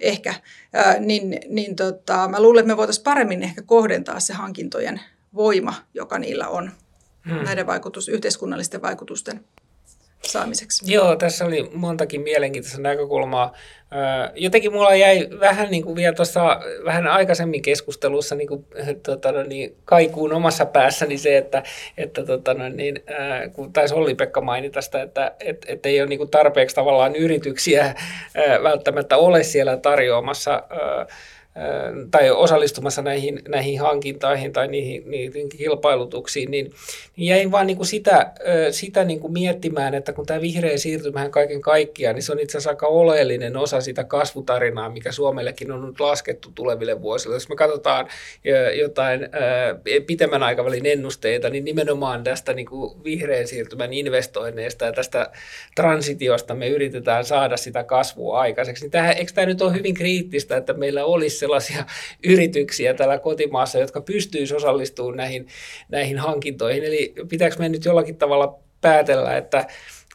ehkä, 0.01 0.35
niin, 0.99 1.41
niin 1.49 1.77
tota, 1.77 2.29
mä 2.29 2.43
luulen, 2.43 2.61
että 2.61 2.73
me 2.73 2.77
voitaisiin 2.77 3.05
paremmin 3.05 3.43
ehkä 3.43 3.63
kohdentaa 3.63 4.21
se 4.21 4.35
hankintojen 4.35 5.01
voima, 5.35 5.75
joka 5.95 6.19
niillä 6.19 6.49
on 6.49 6.71
hmm. 7.29 7.45
näiden 7.45 7.67
vaikutus, 7.67 8.09
yhteiskunnallisten 8.09 8.83
vaikutusten 8.83 9.45
saamiseksi. 10.27 10.93
Joo, 10.93 11.17
tässä 11.17 11.45
oli 11.45 11.71
montakin 11.73 12.21
mielenkiintoista 12.21 12.81
näkökulmaa. 12.81 13.53
Jotenkin 14.35 14.73
mulla 14.73 14.95
jäi 14.95 15.29
vähän 15.41 15.71
niin 15.71 15.85
kuin 15.85 15.97
vielä 15.97 16.15
tuossa 16.15 16.61
vähän 16.85 17.07
aikaisemmin 17.07 17.63
keskustelussa 17.63 18.35
niin 18.35 18.49
kuin, 18.49 18.67
tota, 19.03 19.33
no 19.33 19.43
niin, 19.43 19.77
kaikuun 19.85 20.33
omassa 20.33 20.67
päässäni 20.67 21.19
se, 21.19 21.37
että, 21.37 21.63
että 21.97 22.25
tota, 22.25 22.55
no 22.55 22.69
niin, 22.69 23.03
kun 23.53 23.73
taisi 23.73 23.95
Olli-Pekka 23.95 24.41
mainita 24.41 24.81
sitä, 24.81 25.03
että 25.03 25.33
et, 25.41 25.67
et 25.69 25.87
ei 25.87 26.01
ole 26.01 26.09
niin 26.09 26.19
kuin 26.19 26.31
tarpeeksi 26.31 26.77
tavallaan 26.77 27.17
yrityksiä 27.17 27.95
välttämättä 28.63 29.17
ole 29.17 29.43
siellä 29.43 29.77
tarjoamassa 29.77 30.63
tai 32.11 32.31
osallistumassa 32.31 33.03
näihin, 33.03 33.43
näihin 33.49 33.81
hankintoihin 33.81 34.53
tai 34.53 34.69
niihin, 34.69 35.11
niihin 35.11 35.49
kilpailutuksiin, 35.49 36.51
niin, 36.51 36.73
niin 37.17 37.29
jäin 37.29 37.51
vaan 37.51 37.67
niin 37.67 37.77
kuin 37.77 37.87
sitä, 37.87 38.33
sitä 38.71 39.05
niin 39.05 39.21
kuin 39.21 39.33
miettimään, 39.33 39.95
että 39.95 40.13
kun 40.13 40.27
tämä 40.27 40.41
vihreä 40.41 40.77
siirtymähän 40.77 41.31
kaiken 41.31 41.61
kaikkiaan, 41.61 42.15
niin 42.15 42.23
se 42.23 42.33
on 42.33 42.41
itse 42.41 42.59
asiassa 42.59 42.71
aika 42.71 42.87
oleellinen 42.87 43.57
osa 43.57 43.81
sitä 43.81 44.05
kasvutarinaa, 44.05 44.91
mikä 44.91 45.13
Suomellekin 45.13 45.73
on 45.73 45.87
nyt 45.87 46.01
laskettu 46.01 46.53
tuleville 46.55 47.03
vuosille. 47.03 47.37
Jos 47.37 47.49
me 47.49 47.57
katsotaan 47.57 48.09
jotain 48.81 49.29
pitemmän 50.07 50.43
aikavälin 50.43 50.87
ennusteita, 50.87 51.51
niin 51.51 51.65
nimenomaan 51.65 52.25
tästä 52.25 52.53
niin 52.53 52.67
kuin 52.67 53.05
vihreän 53.05 53.47
siirtymän 53.47 53.93
investoinneista 53.93 54.85
ja 54.85 54.93
tästä 54.93 55.31
transitiosta 55.75 56.55
me 56.55 56.69
yritetään 56.69 57.25
saada 57.25 57.57
sitä 57.57 57.85
kasvua 57.85 58.41
aikaiseksi. 58.41 58.85
Niin 58.85 58.91
tähän, 58.91 59.17
eikö 59.17 59.33
tämä 59.35 59.47
nyt 59.47 59.63
ole 59.63 59.75
hyvin 59.75 59.95
kriittistä, 59.95 60.57
että 60.57 60.73
meillä 60.73 61.05
olisi 61.05 61.46
sellaisia 61.47 61.85
yrityksiä 62.25 62.95
täällä 62.95 63.19
kotimaassa, 63.19 63.79
jotka 63.79 64.01
pystyisivät 64.01 64.57
osallistumaan 64.57 65.17
näihin, 65.17 65.47
näihin 65.89 66.19
hankintoihin. 66.19 66.85
Eli 66.85 67.15
pitääkö 67.29 67.57
me 67.59 67.69
nyt 67.69 67.85
jollakin 67.85 68.17
tavalla 68.17 68.59
päätellä, 68.81 69.37
että, 69.37 69.67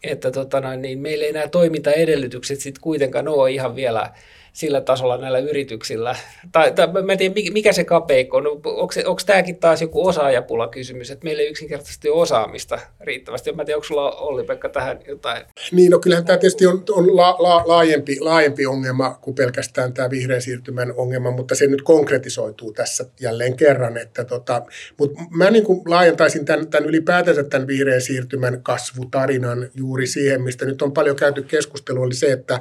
että 0.04 0.32
tota 0.32 0.62
noin, 0.62 0.82
niin 0.82 1.00
meillä 1.00 1.26
ei 1.26 1.34
nämä 1.34 1.48
toimintaedellytykset 1.48 2.60
sitten 2.60 2.82
kuitenkaan 2.82 3.28
ole 3.28 3.52
ihan 3.52 3.76
vielä 3.76 4.12
sillä 4.54 4.82
tasolla 4.82 5.18
näillä 5.18 5.40
yrityksillä? 5.40 6.16
Tai, 6.52 6.72
tai 6.72 6.88
mä 6.88 7.12
en 7.12 7.18
tiedä, 7.18 7.36
mikä 7.54 7.74
se 7.74 7.84
kapeikko 7.84 8.38
on. 8.38 8.48
Onko, 8.48 8.70
onko 9.06 9.22
tämäkin 9.26 9.58
taas 9.58 9.82
joku 9.82 10.08
osaajapula 10.08 10.68
kysymys, 10.68 11.12
että 11.12 11.24
meillä 11.24 11.42
ei 11.42 11.50
yksinkertaisesti 11.50 12.10
ole 12.10 12.22
osaamista 12.22 12.80
riittävästi? 13.00 13.52
Mä 13.52 13.62
en 13.62 13.66
tiedä, 13.66 13.78
onko 13.78 13.88
sulla 13.88 14.12
Olli-Pekka 14.12 14.70
tähän 14.70 15.00
jotain? 15.08 15.46
Niin, 15.72 15.92
no 15.92 16.00
kyllähän 16.00 16.26
tämä 16.26 16.38
tietysti 16.38 16.66
on, 16.66 16.84
on 16.90 17.18
la, 17.18 17.36
la, 17.40 17.64
laajempi, 17.66 18.20
laajempi 18.20 18.66
ongelma 18.66 19.20
kuin 19.22 19.36
pelkästään 19.36 19.94
tämä 19.94 20.10
vihreän 20.10 20.42
siirtymän 20.42 20.94
ongelma, 20.98 21.32
mutta 21.32 21.56
se 21.56 21.68
nyt 21.68 21.82
konkretisoituu 21.82 22.74
tässä 22.74 23.06
jälleen 23.20 23.56
kerran. 23.56 23.98
Että 23.98 24.24
tota, 24.24 24.62
mutta 24.98 25.22
mä 25.30 25.52
niin 25.52 25.64
kuin 25.64 25.82
laajentaisin 25.86 26.46
tämän, 26.46 26.68
tämän 26.68 26.90
ylipäätänsä 26.90 27.44
tämän 27.44 27.68
vihreän 27.68 28.02
siirtymän 28.02 28.64
kasvutarinan 28.64 29.70
juuri 29.76 30.08
siihen, 30.08 30.42
mistä 30.42 30.66
nyt 30.66 30.82
on 30.82 30.92
paljon 30.92 31.16
käyty 31.16 31.44
keskustelua, 31.44 32.06
oli 32.06 32.16
se, 32.16 32.32
että, 32.32 32.60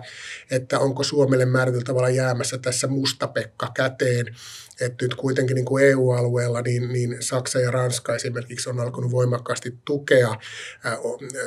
että 0.50 0.78
onko 0.78 1.02
Suomelle 1.02 1.46
määritelty 1.46 1.79
tietyllä 1.80 1.86
tavalla 1.86 2.16
jäämässä 2.16 2.58
tässä 2.58 2.86
mustapekka 2.86 3.70
käteen. 3.74 4.26
Että 4.80 5.04
nyt 5.04 5.14
kuitenkin 5.14 5.54
niin 5.54 5.64
kuin 5.64 5.84
EU-alueella 5.84 6.62
niin, 6.62 6.92
niin 6.92 7.16
Saksa 7.20 7.60
ja 7.60 7.70
Ranska 7.70 8.14
esimerkiksi 8.14 8.70
on 8.70 8.80
alkanut 8.80 9.10
voimakkaasti 9.10 9.78
tukea 9.84 10.28
ää, 10.84 10.98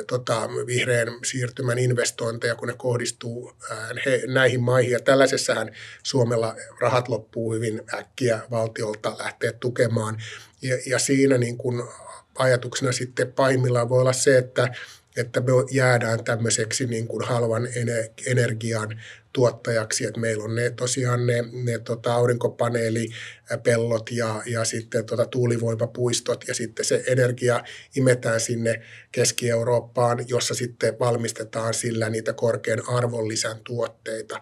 tota, 0.06 0.48
vihreän 0.66 1.08
siirtymän 1.24 1.78
investointeja, 1.78 2.54
kun 2.54 2.68
ne 2.68 2.74
kohdistuu 2.76 3.52
ää, 3.70 3.88
he, 4.06 4.22
näihin 4.26 4.62
maihin. 4.62 4.92
Ja 4.92 5.00
tällaisessahan 5.00 5.70
Suomella 6.02 6.56
rahat 6.80 7.08
loppuu 7.08 7.52
hyvin 7.52 7.82
äkkiä 7.94 8.40
valtiolta 8.50 9.16
lähteä 9.18 9.52
tukemaan. 9.52 10.16
Ja, 10.62 10.78
ja 10.86 10.98
siinä 10.98 11.38
niin 11.38 11.58
kuin 11.58 11.82
ajatuksena 12.38 12.92
sitten 12.92 13.32
pahimmillaan 13.32 13.88
voi 13.88 14.00
olla 14.00 14.12
se, 14.12 14.38
että 14.38 14.74
että 15.16 15.40
me 15.40 15.52
jäädään 15.70 16.24
tämmöiseksi 16.24 16.86
niin 16.86 17.08
kuin 17.08 17.24
halvan 17.24 17.68
energian 18.26 19.00
tuottajaksi, 19.32 20.06
että 20.06 20.20
meillä 20.20 20.44
on 20.44 20.54
ne 20.54 20.70
tosiaan 20.70 21.26
ne, 21.26 21.44
ne 21.52 21.78
tota 21.78 22.14
aurinkopaneelipellot 22.14 24.10
ja, 24.10 24.42
ja 24.46 24.64
sitten 24.64 25.06
tota 25.06 25.26
tuulivoimapuistot 25.26 26.44
ja 26.48 26.54
sitten 26.54 26.84
se 26.84 27.04
energia 27.06 27.64
imetään 27.96 28.40
sinne 28.40 28.82
Keski-Eurooppaan, 29.12 30.28
jossa 30.28 30.54
sitten 30.54 30.98
valmistetaan 30.98 31.74
sillä 31.74 32.10
niitä 32.10 32.32
korkean 32.32 32.88
arvonlisän 32.88 33.56
tuotteita, 33.64 34.40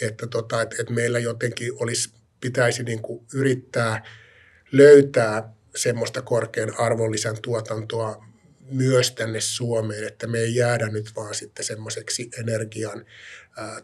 että 0.00 0.26
tota, 0.26 0.62
et, 0.62 0.74
et 0.80 0.90
meillä 0.90 1.18
jotenkin 1.18 1.72
olisi, 1.76 2.12
pitäisi 2.40 2.82
niin 2.82 3.02
kuin 3.02 3.26
yrittää 3.34 4.04
löytää 4.72 5.54
semmoista 5.76 6.22
korkean 6.22 6.80
arvonlisän 6.80 7.36
tuotantoa 7.42 8.33
myös 8.70 9.10
tänne 9.10 9.40
Suomeen, 9.40 10.06
että 10.06 10.26
me 10.26 10.38
ei 10.38 10.54
jäädä 10.54 10.88
nyt 10.88 11.10
vaan 11.16 11.34
sitten 11.34 11.64
semmoiseksi 11.64 12.30
energian 12.38 13.04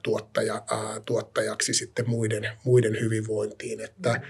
tuottaja, 0.03 0.63
tuottajaksi 1.05 1.75
sitten 1.75 2.11
muiden, 2.11 2.51
muiden 2.65 3.01
hyvinvointiin. 3.01 3.81
Että, 3.81 4.13
mm. 4.13 4.23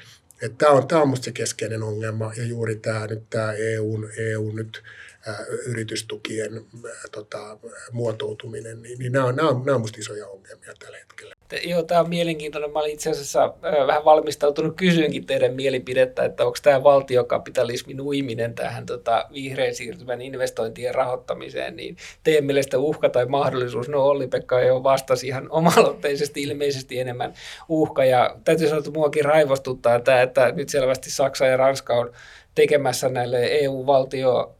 että 0.43 0.59
tämä 0.59 0.73
on, 0.73 0.89
tämä 0.89 1.03
on 1.03 1.09
minusta 1.09 1.25
se 1.25 1.33
keskeinen 1.33 1.83
ongelma 1.83 2.33
ja 2.37 2.45
juuri 2.45 2.77
tämä 2.77 3.07
nyt 3.07 3.31
tämä 3.31 3.53
EUn, 3.53 4.11
EU 4.17 4.53
nyt 4.53 4.83
yritystukien 5.67 6.53
tota, 7.13 7.59
muotoutuminen, 7.93 8.83
niin, 8.83 8.99
niin 8.99 9.13
nämä 9.13 9.25
on, 9.25 9.37
nämä 9.37 9.49
on, 9.49 9.63
nämä 9.65 9.75
on 9.75 9.81
minusta 9.81 10.01
isoja 10.01 10.27
ongelmia 10.27 10.75
tällä 10.79 10.99
hetkellä. 10.99 11.30
Joo, 11.57 11.83
tämä 11.83 12.01
on 12.01 12.09
mielenkiintoinen. 12.09 12.73
Mä 12.73 12.79
olin 12.79 12.93
itse 12.93 13.11
asiassa 13.11 13.45
äh, 13.45 13.87
vähän 13.87 14.05
valmistautunut 14.05 14.77
kysyynkin 14.77 15.27
teidän 15.27 15.55
mielipidettä, 15.55 16.25
että 16.25 16.45
onko 16.45 16.59
tämä 16.63 16.83
valtiokapitalismin 16.83 18.01
uiminen 18.01 18.55
tähän 18.55 18.87
tota, 18.87 19.27
vihreän 19.33 19.75
siirtymän 19.75 20.23
investointien 20.23 20.95
rahoittamiseen, 20.95 21.77
niin 21.77 21.97
teidän 22.23 22.45
mielestä 22.45 22.79
uhka 22.79 23.09
tai 23.09 23.27
mahdollisuus? 23.27 23.89
No 23.89 24.05
Olli-Pekka 24.05 24.61
jo 24.61 24.83
vastasi 24.83 25.27
ihan 25.27 25.47
omaloitteisesti 25.61 26.43
ilmeisesti 26.43 27.01
enemmän 27.01 27.35
uhka, 27.69 28.05
ja 28.05 28.37
täytyy 28.45 28.67
sanoa, 28.67 28.79
että 28.79 28.91
muakin 28.91 29.25
raivostuttaa 29.25 30.01
tämä, 30.01 30.23
että 30.23 30.53
nyt 30.53 30.69
selvästi 30.69 31.11
Saksa 31.11 31.47
ja 31.47 31.57
Ranska 31.57 31.95
on 31.95 32.13
tekemässä 32.61 33.09
näille 33.09 33.47
EU-valtio 33.47 34.55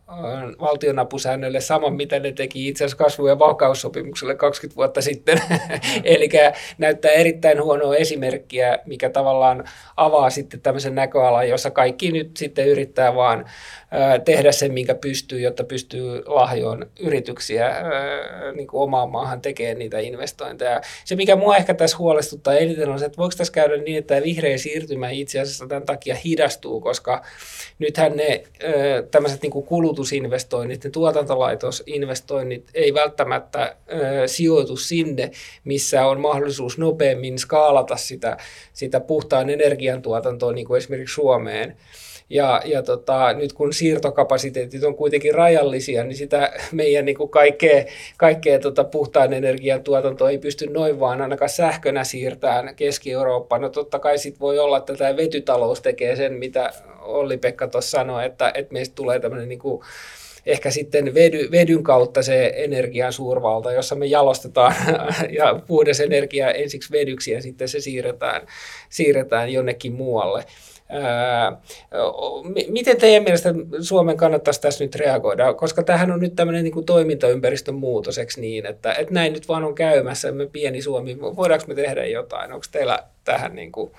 valtionapusäännöille 0.61 1.61
saman, 1.61 1.95
mitä 1.95 2.19
ne 2.19 2.33
teki 2.33 2.69
itse 2.69 2.85
asiassa 2.85 3.05
kasvu- 3.05 3.27
ja 3.27 3.39
vakaussopimukselle 3.39 4.35
20 4.35 4.77
vuotta 4.77 5.03
sitten. 5.03 5.41
Eli 6.05 6.29
näyttää 6.79 7.11
erittäin 7.11 7.63
huonoa 7.63 7.97
esimerkkiä, 7.97 8.79
mikä 8.87 9.11
tavallaan 9.11 9.65
avaa 9.97 10.31
sitten 10.31 10.61
tämmöisen 10.61 10.95
näköalan, 10.95 11.49
jossa 11.49 11.71
kaikki 11.71 12.13
nyt 12.13 12.37
sitten 12.37 12.69
yrittää 12.69 13.15
vaan 13.15 13.45
tehdä 14.25 14.53
sen, 14.53 14.73
minkä 14.73 14.95
pystyy, 14.95 15.41
jotta 15.41 15.65
pystyy 15.65 16.23
lahjoon 16.27 16.87
yrityksiä 17.01 17.75
niin 18.55 18.67
kuin 18.67 18.83
omaan 18.83 19.11
maahan 19.11 19.41
tekemään 19.41 19.79
niitä 19.79 19.99
investointeja. 19.99 20.81
Se, 21.05 21.17
mikä 21.17 21.37
mua 21.37 21.57
ehkä 21.57 21.75
tässä 21.75 21.99
huolestuttaa 21.99 22.55
eniten 22.55 22.89
on 22.89 22.99
se, 22.99 23.05
että 23.05 23.19
voiko 23.19 23.35
tässä 23.37 23.53
käydä 23.53 23.77
niin, 23.77 23.99
että 23.99 24.23
vihreä 24.23 24.59
siirtymä 24.59 25.11
itse 25.11 25.41
asiassa 25.41 25.67
tämän 25.67 25.87
takia 25.87 26.15
hidastuu, 26.15 26.81
koska 26.81 27.23
nythän 27.91 28.17
ne 28.17 28.43
tämmöiset 29.11 29.43
niin 29.43 29.53
kulutusinvestoinnit, 29.53 30.85
ne 30.85 30.91
tuotantolaitosinvestoinnit 30.91 32.71
ei 32.75 32.95
välttämättä 32.95 33.77
sijoitu 34.27 34.77
sinne, 34.77 35.31
missä 35.65 36.07
on 36.07 36.21
mahdollisuus 36.21 36.79
nopeammin 36.79 37.39
skaalata 37.39 37.97
sitä, 37.97 38.37
sitä 38.73 39.01
puhtaan 39.01 39.51
energiantuotantoa, 39.51 40.53
niin 40.53 40.67
kuin 40.67 40.79
esimerkiksi 40.79 41.15
Suomeen. 41.15 41.77
Ja, 42.33 42.63
ja 42.65 42.83
tota, 42.83 43.33
nyt 43.33 43.53
kun 43.53 43.73
siirtokapasiteetit 43.73 44.85
on 44.85 44.95
kuitenkin 44.95 45.35
rajallisia, 45.35 46.05
niin 46.05 46.17
sitä 46.17 46.53
meidän 46.73 47.05
niin 47.05 47.17
kuin 47.17 47.31
kaikkea, 47.31 47.85
kaikkea 48.17 48.59
tota 48.59 48.85
puhtaan 48.85 49.33
energian 49.33 49.83
tuotantoa 49.83 50.31
ei 50.31 50.39
pysty 50.39 50.67
noin 50.67 51.01
vaan 51.01 51.23
ainakaan 51.23 51.49
sähkönä 51.49 52.05
siirtämään 52.05 52.77
Keski-Eurooppaan. 52.77 53.63
No 53.63 53.69
totta 53.69 53.99
kai 53.99 54.19
sitten 54.19 54.41
voi 54.41 54.59
olla, 54.59 54.79
että 54.79 54.97
tämä 54.97 55.17
vetytalous 55.17 55.81
tekee 55.81 56.17
sen, 56.17 56.33
mitä 56.33 56.73
Olli-Pekka 57.13 57.69
tuossa 57.69 57.91
sanoi, 57.91 58.27
että, 58.27 58.53
että 58.55 58.73
meistä 58.73 58.95
tulee 58.95 59.21
tämmöinen 59.21 59.49
niin 59.49 59.59
kuin 59.59 59.83
ehkä 60.47 60.71
sitten 60.71 61.15
vedy, 61.15 61.51
vedyn 61.51 61.83
kautta 61.83 62.23
se 62.23 62.53
energian 62.57 63.13
suurvalta, 63.13 63.73
jossa 63.73 63.95
me 63.95 64.07
jalostetaan 64.07 64.75
ja 65.39 65.61
puhdas 65.67 66.01
energia 66.01 66.51
ensiksi 66.51 66.93
vedyksi 66.93 67.33
ja 67.33 67.43
sitten 67.43 67.69
se 67.69 67.81
siirretään, 67.81 68.47
siirretään 68.89 69.53
jonnekin 69.53 69.93
muualle. 69.93 70.45
Miten 72.69 72.97
teidän 72.97 73.23
mielestä 73.23 73.55
Suomen 73.81 74.17
kannattaisi 74.17 74.61
tässä 74.61 74.85
nyt 74.85 74.95
reagoida? 74.95 75.55
Koska 75.55 75.83
tähän 75.83 76.11
on 76.11 76.21
nyt 76.21 76.37
tämmöinen 76.37 76.65
niin 76.65 76.75
kuin 76.75 76.87
toimintaympäristön 76.87 77.75
muutoseksi 77.75 78.41
niin, 78.41 78.67
että, 78.67 78.93
että 78.93 79.15
näin 79.15 79.33
nyt 79.33 79.49
vaan 79.49 79.65
on 79.65 79.75
käymässä, 79.75 80.33
me 80.33 80.47
pieni 80.47 80.83
Suomi, 80.83 81.21
voidaanko 81.21 81.67
me 81.69 81.75
tehdä 81.75 82.07
jotain? 82.07 82.53
Onko 82.53 82.67
teillä 82.73 83.03
tähän 83.25 83.55
niin 83.55 83.73
kuin, 83.73 83.93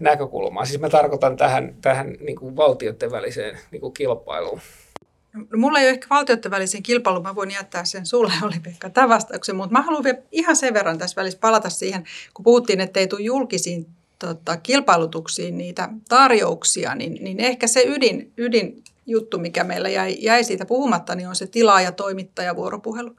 näkökulmaa? 0.00 0.64
Siis 0.64 0.80
mä 0.80 0.88
tarkoitan 0.88 1.36
tähän, 1.36 1.74
tähän 1.80 2.16
niin 2.20 2.36
kuin 2.36 2.56
valtioiden 2.56 3.10
väliseen 3.10 3.58
niin 3.70 3.80
kuin 3.80 3.94
kilpailuun. 3.94 4.60
No, 5.32 5.44
mulla 5.56 5.78
ei 5.78 5.84
ole 5.84 5.90
ehkä 5.90 6.06
valtioiden 6.10 6.50
välisen 6.50 6.82
kilpailuun, 6.82 7.22
mä 7.22 7.34
voin 7.34 7.50
jättää 7.50 7.84
sen 7.84 8.06
sulle, 8.06 8.32
oli 8.46 8.60
Pekka, 8.62 8.90
tämä 8.90 9.08
vastauksen, 9.08 9.56
mutta 9.56 9.72
mä 9.72 9.82
haluan 9.82 10.04
vielä 10.04 10.18
ihan 10.32 10.56
sen 10.56 10.74
verran 10.74 10.98
tässä 10.98 11.20
välissä 11.20 11.38
palata 11.38 11.70
siihen, 11.70 12.04
kun 12.34 12.42
puhuttiin, 12.42 12.80
että 12.80 13.00
ei 13.00 13.06
tule 13.06 13.20
julkisiin 13.20 13.86
tota, 14.18 14.56
kilpailutuksiin 14.56 15.58
niitä 15.58 15.88
tarjouksia, 16.08 16.94
niin, 16.94 17.24
niin 17.24 17.40
ehkä 17.40 17.66
se 17.66 17.84
ydin, 17.86 18.32
ydin 18.36 18.82
juttu, 19.06 19.38
mikä 19.38 19.64
meillä 19.64 19.88
jäi, 19.88 20.16
jäi 20.18 20.44
siitä 20.44 20.66
puhumatta, 20.66 21.14
niin 21.14 21.28
on 21.28 21.36
se 21.36 21.46
tilaaja 21.46 21.92
vuoropuhelu. 22.56 23.16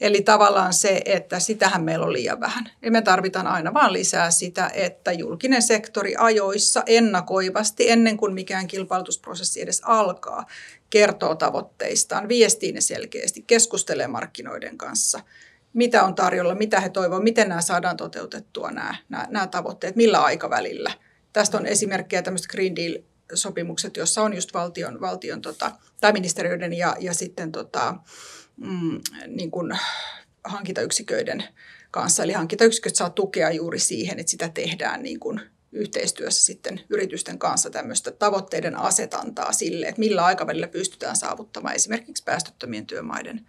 Eli 0.00 0.22
tavallaan 0.22 0.72
se, 0.72 1.02
että 1.04 1.38
sitähän 1.38 1.84
meillä 1.84 2.06
on 2.06 2.12
liian 2.12 2.40
vähän. 2.40 2.70
Ja 2.82 2.90
me 2.90 3.02
tarvitaan 3.02 3.46
aina 3.46 3.74
vaan 3.74 3.92
lisää 3.92 4.30
sitä, 4.30 4.70
että 4.74 5.12
julkinen 5.12 5.62
sektori 5.62 6.14
ajoissa 6.18 6.82
ennakoivasti, 6.86 7.90
ennen 7.90 8.16
kuin 8.16 8.34
mikään 8.34 8.66
kilpailutusprosessi 8.66 9.62
edes 9.62 9.82
alkaa, 9.84 10.46
kertoo 10.90 11.34
tavoitteistaan, 11.34 12.28
viestii 12.28 12.72
ne 12.72 12.80
selkeästi, 12.80 13.44
keskustelee 13.46 14.06
markkinoiden 14.06 14.78
kanssa– 14.78 15.20
mitä 15.76 16.04
on 16.04 16.14
tarjolla, 16.14 16.54
mitä 16.54 16.80
he 16.80 16.88
toivovat, 16.88 17.22
miten 17.22 17.48
nämä 17.48 17.60
saadaan 17.60 17.96
toteutettua 17.96 18.70
nämä, 18.70 18.94
nämä, 19.08 19.26
nämä 19.30 19.46
tavoitteet, 19.46 19.96
millä 19.96 20.20
aikavälillä. 20.20 20.92
Tästä 21.32 21.58
on 21.58 21.66
esimerkkejä 21.66 22.22
tämmöiset 22.22 22.50
Green 22.50 22.74
Deal-sopimukset, 23.28 23.96
joissa 23.96 24.22
on 24.22 24.34
just 24.34 24.54
valtion, 24.54 25.00
valtion 25.00 25.42
tota, 25.42 25.72
tai 26.00 26.12
ministeriöiden 26.12 26.72
ja, 26.72 26.96
ja 27.00 27.14
sitten 27.14 27.52
tota, 27.52 27.94
mm, 28.56 29.00
niin 29.26 29.50
kuin 29.50 29.78
hankintayksiköiden 30.44 31.44
kanssa. 31.90 32.22
Eli 32.22 32.32
hankintayksiköt 32.32 32.96
saa 32.96 33.10
tukea 33.10 33.50
juuri 33.50 33.78
siihen, 33.78 34.18
että 34.18 34.30
sitä 34.30 34.48
tehdään 34.48 35.02
niin 35.02 35.20
kuin 35.20 35.40
yhteistyössä 35.72 36.44
sitten 36.44 36.80
yritysten 36.90 37.38
kanssa 37.38 37.70
tämmöistä 37.70 38.10
tavoitteiden 38.10 38.76
asetantaa 38.76 39.52
sille, 39.52 39.86
että 39.86 40.00
millä 40.00 40.24
aikavälillä 40.24 40.68
pystytään 40.68 41.16
saavuttamaan 41.16 41.74
esimerkiksi 41.74 42.24
päästöttömien 42.24 42.86
työmaiden 42.86 43.46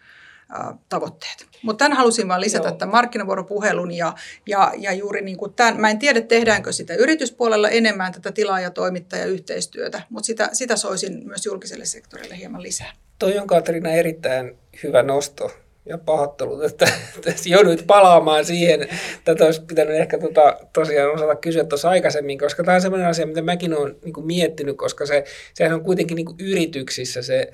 tavoitteet. 0.89 1.45
Mutta 1.61 1.85
tämän 1.85 1.97
halusin 1.97 2.27
vain 2.27 2.41
lisätä, 2.41 2.67
Joo. 2.67 2.73
että 2.73 2.85
markkinavuoropuhelun 2.85 3.91
ja, 3.91 4.13
ja, 4.47 4.73
ja 4.77 4.93
juuri 4.93 5.21
niin 5.21 5.37
kuin 5.37 5.53
tämän, 5.53 5.81
mä 5.81 5.89
en 5.89 5.99
tiedä 5.99 6.21
tehdäänkö 6.21 6.71
sitä 6.71 6.93
yrityspuolella 6.93 7.69
enemmän 7.69 8.11
tätä 8.11 8.31
tilaa- 8.31 8.59
ja 8.59 8.71
toimittajayhteistyötä, 8.71 10.01
mutta 10.09 10.27
sitä, 10.27 10.49
sitä 10.53 10.75
soisin 10.75 11.27
myös 11.27 11.45
julkiselle 11.45 11.85
sektorille 11.85 12.37
hieman 12.37 12.63
lisää. 12.63 12.91
Toi 13.19 13.37
on 13.37 13.47
Katriina 13.47 13.91
erittäin 13.91 14.57
hyvä 14.83 15.03
nosto 15.03 15.51
ja 15.85 15.97
pahoittelut, 15.97 16.63
että, 16.63 16.85
että 17.17 17.41
jouduit 17.45 17.87
palaamaan 17.87 18.45
siihen. 18.45 18.87
Tätä 19.23 19.45
olisi 19.45 19.61
pitänyt 19.61 19.95
ehkä 19.95 20.17
tota, 20.17 20.57
tosiaan 20.73 21.13
osata 21.13 21.35
kysyä 21.35 21.63
tuossa 21.63 21.89
aikaisemmin, 21.89 22.37
koska 22.37 22.63
tämä 22.63 22.75
on 22.75 22.81
sellainen 22.81 23.09
asia, 23.09 23.27
mitä 23.27 23.41
mäkin 23.41 23.77
olen 23.77 23.95
niin 24.05 24.25
miettinyt, 24.25 24.77
koska 24.77 25.05
se, 25.05 25.23
sehän 25.53 25.73
on 25.73 25.83
kuitenkin 25.83 26.15
niin 26.15 26.51
yrityksissä 26.51 27.21
se, 27.21 27.51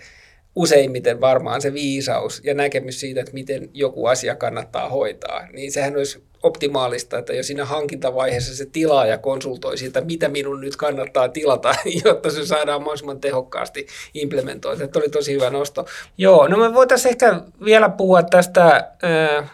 useimmiten 0.55 1.21
varmaan 1.21 1.61
se 1.61 1.73
viisaus 1.73 2.41
ja 2.43 2.53
näkemys 2.53 2.99
siitä, 2.99 3.19
että 3.19 3.33
miten 3.33 3.69
joku 3.73 4.05
asia 4.05 4.35
kannattaa 4.35 4.89
hoitaa, 4.89 5.47
niin 5.53 5.71
sehän 5.71 5.97
olisi 5.97 6.23
optimaalista, 6.43 7.17
että 7.17 7.33
jo 7.33 7.43
siinä 7.43 7.65
hankintavaiheessa 7.65 8.55
se 8.55 8.65
tilaaja 8.65 9.17
konsultoi 9.17 9.77
siitä, 9.77 10.01
mitä 10.01 10.29
minun 10.29 10.61
nyt 10.61 10.75
kannattaa 10.75 11.29
tilata, 11.29 11.75
jotta 12.05 12.31
se 12.31 12.45
saadaan 12.45 12.81
mahdollisimman 12.81 13.21
tehokkaasti 13.21 13.87
implementoitua. 14.13 14.87
Tämä 14.87 15.03
oli 15.03 15.09
tosi 15.09 15.33
hyvä 15.33 15.49
nosto. 15.49 15.85
Joo, 16.17 16.47
no 16.47 16.57
me 16.57 16.73
voitaisiin 16.73 17.09
ehkä 17.09 17.41
vielä 17.65 17.89
puhua 17.89 18.23
tästä 18.23 18.91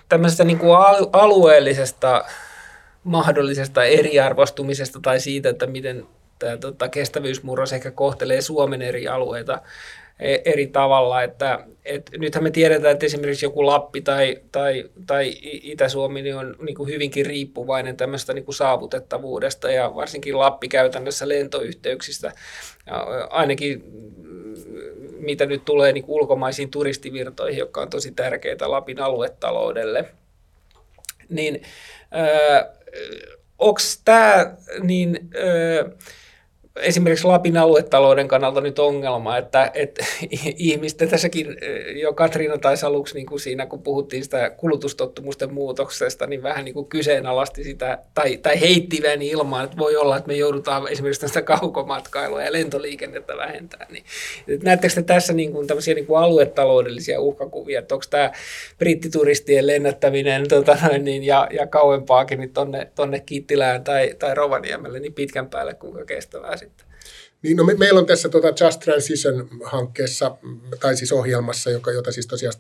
tämmöisestä 0.10 0.44
niin 0.44 0.60
kuin 0.60 0.78
alueellisesta 1.14 2.26
mahdollisesta 3.04 3.84
eriarvostumisesta 3.84 5.00
tai 5.02 5.20
siitä, 5.20 5.50
että 5.50 5.68
miten 5.68 6.06
tämä 6.40 6.58
tota, 6.58 6.90
kestävyysmurros 6.90 7.74
ehkä 7.74 7.92
kohtelee 7.92 8.42
Suomen 8.42 8.82
eri 8.82 9.08
alueita 9.08 9.62
eri 10.20 10.68
tavalla. 10.68 11.24
Että, 11.24 11.60
et 11.86 12.10
nythän 12.18 12.44
me 12.44 12.52
tiedetään, 12.52 12.94
että 12.94 13.06
esimerkiksi 13.06 13.46
joku 13.46 13.66
Lappi 13.66 14.02
tai, 14.02 14.38
tai, 14.52 14.90
tai 15.08 15.34
Itä-Suomi 15.42 16.22
niin 16.22 16.36
on 16.36 16.56
niin 16.62 16.76
kuin 16.76 16.90
hyvinkin 16.90 17.26
riippuvainen 17.26 17.98
tämmöistä 17.98 18.34
niin 18.34 18.46
kuin 18.46 18.56
saavutettavuudesta 18.56 19.72
ja 19.72 19.96
varsinkin 19.96 20.40
Lappi 20.40 20.68
käytännössä 20.68 21.28
lentoyhteyksistä. 21.30 22.32
Ja 22.86 22.98
ainakin 23.30 23.84
mm, 23.86 24.56
mitä 25.20 25.46
nyt 25.46 25.66
tulee 25.66 25.92
niin 25.92 26.06
ulkomaisiin 26.08 26.72
turistivirtoihin, 26.72 27.60
jotka 27.60 27.82
on 27.82 27.90
tosi 27.90 28.12
tärkeitä 28.12 28.72
Lapin 28.72 29.00
aluetaloudelle. 29.00 30.06
Niin 31.30 31.62
onko 33.60 33.80
tämä 34.06 34.56
niin... 34.84 35.30
Öö, 35.36 35.90
esimerkiksi 36.82 37.28
Lapin 37.28 37.58
aluetalouden 37.58 38.28
kannalta 38.28 38.62
nyt 38.62 38.80
ongelma, 38.80 39.38
että, 39.38 39.72
että 39.74 40.06
ihmisten 40.58 41.10
tässäkin 41.10 41.58
jo 42.02 42.14
Katriina 42.14 42.58
taisi 42.58 42.86
aluksi 42.86 43.16
niin 43.16 43.26
kuin 43.26 43.40
siinä, 43.40 43.66
kun 43.66 43.82
puhuttiin 43.82 44.24
sitä 44.24 44.50
kulutustottumusten 44.50 45.54
muutoksesta, 45.54 46.28
niin 46.28 46.44
vähän 46.44 46.66
niin 46.66 46.74
kuin 46.74 46.86
kyseenalaisti 46.86 47.64
sitä, 47.64 47.98
tai, 48.14 48.38
tai 48.38 48.62
heitti 48.62 49.00
vähän 49.04 49.22
ilmaan, 49.22 49.66
että 49.66 49.78
voi 49.78 49.96
olla, 49.96 50.18
että 50.18 50.28
me 50.28 50.36
joudutaan 50.36 50.88
esimerkiksi 50.88 51.22
tästä 51.22 51.42
kaukomatkailua 51.42 52.44
ja 52.44 52.52
lentoliikennettä 52.52 53.38
vähentää. 53.38 53.88
Niin, 53.90 54.04
näettekö 54.64 54.94
te 54.94 55.02
tässä 55.02 55.34
niin 55.34 55.52
kuin 55.52 55.68
tämmöisiä 55.68 55.94
niin 55.94 56.06
kuin 56.06 56.20
aluetaloudellisia 56.20 57.20
uhkakuvia, 57.20 57.80
että 57.80 57.96
onko 57.96 58.06
tämä 58.10 58.32
brittituristien 58.78 59.68
lennättäminen 59.68 60.48
tota 60.48 60.78
niin, 61.00 61.24
ja, 61.24 61.48
ja 61.52 61.68
kauempaakin 61.68 62.40
niin 62.40 62.54
tonne, 62.54 62.88
tonne 62.96 63.20
Kittilään 63.20 63.84
tai, 63.84 64.16
tai 64.20 64.36
Rovaniemelle 64.36 65.00
niin 65.00 65.14
pitkän 65.14 65.50
päälle 65.50 65.74
kuinka 65.74 66.06
kestävää 66.06 66.58
niin, 67.42 67.58
no 67.58 67.64
me, 67.64 67.74
meillä 67.74 68.00
on 68.00 68.06
tässä 68.06 68.30
tota 68.30 68.66
Just 68.66 68.80
Transition-hankkeessa, 68.80 70.38
tai 70.80 70.98
siis 70.98 71.12
ohjelmassa, 71.12 71.70
joka, 71.70 71.92
jota 71.92 72.12
siis 72.12 72.28
tosiaan 72.28 72.54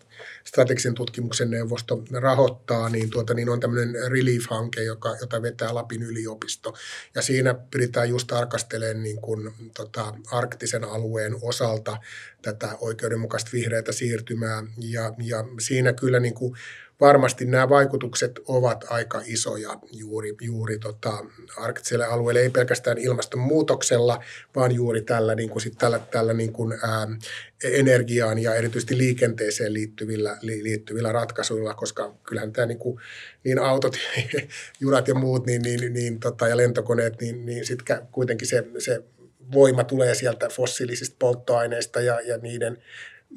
strategisen 0.43 0.93
tutkimuksen 0.93 1.51
neuvosto 1.51 2.03
rahoittaa, 2.11 2.89
niin, 2.89 3.09
tuota, 3.09 3.33
niin 3.33 3.49
on 3.49 3.59
tämmöinen 3.59 4.11
Relief-hanke, 4.11 4.83
joka, 4.83 5.15
jota 5.21 5.41
vetää 5.41 5.75
Lapin 5.75 6.03
yliopisto. 6.03 6.73
Ja 7.15 7.21
siinä 7.21 7.55
pyritään 7.71 8.09
just 8.09 8.27
tarkastelemaan 8.27 9.03
niin 9.03 9.21
kuin, 9.21 9.53
tota, 9.77 10.13
arktisen 10.31 10.83
alueen 10.83 11.35
osalta 11.41 11.97
tätä 12.41 12.77
oikeudenmukaista 12.81 13.51
vihreätä 13.53 13.91
siirtymää. 13.91 14.63
Ja, 14.77 15.13
ja 15.17 15.45
siinä 15.59 15.93
kyllä 15.93 16.19
niin 16.19 16.33
kuin 16.33 16.55
varmasti 17.01 17.45
nämä 17.45 17.69
vaikutukset 17.69 18.39
ovat 18.47 18.85
aika 18.89 19.21
isoja 19.25 19.79
juuri, 19.91 20.35
juuri 20.41 20.79
tota, 20.79 21.25
arktiselle 21.57 22.05
alueelle, 22.05 22.41
ei 22.41 22.49
pelkästään 22.49 22.97
ilmastonmuutoksella, 22.97 24.23
vaan 24.55 24.75
juuri 24.75 25.01
tällä, 25.01 25.35
niin 25.35 25.49
kuin 25.49 25.61
sit 25.61 25.77
tällä, 25.77 25.99
tällä 25.99 26.33
niin 26.33 26.53
kuin, 26.53 26.73
ää, 26.83 27.07
energiaan 27.63 28.39
ja 28.39 28.55
erityisesti 28.55 28.97
liikenteeseen 28.97 29.73
liittyvillä, 29.73 30.37
li, 30.41 30.63
liittyvillä 30.63 31.11
ratkaisuilla, 31.11 31.73
koska 31.73 32.15
kyllähän 32.23 32.53
tämä 32.53 32.65
niin, 32.65 32.79
kuin, 32.79 32.99
niin 33.43 33.59
autot, 33.59 33.95
junat 34.81 35.07
ja 35.07 35.15
muut 35.15 35.45
niin, 35.45 35.61
niin, 35.61 35.93
niin, 35.93 36.19
tota, 36.19 36.47
ja 36.47 36.57
lentokoneet, 36.57 37.21
niin, 37.21 37.45
niin 37.45 37.65
sitten 37.65 38.07
kuitenkin 38.11 38.47
se, 38.47 38.63
se 38.77 39.03
voima 39.53 39.83
tulee 39.83 40.15
sieltä 40.15 40.49
fossiilisista 40.49 41.15
polttoaineista 41.19 42.01
ja, 42.01 42.21
ja 42.21 42.37
niiden 42.37 42.77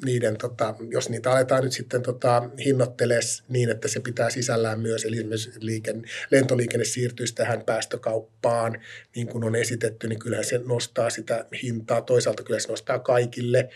niiden, 0.05 0.37
tota, 0.37 0.75
jos 0.89 1.09
niitä 1.09 1.31
aletaan 1.31 1.63
nyt 1.63 1.73
sitten 1.73 2.01
tota, 2.01 2.49
hinnoitteles 2.65 3.43
niin, 3.49 3.69
että 3.69 3.87
se 3.87 3.99
pitää 3.99 4.29
sisällään 4.29 4.79
myös, 4.79 5.05
eli 5.05 5.17
esimerkiksi 5.17 5.51
liiken, 5.59 6.05
lentoliikenne 6.31 6.85
siirtyisi 6.85 7.35
tähän 7.35 7.61
päästökauppaan, 7.65 8.81
niin 9.15 9.27
kuin 9.27 9.43
on 9.43 9.55
esitetty, 9.55 10.07
niin 10.07 10.19
kyllähän 10.19 10.45
se 10.45 10.61
nostaa 10.67 11.09
sitä 11.09 11.45
hintaa. 11.63 12.01
Toisaalta 12.01 12.43
kyllä 12.43 12.59
se 12.59 12.67
nostaa 12.67 12.99
kaikille, 12.99 13.69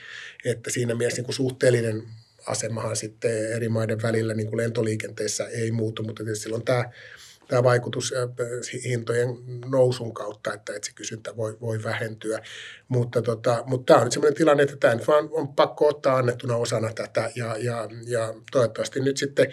että 0.46 0.70
siinä 0.70 0.96
mielessä 0.96 1.20
niin 1.20 1.26
kuin 1.26 1.36
suhteellinen 1.36 2.04
asemahan 2.48 2.96
sitten 2.96 3.54
eri 3.54 3.70
maiden 3.70 4.02
välillä 4.02 4.34
niin 4.34 4.48
kuin 4.48 4.58
lentoliikenteessä 4.58 5.48
ei 5.48 5.72
muutu, 5.72 6.04
mutta 6.04 6.24
silloin 6.34 6.66
tämä 6.66 6.86
tämä 7.48 7.64
vaikutus 7.64 8.14
hintojen 8.84 9.30
nousun 9.66 10.14
kautta, 10.14 10.54
että, 10.54 10.74
että 10.76 10.86
se 10.86 10.92
kysyntä 10.96 11.38
voi, 11.38 11.58
voi 11.62 11.84
vähentyä. 11.84 12.40
Mutta, 12.88 13.22
tota, 13.22 13.64
mutta 13.66 13.94
tämä 13.94 14.00
on 14.00 14.04
nyt 14.04 14.14
sellainen 14.14 14.38
tilanne, 14.38 14.64
että 14.64 14.76
tämä 14.76 14.96
nyt 14.96 15.08
vaan 15.08 15.30
on 15.32 15.48
pakko 15.48 15.88
ottaa 15.88 16.18
annettuna 16.18 16.56
osana 16.56 16.94
tätä 16.94 17.32
ja, 17.36 17.56
ja, 17.58 17.90
ja 18.08 18.34
toivottavasti 18.52 19.00
nyt 19.00 19.18
sitten 19.18 19.48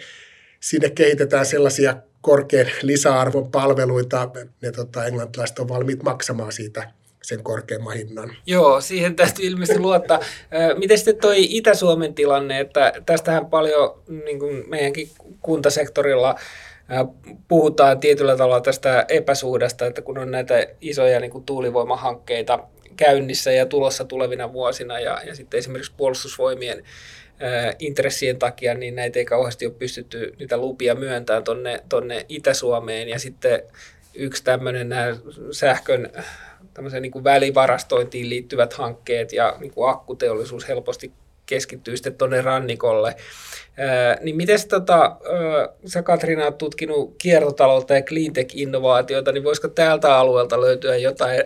sinne 0.59 0.89
kehitetään 0.89 1.45
sellaisia 1.45 1.97
korkean 2.21 2.67
lisäarvon 2.81 3.51
palveluita, 3.51 4.29
ne 4.61 4.71
tota, 4.71 5.05
englantilaiset 5.05 5.59
on 5.59 5.67
valmiit 5.67 6.03
maksamaan 6.03 6.51
siitä 6.51 6.91
sen 7.23 7.43
korkeamman 7.43 7.95
hinnan. 7.95 8.35
Joo, 8.45 8.81
siihen 8.81 9.15
täytyy 9.15 9.45
ilmeisesti 9.45 9.79
luottaa. 9.79 10.19
Miten 10.77 10.97
sitten 10.97 11.17
toi 11.17 11.57
Itä-Suomen 11.57 12.13
tilanne, 12.13 12.59
että 12.59 12.93
tästähän 13.05 13.45
paljon 13.45 14.03
niin 14.25 14.39
kuin 14.39 14.69
meidänkin 14.69 15.09
kuntasektorilla 15.41 16.35
puhutaan 17.47 17.99
tietyllä 17.99 18.37
tavalla 18.37 18.61
tästä 18.61 19.05
epäsuhdasta, 19.07 19.85
että 19.85 20.01
kun 20.01 20.17
on 20.17 20.31
näitä 20.31 20.67
isoja 20.81 21.19
niin 21.19 21.31
kuin 21.31 21.43
tuulivoimahankkeita 21.43 22.59
käynnissä 22.97 23.51
ja 23.51 23.65
tulossa 23.65 24.05
tulevina 24.05 24.53
vuosina 24.53 24.99
ja, 24.99 25.21
ja 25.25 25.35
sitten 25.35 25.57
esimerkiksi 25.57 25.93
puolustusvoimien 25.97 26.83
intressien 27.79 28.39
takia, 28.39 28.73
niin 28.73 28.95
näitä 28.95 29.19
ei 29.19 29.25
kauheasti 29.25 29.65
ole 29.65 29.73
pystytty 29.73 30.35
niitä 30.39 30.57
lupia 30.57 30.95
myöntämään 30.95 31.43
tonne, 31.43 31.83
tonne 31.89 32.25
Itä-Suomeen. 32.29 33.09
Ja 33.09 33.19
sitten 33.19 33.63
yksi 34.13 34.43
tämmöinen 34.43 34.89
nämä 34.89 35.15
sähkön 35.51 36.09
niin 36.99 37.11
kuin 37.11 37.23
välivarastointiin 37.23 38.29
liittyvät 38.29 38.73
hankkeet 38.73 39.33
ja 39.33 39.55
niin 39.59 39.71
kuin 39.71 39.89
akkuteollisuus 39.89 40.67
helposti 40.67 41.11
keskittyy 41.45 41.97
sitten 41.97 42.15
tuonne 42.15 42.41
rannikolle. 42.41 43.15
Niin 44.21 44.35
miten 44.35 44.59
tota, 44.69 45.15
sä 45.85 46.03
Katriina 46.03 46.43
olet 46.43 46.57
tutkinut 46.57 47.15
kiertotaloutta 47.17 47.93
ja 47.93 48.01
cleantech-innovaatioita, 48.01 49.31
niin 49.31 49.43
voisiko 49.43 49.67
täältä 49.67 50.17
alueelta 50.17 50.61
löytyä 50.61 50.95
jotain 50.95 51.43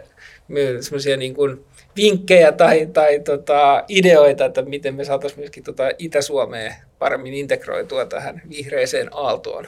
semmoisia 0.80 1.18
niin 1.18 1.34
kuin 1.34 1.66
vinkkejä 1.96 2.52
tai, 2.52 2.86
tai 2.94 3.20
tota, 3.20 3.84
ideoita, 3.88 4.46
että 4.46 4.62
miten 4.62 4.96
me 4.96 5.04
saataisiin 5.04 5.40
myöskin 5.40 5.64
tota 5.64 5.84
Itä-Suomeen 5.98 6.76
paremmin 7.00 7.34
integroitua 7.34 8.06
tähän 8.06 8.42
vihreeseen 8.50 9.10
aaltoon? 9.12 9.68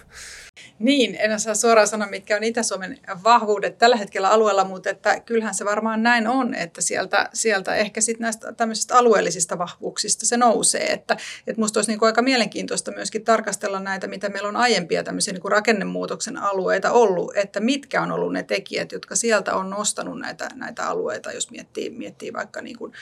Niin, 0.79 1.17
en 1.19 1.33
osaa 1.33 1.55
suoraan 1.55 1.87
sanoa, 1.87 2.07
mitkä 2.07 2.35
on 2.35 2.43
Itä-Suomen 2.43 2.99
vahvuudet 3.23 3.77
tällä 3.77 3.95
hetkellä 3.95 4.29
alueella, 4.29 4.63
mutta 4.63 4.89
että 4.89 5.19
kyllähän 5.19 5.53
se 5.53 5.65
varmaan 5.65 6.03
näin 6.03 6.27
on, 6.27 6.55
että 6.55 6.81
sieltä, 6.81 7.29
sieltä 7.33 7.75
ehkä 7.75 8.01
sitten 8.01 8.21
näistä 8.21 8.53
tämmöisistä 8.53 8.97
alueellisista 8.97 9.57
vahvuuksista 9.57 10.25
se 10.25 10.37
nousee. 10.37 10.85
Että, 10.93 11.17
että 11.47 11.61
musta 11.61 11.79
olisi 11.79 11.91
niin 11.91 11.99
kuin 11.99 12.07
aika 12.07 12.21
mielenkiintoista 12.21 12.91
myöskin 12.91 13.25
tarkastella 13.25 13.79
näitä, 13.79 14.07
mitä 14.07 14.29
meillä 14.29 14.49
on 14.49 14.55
aiempia 14.55 15.03
tämmöisiä 15.03 15.33
niin 15.33 15.41
kuin 15.41 15.51
rakennemuutoksen 15.51 16.37
alueita 16.37 16.91
ollut, 16.91 17.37
että 17.37 17.59
mitkä 17.59 18.01
on 18.01 18.11
ollut 18.11 18.33
ne 18.33 18.43
tekijät, 18.43 18.91
jotka 18.91 19.15
sieltä 19.15 19.55
on 19.55 19.69
nostanut 19.69 20.19
näitä, 20.19 20.49
näitä 20.55 20.87
alueita, 20.87 21.31
jos 21.31 21.51
miettii, 21.51 21.89
miettii 21.89 22.33
vaikka 22.33 22.61
niin 22.61 22.77
kuin 22.77 22.93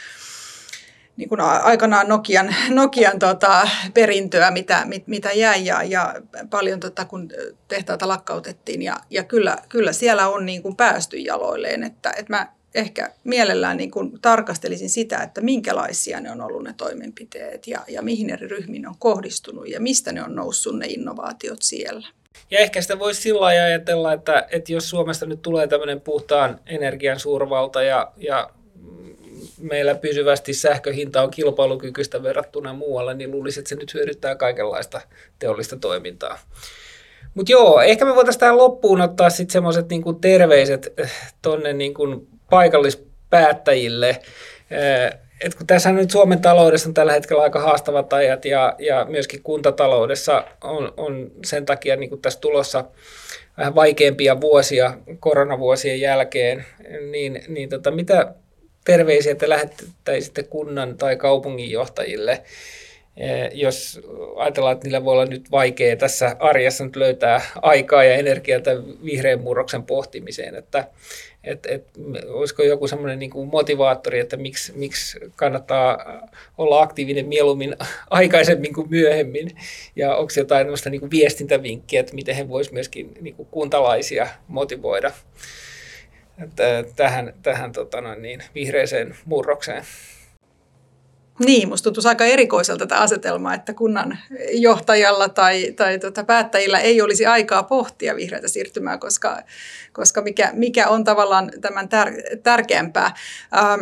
niin 1.19 1.29
kuin 1.29 1.41
aikanaan 1.41 2.07
Nokian, 2.07 2.55
Nokian 2.69 3.19
tota, 3.19 3.69
perintöä, 3.93 4.51
mitä, 4.51 4.85
mit, 4.85 5.07
mitä 5.07 5.31
jäi 5.31 5.65
ja, 5.65 5.83
ja 5.83 6.15
paljon 6.49 6.79
tota, 6.79 7.05
kun 7.05 7.29
tehtaita 7.67 8.07
lakkautettiin. 8.07 8.81
Ja, 8.81 8.97
ja 9.09 9.23
kyllä, 9.23 9.57
kyllä 9.69 9.93
siellä 9.93 10.29
on 10.29 10.45
niin 10.45 10.61
kuin 10.61 10.75
päästy 10.75 11.17
jaloilleen, 11.17 11.83
että, 11.83 12.09
että 12.09 12.33
mä 12.33 12.47
ehkä 12.75 13.11
mielellään 13.23 13.77
niin 13.77 13.91
kuin 13.91 14.21
tarkastelisin 14.21 14.89
sitä, 14.89 15.17
että 15.17 15.41
minkälaisia 15.41 16.19
ne 16.19 16.31
on 16.31 16.41
ollut 16.41 16.63
ne 16.63 16.73
toimenpiteet 16.77 17.67
ja, 17.67 17.79
ja 17.87 18.01
mihin 18.01 18.29
eri 18.29 18.47
ryhmiin 18.47 18.87
on 18.87 18.95
kohdistunut 18.99 19.69
ja 19.69 19.79
mistä 19.79 20.11
ne 20.11 20.23
on 20.23 20.35
noussut 20.35 20.77
ne 20.77 20.87
innovaatiot 20.87 21.61
siellä. 21.61 22.07
Ja 22.51 22.59
ehkä 22.59 22.81
sitä 22.81 22.99
voisi 22.99 23.21
sillä 23.21 23.45
ajatella, 23.45 24.13
että, 24.13 24.47
että 24.51 24.73
jos 24.73 24.89
Suomesta 24.89 25.25
nyt 25.25 25.41
tulee 25.41 25.67
tämmöinen 25.67 26.01
puhtaan 26.01 26.59
energian 26.65 27.19
suurvalta 27.19 27.83
ja, 27.83 28.11
ja 28.17 28.49
meillä 29.59 29.95
pysyvästi 29.95 30.53
sähköhinta 30.53 31.21
on 31.21 31.31
kilpailukykyistä 31.31 32.23
verrattuna 32.23 32.73
muualle, 32.73 33.13
niin 33.13 33.31
luulisin, 33.31 33.61
että 33.61 33.69
se 33.69 33.75
nyt 33.75 33.93
hyödyttää 33.93 34.35
kaikenlaista 34.35 35.01
teollista 35.39 35.77
toimintaa. 35.77 36.39
Mutta 37.33 37.51
joo, 37.51 37.81
ehkä 37.81 38.05
me 38.05 38.15
voitaisiin 38.15 38.39
tähän 38.39 38.57
loppuun 38.57 39.01
ottaa 39.01 39.29
sitten 39.29 39.53
semmoiset 39.53 39.89
niinku 39.89 40.13
terveiset 40.13 40.93
eh, 40.97 41.11
tuonne 41.41 41.73
niinku 41.73 42.27
paikallispäättäjille. 42.49 44.09
Eh, 44.09 45.19
et 45.41 45.55
kun 45.55 45.67
tässä 45.67 45.91
nyt 45.91 46.11
Suomen 46.11 46.41
taloudessa 46.41 46.89
on 46.89 46.93
tällä 46.93 47.13
hetkellä 47.13 47.43
aika 47.43 47.59
haastavat 47.59 48.13
ajat 48.13 48.45
ja, 48.45 48.75
ja 48.79 49.05
myöskin 49.09 49.43
kuntataloudessa 49.43 50.43
on, 50.63 50.93
on 50.97 51.31
sen 51.45 51.65
takia 51.65 51.95
niin 51.95 52.09
kuin 52.09 52.21
tässä 52.21 52.39
tulossa 52.39 52.85
vähän 53.57 53.75
vaikeampia 53.75 54.41
vuosia 54.41 54.93
koronavuosien 55.19 56.01
jälkeen, 56.01 56.65
niin, 57.11 57.43
niin 57.47 57.69
tota, 57.69 57.91
mitä 57.91 58.33
terveisiä 58.91 59.35
te 59.35 59.49
lähettäisitte 59.49 60.43
kunnan 60.43 60.97
tai 60.97 61.15
kaupunginjohtajille, 61.15 62.43
eh, 63.17 63.49
jos 63.53 64.01
ajatellaan, 64.35 64.73
että 64.73 64.83
niillä 64.83 65.05
voi 65.05 65.13
olla 65.13 65.25
nyt 65.25 65.51
vaikea 65.51 65.95
tässä 65.95 66.35
arjessa 66.39 66.83
nyt 66.83 66.95
löytää 66.95 67.41
aikaa 67.61 68.03
ja 68.03 68.15
energiaa 68.15 68.59
tämän 68.59 68.83
vihreän 69.05 69.41
murroksen 69.41 69.83
pohtimiseen, 69.83 70.55
että 70.55 70.87
et, 71.43 71.65
et, 71.65 71.83
olisiko 72.27 72.63
joku 72.63 72.87
semmoinen 72.87 73.19
niin 73.19 73.47
motivaattori, 73.51 74.19
että 74.19 74.37
miksi, 74.37 74.73
miksi 74.75 75.19
kannattaa 75.35 75.97
olla 76.57 76.81
aktiivinen 76.81 77.27
mieluummin 77.27 77.75
aikaisemmin 78.09 78.73
kuin 78.73 78.89
myöhemmin, 78.89 79.51
ja 79.95 80.15
onko 80.15 80.31
jotain 80.37 80.67
niin 80.89 81.11
viestintävinkkiä, 81.11 81.99
että 81.99 82.15
miten 82.15 82.35
he 82.35 82.49
voisivat 82.49 82.73
myöskin 82.73 83.13
niin 83.21 83.35
kuntalaisia 83.51 84.27
motivoida 84.47 85.11
tähän, 86.95 87.33
tähän 87.43 87.71
tota 87.71 88.01
noin 88.01 88.21
niin, 88.21 88.43
vihreiseen 88.55 89.15
murrokseen. 89.25 89.83
Niin, 91.45 91.69
musta 91.69 91.83
tuntuu 91.83 92.09
aika 92.09 92.25
erikoiselta 92.25 92.85
tätä 92.85 93.01
asetelmaa, 93.01 93.53
että 93.53 93.73
kunnan 93.73 94.17
johtajalla 94.51 95.29
tai, 95.29 95.71
tai 95.71 95.99
tota 95.99 96.23
päättäjillä 96.23 96.79
ei 96.79 97.01
olisi 97.01 97.25
aikaa 97.25 97.63
pohtia 97.63 98.15
vihreätä 98.15 98.47
siirtymää, 98.47 98.97
koska, 98.97 99.41
koska 99.93 100.21
mikä, 100.21 100.49
mikä 100.53 100.87
on 100.87 101.03
tavallaan 101.03 101.51
tämän 101.61 101.89
tär, 101.89 102.13
tärkeämpää. 102.43 103.15
Ähm, 103.57 103.81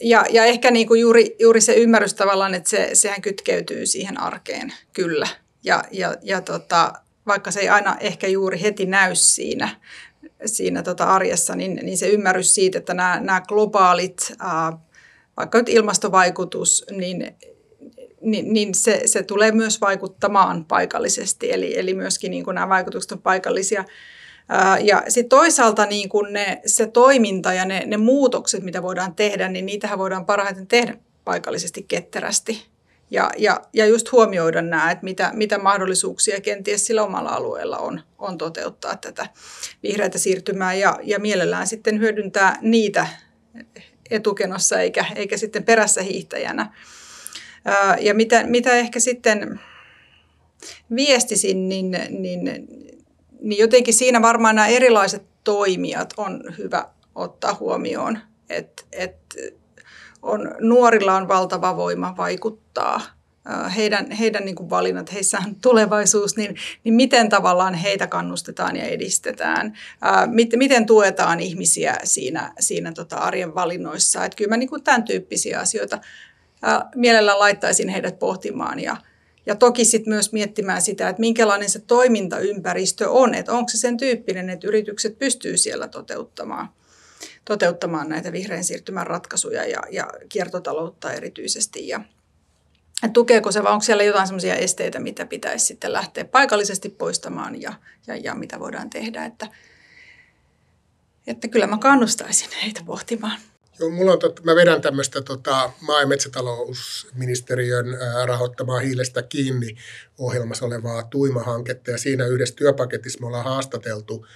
ja, 0.00 0.24
ja 0.30 0.44
ehkä 0.44 0.70
niin 0.70 0.86
kuin 0.86 1.00
juuri, 1.00 1.36
juuri 1.38 1.60
se 1.60 1.74
ymmärrys 1.74 2.14
tavallaan, 2.14 2.54
että 2.54 2.70
se, 2.70 2.90
sehän 2.92 3.22
kytkeytyy 3.22 3.86
siihen 3.86 4.20
arkeen, 4.20 4.72
kyllä. 4.92 5.28
Ja, 5.64 5.84
ja, 5.90 6.14
ja 6.22 6.40
tota, 6.40 6.92
vaikka 7.26 7.50
se 7.50 7.60
ei 7.60 7.68
aina 7.68 7.96
ehkä 8.00 8.26
juuri 8.26 8.62
heti 8.62 8.86
näy 8.86 9.14
siinä, 9.14 9.68
siinä 10.46 10.82
tota 10.82 11.04
arjessa, 11.04 11.56
niin, 11.56 11.80
niin 11.82 11.98
se 11.98 12.08
ymmärrys 12.08 12.54
siitä, 12.54 12.78
että 12.78 12.94
nämä, 12.94 13.20
nämä 13.20 13.40
globaalit, 13.40 14.32
ää, 14.38 14.72
vaikka 15.36 15.58
nyt 15.58 15.68
ilmastovaikutus, 15.68 16.84
niin, 16.90 17.36
niin, 18.20 18.52
niin 18.52 18.74
se, 18.74 19.02
se 19.06 19.22
tulee 19.22 19.52
myös 19.52 19.80
vaikuttamaan 19.80 20.64
paikallisesti, 20.64 21.52
eli, 21.52 21.78
eli 21.78 21.94
myöskin 21.94 22.30
niin 22.30 22.44
kuin 22.44 22.54
nämä 22.54 22.68
vaikutukset 22.68 23.12
on 23.12 23.22
paikallisia. 23.22 23.84
Ää, 24.48 24.78
ja 24.78 25.02
sitten 25.08 25.28
toisaalta 25.28 25.86
niin 25.86 26.08
kuin 26.08 26.32
ne, 26.32 26.60
se 26.66 26.86
toiminta 26.86 27.52
ja 27.52 27.64
ne, 27.64 27.82
ne 27.86 27.96
muutokset, 27.96 28.62
mitä 28.62 28.82
voidaan 28.82 29.14
tehdä, 29.14 29.48
niin 29.48 29.66
niitähän 29.66 29.98
voidaan 29.98 30.26
parhaiten 30.26 30.66
tehdä 30.66 30.96
paikallisesti 31.24 31.82
ketterästi 31.88 32.75
ja, 33.10 33.30
ja, 33.38 33.60
ja 33.72 33.86
just 33.86 34.12
huomioida 34.12 34.62
nämä, 34.62 34.90
että 34.90 35.04
mitä, 35.04 35.30
mitä 35.34 35.58
mahdollisuuksia 35.58 36.40
kenties 36.40 36.86
sillä 36.86 37.02
omalla 37.02 37.30
alueella 37.30 37.78
on, 37.78 38.00
on 38.18 38.38
toteuttaa 38.38 38.96
tätä 38.96 39.26
vihreätä 39.82 40.18
siirtymää 40.18 40.74
ja, 40.74 40.98
ja 41.02 41.18
mielellään 41.18 41.66
sitten 41.66 42.00
hyödyntää 42.00 42.58
niitä 42.60 43.06
etukenossa 44.10 44.80
eikä, 44.80 45.04
eikä 45.14 45.36
sitten 45.36 45.64
perässä 45.64 46.02
hiihtäjänä. 46.02 46.72
Ja 48.00 48.14
mitä, 48.14 48.46
mitä 48.46 48.72
ehkä 48.72 49.00
sitten 49.00 49.60
viestisin, 50.96 51.68
niin, 51.68 51.90
niin, 52.08 52.68
niin 53.40 53.60
jotenkin 53.60 53.94
siinä 53.94 54.22
varmaan 54.22 54.54
nämä 54.54 54.68
erilaiset 54.68 55.22
toimijat 55.44 56.14
on 56.16 56.54
hyvä 56.58 56.88
ottaa 57.14 57.56
huomioon. 57.60 58.18
Että 58.48 58.82
et, 58.92 59.16
on, 60.22 60.54
nuorilla 60.60 61.16
on 61.16 61.28
valtava 61.28 61.76
voima 61.76 62.14
vaikuttaa 62.16 63.00
heidän, 63.76 64.10
heidän 64.10 64.44
niin 64.44 64.54
kuin 64.54 64.70
valinnat, 64.70 65.12
heissä 65.12 65.38
on 65.46 65.54
tulevaisuus, 65.62 66.36
niin, 66.36 66.56
niin 66.84 66.94
miten 66.94 67.28
tavallaan 67.28 67.74
heitä 67.74 68.06
kannustetaan 68.06 68.76
ja 68.76 68.84
edistetään, 68.84 69.78
ää, 70.02 70.26
mit, 70.26 70.50
miten 70.56 70.86
tuetaan 70.86 71.40
ihmisiä 71.40 71.96
siinä, 72.04 72.52
siinä 72.60 72.92
tota 72.92 73.16
arjen 73.16 73.54
valinnoissa. 73.54 74.24
Että 74.24 74.36
kyllä 74.36 74.48
mä 74.48 74.56
niin 74.56 74.68
kuin 74.68 74.82
tämän 74.82 75.04
tyyppisiä 75.04 75.60
asioita 75.60 75.98
mielellään 76.94 77.38
laittaisin 77.38 77.88
heidät 77.88 78.18
pohtimaan 78.18 78.80
ja, 78.80 78.96
ja 79.46 79.54
toki 79.54 79.84
sitten 79.84 80.12
myös 80.12 80.32
miettimään 80.32 80.82
sitä, 80.82 81.08
että 81.08 81.20
minkälainen 81.20 81.70
se 81.70 81.78
toimintaympäristö 81.78 83.10
on, 83.10 83.34
että 83.34 83.52
onko 83.52 83.68
se 83.68 83.78
sen 83.78 83.96
tyyppinen, 83.96 84.50
että 84.50 84.66
yritykset 84.66 85.18
pystyy 85.18 85.56
siellä 85.56 85.88
toteuttamaan, 85.88 86.68
toteuttamaan 87.46 88.08
näitä 88.08 88.32
vihreän 88.32 88.64
siirtymän 88.64 89.06
ratkaisuja 89.06 89.64
ja, 89.64 89.80
ja 89.90 90.06
kiertotaloutta 90.28 91.12
erityisesti. 91.12 91.88
Ja, 91.88 92.00
että 93.02 93.12
tukeeko 93.12 93.52
se 93.52 93.62
vai 93.62 93.72
onko 93.72 93.82
siellä 93.82 94.02
jotain 94.02 94.26
sellaisia 94.26 94.54
esteitä, 94.54 95.00
mitä 95.00 95.26
pitäisi 95.26 95.66
sitten 95.66 95.92
lähteä 95.92 96.24
paikallisesti 96.24 96.88
poistamaan 96.88 97.62
ja, 97.62 97.72
ja, 98.06 98.16
ja 98.16 98.34
mitä 98.34 98.60
voidaan 98.60 98.90
tehdä. 98.90 99.24
Että, 99.24 99.46
että 101.26 101.48
kyllä 101.48 101.66
mä 101.66 101.78
kannustaisin 101.78 102.50
heitä 102.62 102.80
pohtimaan. 102.86 103.38
Joo, 103.78 103.90
mulla 103.90 104.12
on 104.12 104.18
tot, 104.18 104.44
mä 104.44 104.54
vedän 104.54 104.80
tämmöistä 104.80 105.22
tota, 105.22 105.70
maa- 105.80 106.00
ja 106.00 106.06
metsätalousministeriön 106.06 107.86
rahoittamaa 108.24 108.78
hiilestä 108.78 109.22
kiinni 109.22 109.76
ohjelmassa 110.18 110.66
olevaa 110.66 111.02
Tuima-hanketta. 111.02 111.90
Ja 111.90 111.98
siinä 111.98 112.26
yhdessä 112.26 112.54
työpaketissa 112.54 113.20
me 113.20 113.26
ollaan 113.26 113.44
haastateltu 113.44 114.26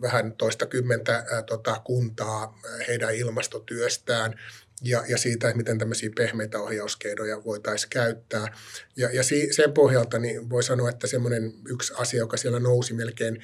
vähän 0.00 0.32
toista 0.32 0.66
kymmentä 0.66 1.24
ää, 1.30 1.42
tota, 1.42 1.80
kuntaa 1.84 2.60
heidän 2.88 3.14
ilmastotyöstään 3.14 4.34
ja, 4.82 5.04
ja 5.08 5.18
siitä, 5.18 5.48
että 5.48 5.56
miten 5.56 5.78
tämmöisiä 5.78 6.10
pehmeitä 6.16 6.58
ohjauskeinoja 6.58 7.44
voitaisiin 7.44 7.90
käyttää. 7.90 8.56
Ja, 8.96 9.10
ja 9.12 9.22
si, 9.22 9.52
sen 9.52 9.72
pohjalta 9.72 10.18
niin 10.18 10.50
voi 10.50 10.62
sanoa, 10.62 10.90
että 10.90 11.06
semmoinen 11.06 11.52
yksi 11.68 11.92
asia, 11.96 12.18
joka 12.18 12.36
siellä 12.36 12.60
nousi 12.60 12.94
melkein 12.94 13.42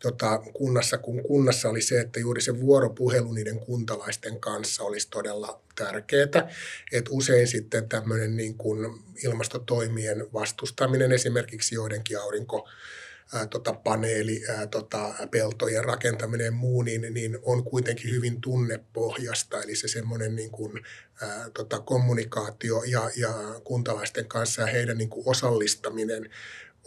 tota, 0.00 0.38
kunnassa, 0.52 0.98
kun 0.98 1.22
kunnassa 1.22 1.68
oli 1.68 1.82
se, 1.82 2.00
että 2.00 2.20
juuri 2.20 2.40
se 2.40 2.60
vuoropuhelu 2.60 3.32
niiden 3.32 3.58
kuntalaisten 3.58 4.40
kanssa 4.40 4.84
olisi 4.84 5.08
todella 5.10 5.60
tärkeää. 5.74 6.50
Että 6.92 7.10
usein 7.10 7.46
sitten 7.46 7.88
tämmöinen 7.88 8.36
niin 8.36 8.54
kuin 8.54 9.04
ilmastotoimien 9.24 10.26
vastustaminen 10.32 11.12
esimerkiksi 11.12 11.74
joidenkin 11.74 12.18
aurinko 12.18 12.68
ää, 13.34 13.46
tota, 13.46 13.72
paneeli, 13.72 14.42
ää, 14.48 14.66
tota, 14.66 15.14
peltojen 15.30 15.84
rakentaminen 15.84 16.44
ja 16.44 16.52
muu, 16.52 16.82
niin, 16.82 17.14
niin 17.14 17.38
on 17.42 17.64
kuitenkin 17.64 18.10
hyvin 18.10 18.40
tunnepohjasta. 18.40 19.62
Eli 19.62 19.76
se 19.76 19.88
semmoinen 19.88 20.36
niin 20.36 20.50
kuin, 20.50 20.72
ää, 21.22 21.50
tota, 21.54 21.80
kommunikaatio 21.80 22.82
ja, 22.82 23.10
ja 23.16 23.34
kuntalaisten 23.64 24.26
kanssa 24.28 24.62
ja 24.62 24.66
heidän 24.66 24.98
niin 24.98 25.10
kuin 25.10 25.28
osallistaminen 25.28 26.30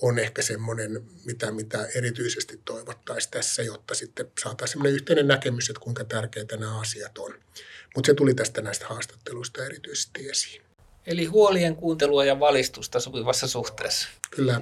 on 0.01 0.19
ehkä 0.19 0.41
semmoinen, 0.41 1.03
mitä, 1.25 1.51
mitä 1.51 1.87
erityisesti 1.95 2.61
toivottaisiin 2.65 3.31
tässä, 3.31 3.63
jotta 3.63 3.95
sitten 3.95 4.31
saataisiin 4.43 4.73
semmoinen 4.73 4.93
yhteinen 4.93 5.27
näkemys, 5.27 5.69
että 5.69 5.79
kuinka 5.79 6.03
tärkeitä 6.03 6.57
nämä 6.57 6.79
asiat 6.79 7.17
on. 7.17 7.33
Mutta 7.95 8.07
se 8.07 8.13
tuli 8.13 8.33
tästä 8.33 8.61
näistä 8.61 8.87
haastatteluista 8.87 9.65
erityisesti 9.65 10.29
esiin. 10.29 10.61
Eli 11.07 11.25
huolien 11.25 11.75
kuuntelua 11.75 12.25
ja 12.25 12.39
valistusta 12.39 12.99
sopivassa 12.99 13.47
suhteessa. 13.47 14.07
Kyllä. 14.31 14.61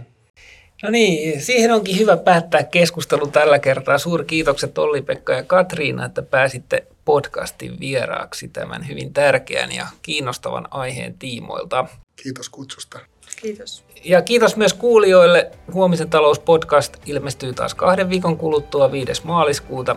No 0.84 0.90
niin, 0.90 1.42
siihen 1.42 1.72
onkin 1.72 2.00
hyvä 2.00 2.18
päättää 2.18 2.64
keskustelu 2.64 3.28
tällä 3.28 3.60
kertaa. 3.60 3.98
Suuri 3.98 4.26
kiitokset 4.26 4.78
Olli-Pekka 4.78 5.34
ja 5.34 5.44
Katriina, 5.44 6.06
että 6.06 6.22
pääsitte 6.22 6.88
podcastin 7.06 7.80
vieraaksi 7.80 8.48
tämän 8.48 8.88
hyvin 8.88 9.14
tärkeän 9.14 9.72
ja 9.72 9.88
kiinnostavan 10.02 10.68
aiheen 10.72 11.18
tiimoilta. 11.18 11.88
Kiitos 12.16 12.50
kutsusta. 12.50 13.00
Kiitos. 13.42 13.84
Ja 14.04 14.22
kiitos 14.22 14.56
myös 14.56 14.74
kuulijoille. 14.74 15.52
Huomisen 15.74 16.10
talouspodcast 16.10 16.98
ilmestyy 17.06 17.54
taas 17.54 17.74
kahden 17.74 18.10
viikon 18.10 18.38
kuluttua 18.38 18.92
5. 18.92 19.22
maaliskuuta. 19.24 19.96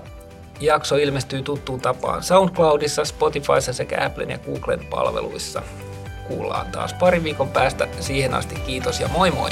Jakso 0.61 0.97
ilmestyy 0.97 1.43
tuttuun 1.43 1.81
tapaan 1.81 2.23
SoundCloudissa, 2.23 3.05
Spotifyssa 3.05 3.73
sekä 3.73 4.07
Applen 4.07 4.31
ja 4.31 4.39
Googlen 4.39 4.87
palveluissa. 4.91 5.63
Kuullaan 6.29 6.67
taas 6.73 6.95
pari 6.95 7.25
viikon 7.25 7.49
päästä. 7.49 7.89
Siihen 8.01 8.35
asti 8.35 8.55
kiitos 8.55 9.01
ja 9.01 9.09
moi 9.09 9.31
moi! 9.31 9.51